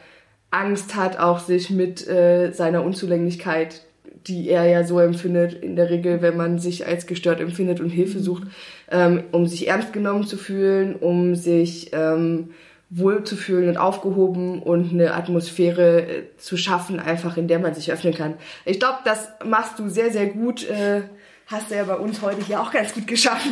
[0.51, 3.83] Angst hat, auch sich mit äh, seiner Unzulänglichkeit,
[4.27, 7.89] die er ja so empfindet, in der Regel, wenn man sich als gestört empfindet und
[7.89, 8.43] Hilfe sucht,
[8.91, 12.49] ähm, um sich ernst genommen zu fühlen, um sich ähm,
[12.89, 18.13] wohlzufühlen und aufgehoben und eine Atmosphäre äh, zu schaffen, einfach in der man sich öffnen
[18.13, 18.33] kann.
[18.65, 20.67] Ich glaube, das machst du sehr, sehr gut.
[20.67, 21.03] Äh,
[21.45, 23.49] hast du ja bei uns heute hier auch ganz gut geschafft.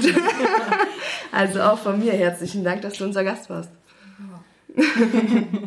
[1.32, 3.70] also auch von mir herzlichen Dank, dass du unser Gast warst.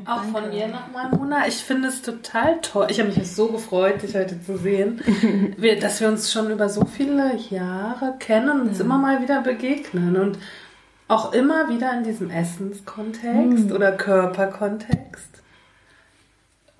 [0.06, 1.48] Auch von mir nochmal, Mona.
[1.48, 2.86] Ich finde es total toll.
[2.90, 5.02] Ich habe mich so gefreut, dich heute zu sehen,
[5.80, 10.16] dass wir uns schon über so viele Jahre kennen und uns immer mal wieder begegnen.
[10.16, 10.38] Und
[11.10, 15.28] auch immer wieder in diesem Essenskontext oder Körperkontext.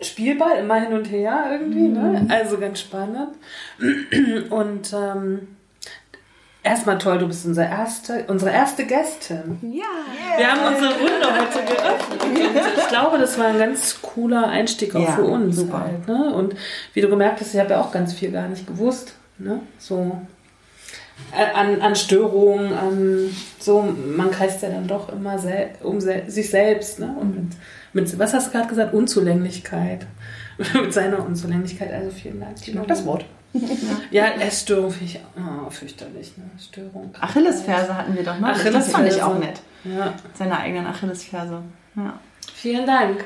[0.00, 2.26] Spielball immer hin und her irgendwie, ne?
[2.30, 3.34] Also ganz spannend.
[4.50, 5.48] Und ähm,
[6.62, 9.58] erstmal toll, du bist unsere erste, unsere erste Gästin.
[9.60, 9.84] Ja.
[10.38, 12.22] Wir haben unsere Runde heute geöffnet.
[12.22, 15.56] Und ich glaube, das war ein ganz cooler Einstieg auch Ja, für uns.
[15.56, 15.80] super.
[15.80, 16.32] Halt, ne?
[16.34, 16.54] Und
[16.94, 19.14] wie du gemerkt hast, ich habe ja auch ganz viel gar nicht gewusst.
[19.36, 19.60] Ne?
[19.78, 20.18] So
[21.32, 26.50] an, an Störungen, an so, man kreist ja dann doch immer sel um sel sich
[26.50, 26.98] selbst.
[26.98, 27.14] Ne?
[27.20, 27.56] Und mit,
[27.92, 28.94] mit, was hast du gerade gesagt?
[28.94, 30.06] Unzulänglichkeit.
[30.74, 31.92] mit seiner Unzulänglichkeit.
[31.92, 32.56] Also vielen Dank.
[32.60, 33.24] Ich mag das Wort.
[34.12, 36.36] Ja, Essstörung finde ich oh, fürchterlich.
[36.36, 36.44] Ne?
[36.60, 37.12] Störung.
[37.20, 38.54] Achillesferse hatten wir doch, ne?
[38.72, 39.60] Das fand ich auch nett.
[39.82, 40.14] Ja.
[40.34, 41.60] Seine eigenen Achillesferse.
[41.96, 42.20] Ja.
[42.54, 43.24] Vielen Dank.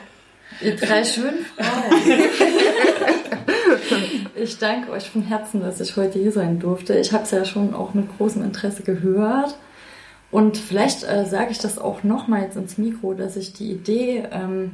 [0.61, 2.01] Ihr drei schönen Frauen.
[4.37, 6.95] Ich danke euch von Herzen, dass ich heute hier sein durfte.
[6.99, 9.57] Ich habe es ja schon auch mit großem Interesse gehört.
[10.31, 14.25] Und vielleicht äh, sage ich das auch nochmal jetzt ins Mikro, dass ich die Idee,
[14.33, 14.73] ähm,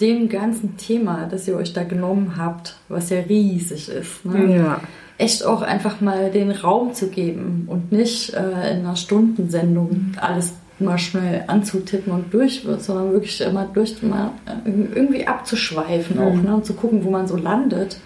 [0.00, 4.56] dem ganzen Thema, das ihr euch da genommen habt, was ja riesig ist, ne?
[4.56, 4.80] Ja.
[5.16, 10.52] echt auch einfach mal den Raum zu geben und nicht äh, in einer Stundensendung alles
[10.78, 16.34] mal schnell anzutippen und durch wird, sondern wirklich immer durch mal äh, irgendwie abzuschweifen auch
[16.34, 17.96] ne, und zu gucken, wo man so landet.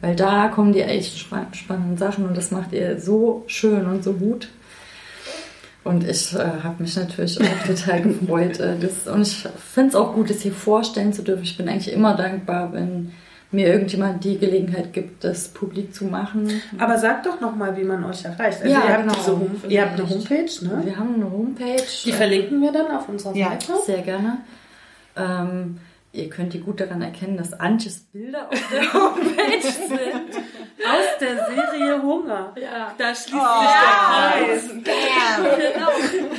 [0.00, 4.04] Weil da kommen die echt spa- spannenden Sachen und das macht ihr so schön und
[4.04, 4.48] so gut.
[5.84, 8.60] Und ich äh, habe mich natürlich auch total gefreut.
[8.60, 11.44] Äh, das, und ich finde es auch gut, das hier vorstellen zu dürfen.
[11.44, 13.12] Ich bin eigentlich immer dankbar, wenn
[13.50, 16.60] mir irgendjemand die Gelegenheit gibt, das publik zu machen.
[16.78, 18.60] Aber sag doch nochmal, wie man euch erreicht.
[18.62, 19.14] Also Ja, ihr, habt genau.
[19.14, 20.82] diese Home ihr habt eine Homepage, ne?
[20.84, 21.82] Wir haben eine Homepage.
[22.04, 23.50] Die verlinken wir dann auf unserer Ja.
[23.52, 23.72] Seite.
[23.86, 24.38] Sehr gerne.
[25.16, 25.78] Ähm,
[26.12, 30.44] ihr könnt die gut daran erkennen, dass Antjes Bilder auf der Homepage sind.
[30.86, 32.52] Aus der Serie Hunger.
[32.60, 32.94] Ja.
[32.96, 34.94] Da schließt sich der Kreis.
[35.68, 35.88] Genau.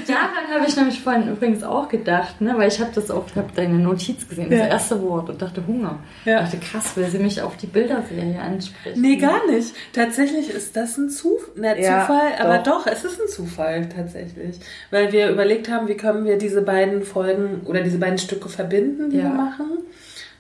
[0.07, 2.53] Daran habe ich nämlich vorhin übrigens auch gedacht, ne?
[2.57, 4.68] weil ich habe das auch, ich habe deine Notiz gesehen, das Ja.
[4.68, 5.99] erste Wort und dachte Hunger.
[6.26, 6.38] Ja.
[6.44, 9.02] Ich dachte, krass, will sie mich auf die Bilderserie ansprechen.
[9.02, 9.74] Nee, gar nicht.
[9.94, 12.86] Tatsächlich ist das ein Zuf na, Ja, Zufall, aber doch.
[12.86, 14.57] doch, es ist ein Zufall tatsächlich.
[14.91, 19.10] Weil wir überlegt haben, wie können wir diese beiden Folgen oder diese beiden Stücke verbinden,
[19.11, 19.24] die Ja.
[19.24, 19.80] wir machen.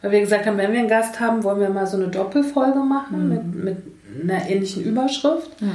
[0.01, 2.79] Weil wir gesagt haben, wenn wir einen Gast haben, wollen wir mal so eine Doppelfolge
[2.79, 3.77] machen mit, mit
[4.23, 5.49] einer ähnlichen Überschrift.
[5.59, 5.67] Ja.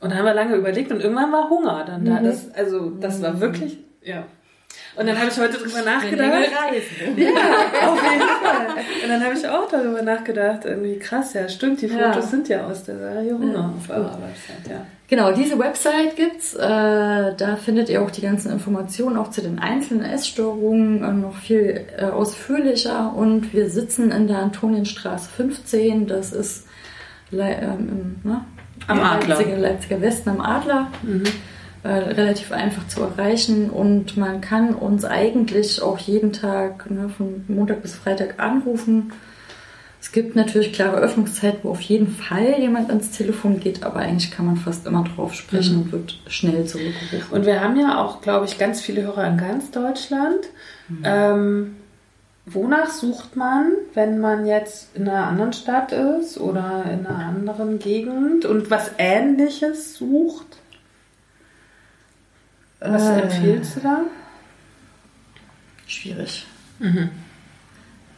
[0.00, 2.20] Und da haben wir lange überlegt und irgendwann war Hunger dann da.
[2.20, 4.24] Das, also, das war wirklich, ja.
[4.96, 6.32] Und dann habe ich heute drüber nachgedacht.
[6.32, 7.26] reisen.
[7.86, 8.66] Auf jeden Fall.
[9.02, 12.12] Und dann habe ich auch darüber nachgedacht, irgendwie krass, ja, stimmt, die Ja.
[12.12, 14.86] Fotos sind ja aus der Serie Hunger auf eurer Website, ja.
[15.10, 16.54] Genau, diese Website gibt's.
[16.54, 21.34] Äh, da findet ihr auch die ganzen Informationen auch zu den einzelnen Essstörungen äh, noch
[21.34, 23.12] viel äh, ausführlicher.
[23.16, 26.06] Und wir sitzen in der Antonienstraße 15.
[26.06, 26.68] Das ist
[27.32, 28.44] Le ähm, im, ne?
[28.86, 29.34] Am Adler.
[29.34, 30.92] Leipziger, Leipziger Westen am Adler.
[31.82, 37.44] Äh, relativ einfach zu erreichen und man kann uns eigentlich auch jeden Tag ne, von
[37.48, 39.12] Montag bis Freitag anrufen.
[40.00, 44.30] Es gibt natürlich klare Öffnungszeiten, wo auf jeden Fall jemand ans Telefon geht, aber eigentlich
[44.30, 47.30] kann man fast immer drauf sprechen und wird schnell zurückgerufen.
[47.30, 50.46] Und wir haben ja auch, glaube ich, ganz viele Hörer in ganz Deutschland.
[51.04, 51.76] Ähm,
[52.46, 57.78] wonach sucht man, wenn man jetzt in einer anderen Stadt ist oder in einer anderen
[57.78, 60.56] Gegend und was Ähnliches sucht?
[62.80, 63.20] Was Äh.
[63.20, 64.00] empfiehlst du da?
[65.86, 66.46] Schwierig.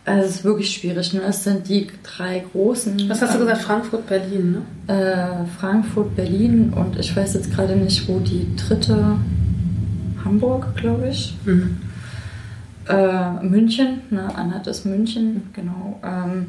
[0.05, 1.13] Also es ist wirklich schwierig.
[1.13, 1.23] Ne?
[1.23, 3.09] Es sind die drei großen.
[3.09, 3.63] Was hast du ähm, gesagt?
[3.63, 4.93] Frankfurt, Berlin, ne?
[4.93, 9.17] Äh, Frankfurt, Berlin und ich weiß jetzt gerade nicht, wo die dritte
[10.25, 11.35] Hamburg, glaube ich.
[12.89, 14.35] Äh, München, ne?
[14.35, 16.01] Anhalt ist München, genau.
[16.03, 16.49] Ähm,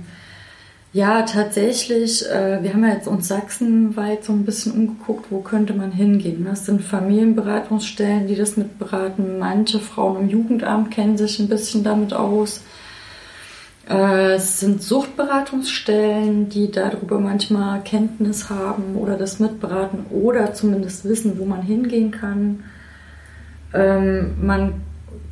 [0.91, 5.73] ja, tatsächlich, äh, wir haben ja jetzt uns sachsenweit so ein bisschen umgeguckt, wo könnte
[5.73, 6.45] man hingehen.
[6.45, 9.39] Das sind Familienberatungsstellen, die das mitberaten.
[9.39, 12.61] Manche Frauen im Jugendamt kennen sich ein bisschen damit aus.
[13.89, 21.37] Äh, Es sind Suchtberatungsstellen, die darüber manchmal Kenntnis haben oder das mitberaten oder zumindest wissen,
[21.39, 22.63] wo man hingehen kann.
[23.73, 24.73] Ähm, man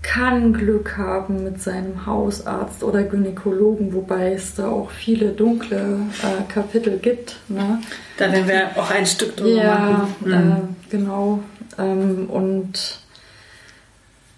[0.02, 6.52] kann Glück haben mit seinem Hausarzt oder Gynäkologen, wobei es da auch viele dunkle äh,
[6.52, 7.38] Kapitel gibt.
[7.50, 7.80] Ne?
[8.18, 10.16] Da werden wir auch ein Stück drüber Ja, machen.
[10.22, 10.34] Mhm.
[10.34, 11.40] äh, genau.
[11.78, 13.01] Ähm, und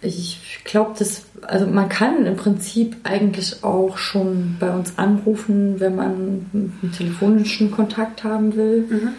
[0.04, 5.96] ich glaube, das, also man kann im Prinzip eigentlich auch schon bei uns anrufen, wenn
[5.96, 6.12] man
[6.54, 9.12] einen telefonischen Kontakt haben will.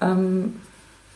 [0.00, 0.54] Ähm,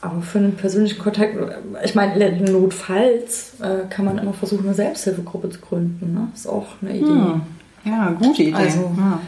[0.01, 1.36] aber für einen persönlichen Kontakt,
[1.84, 6.14] ich meine, notfalls äh, kann man immer versuchen, eine Selbsthilfegruppe zu gründen.
[6.14, 6.28] Ne?
[6.34, 7.06] Ist auch eine Idee.
[7.06, 7.40] Hm.
[7.84, 8.55] Ja, gute Idee.
[8.55, 9.20] Also- ja.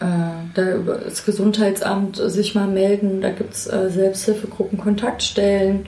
[0.00, 3.20] äh, da über das Gesundheitsamt sich mal melden.
[3.20, 5.86] Da gibt es äh, Selbsthilfegruppen, Kontaktstellen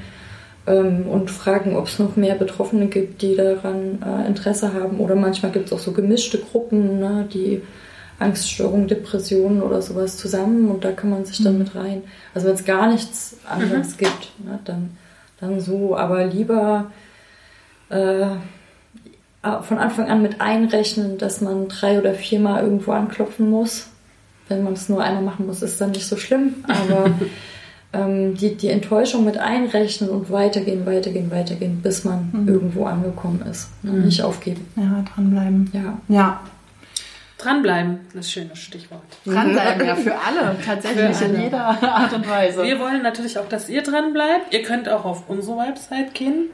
[0.67, 4.99] ähm, und fragen, ob es noch mehr Betroffene gibt, die daran äh, Interesse haben.
[4.99, 7.63] Oder manchmal gibt es auch so gemischte Gruppen, ne, die
[8.19, 12.03] Angststörungen, Depressionen oder sowas zusammen und da kann man sich dann mit rein.
[12.33, 14.97] Also wenn es gar nichts anderes gibt, ne, dann,
[15.41, 15.97] dann so.
[15.97, 16.93] Aber lieber
[17.91, 18.27] äh,
[19.63, 23.89] von Anfang an mit einrechnen, dass man drei oder viermal irgendwo anklopfen muss.
[24.49, 26.65] Wenn man es nur einmal machen muss, ist dann nicht so schlimm.
[26.69, 27.11] Aber
[27.95, 33.69] ähm, die, die Enttäuschung mit einrechnen und weitergehen, weitergehen, weitergehen, bis man irgendwo angekommen ist.
[33.83, 33.93] Ne?
[33.93, 34.67] Nicht aufgeben.
[34.77, 35.71] ja, dranbleiben.
[35.73, 35.99] Ja.
[36.09, 36.41] Ja,
[37.37, 39.03] Dranbleiben, das ist ein schönes Stichwort.
[39.27, 40.57] dranbleiben, ja, für alle.
[40.65, 41.35] Tatsächlich Für alle.
[41.35, 42.63] in jeder Art und Weise.
[42.63, 44.55] Wir wollen natürlich auch, dass ihr dran bleibt.
[44.55, 46.47] Ihr könnt auch auf unsere Website gehen.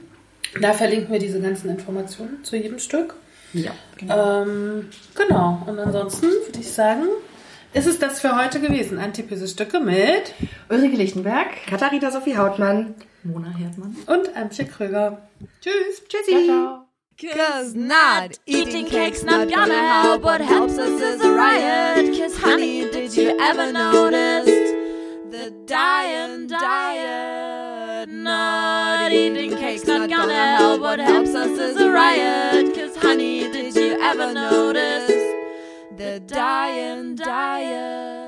[0.60, 3.14] Da verlinken wir diese ganzen Informationen zu jedem Stück.
[3.52, 5.62] ja, Ähm, genau.
[5.66, 7.02] Und ansonsten würde ich sagen,
[7.72, 8.98] ist es das für heute gewesen.
[8.98, 10.34] Antipöse Stücke mit
[10.68, 11.48] Ulrike Lichtenberg.
[11.68, 12.94] Katharina Sophie Hautmann.
[13.22, 13.96] Mona Herdmann.
[14.06, 15.28] und Antje Krüger.
[15.60, 16.02] Tschüss.
[16.08, 16.46] Tschüssi.
[16.46, 16.86] Ciao.
[17.20, 20.22] Cause not eating cake's not gonna help.
[20.22, 22.18] What helps us is a riot.
[22.18, 24.46] Cause honey, did you ever notice
[25.30, 28.08] the dying diet?
[28.08, 30.80] Not eating cake's not gonna help.
[30.80, 32.74] What helps us is a riot.
[32.74, 35.09] Cause honey, did you ever notice
[36.00, 38.19] the dying diet?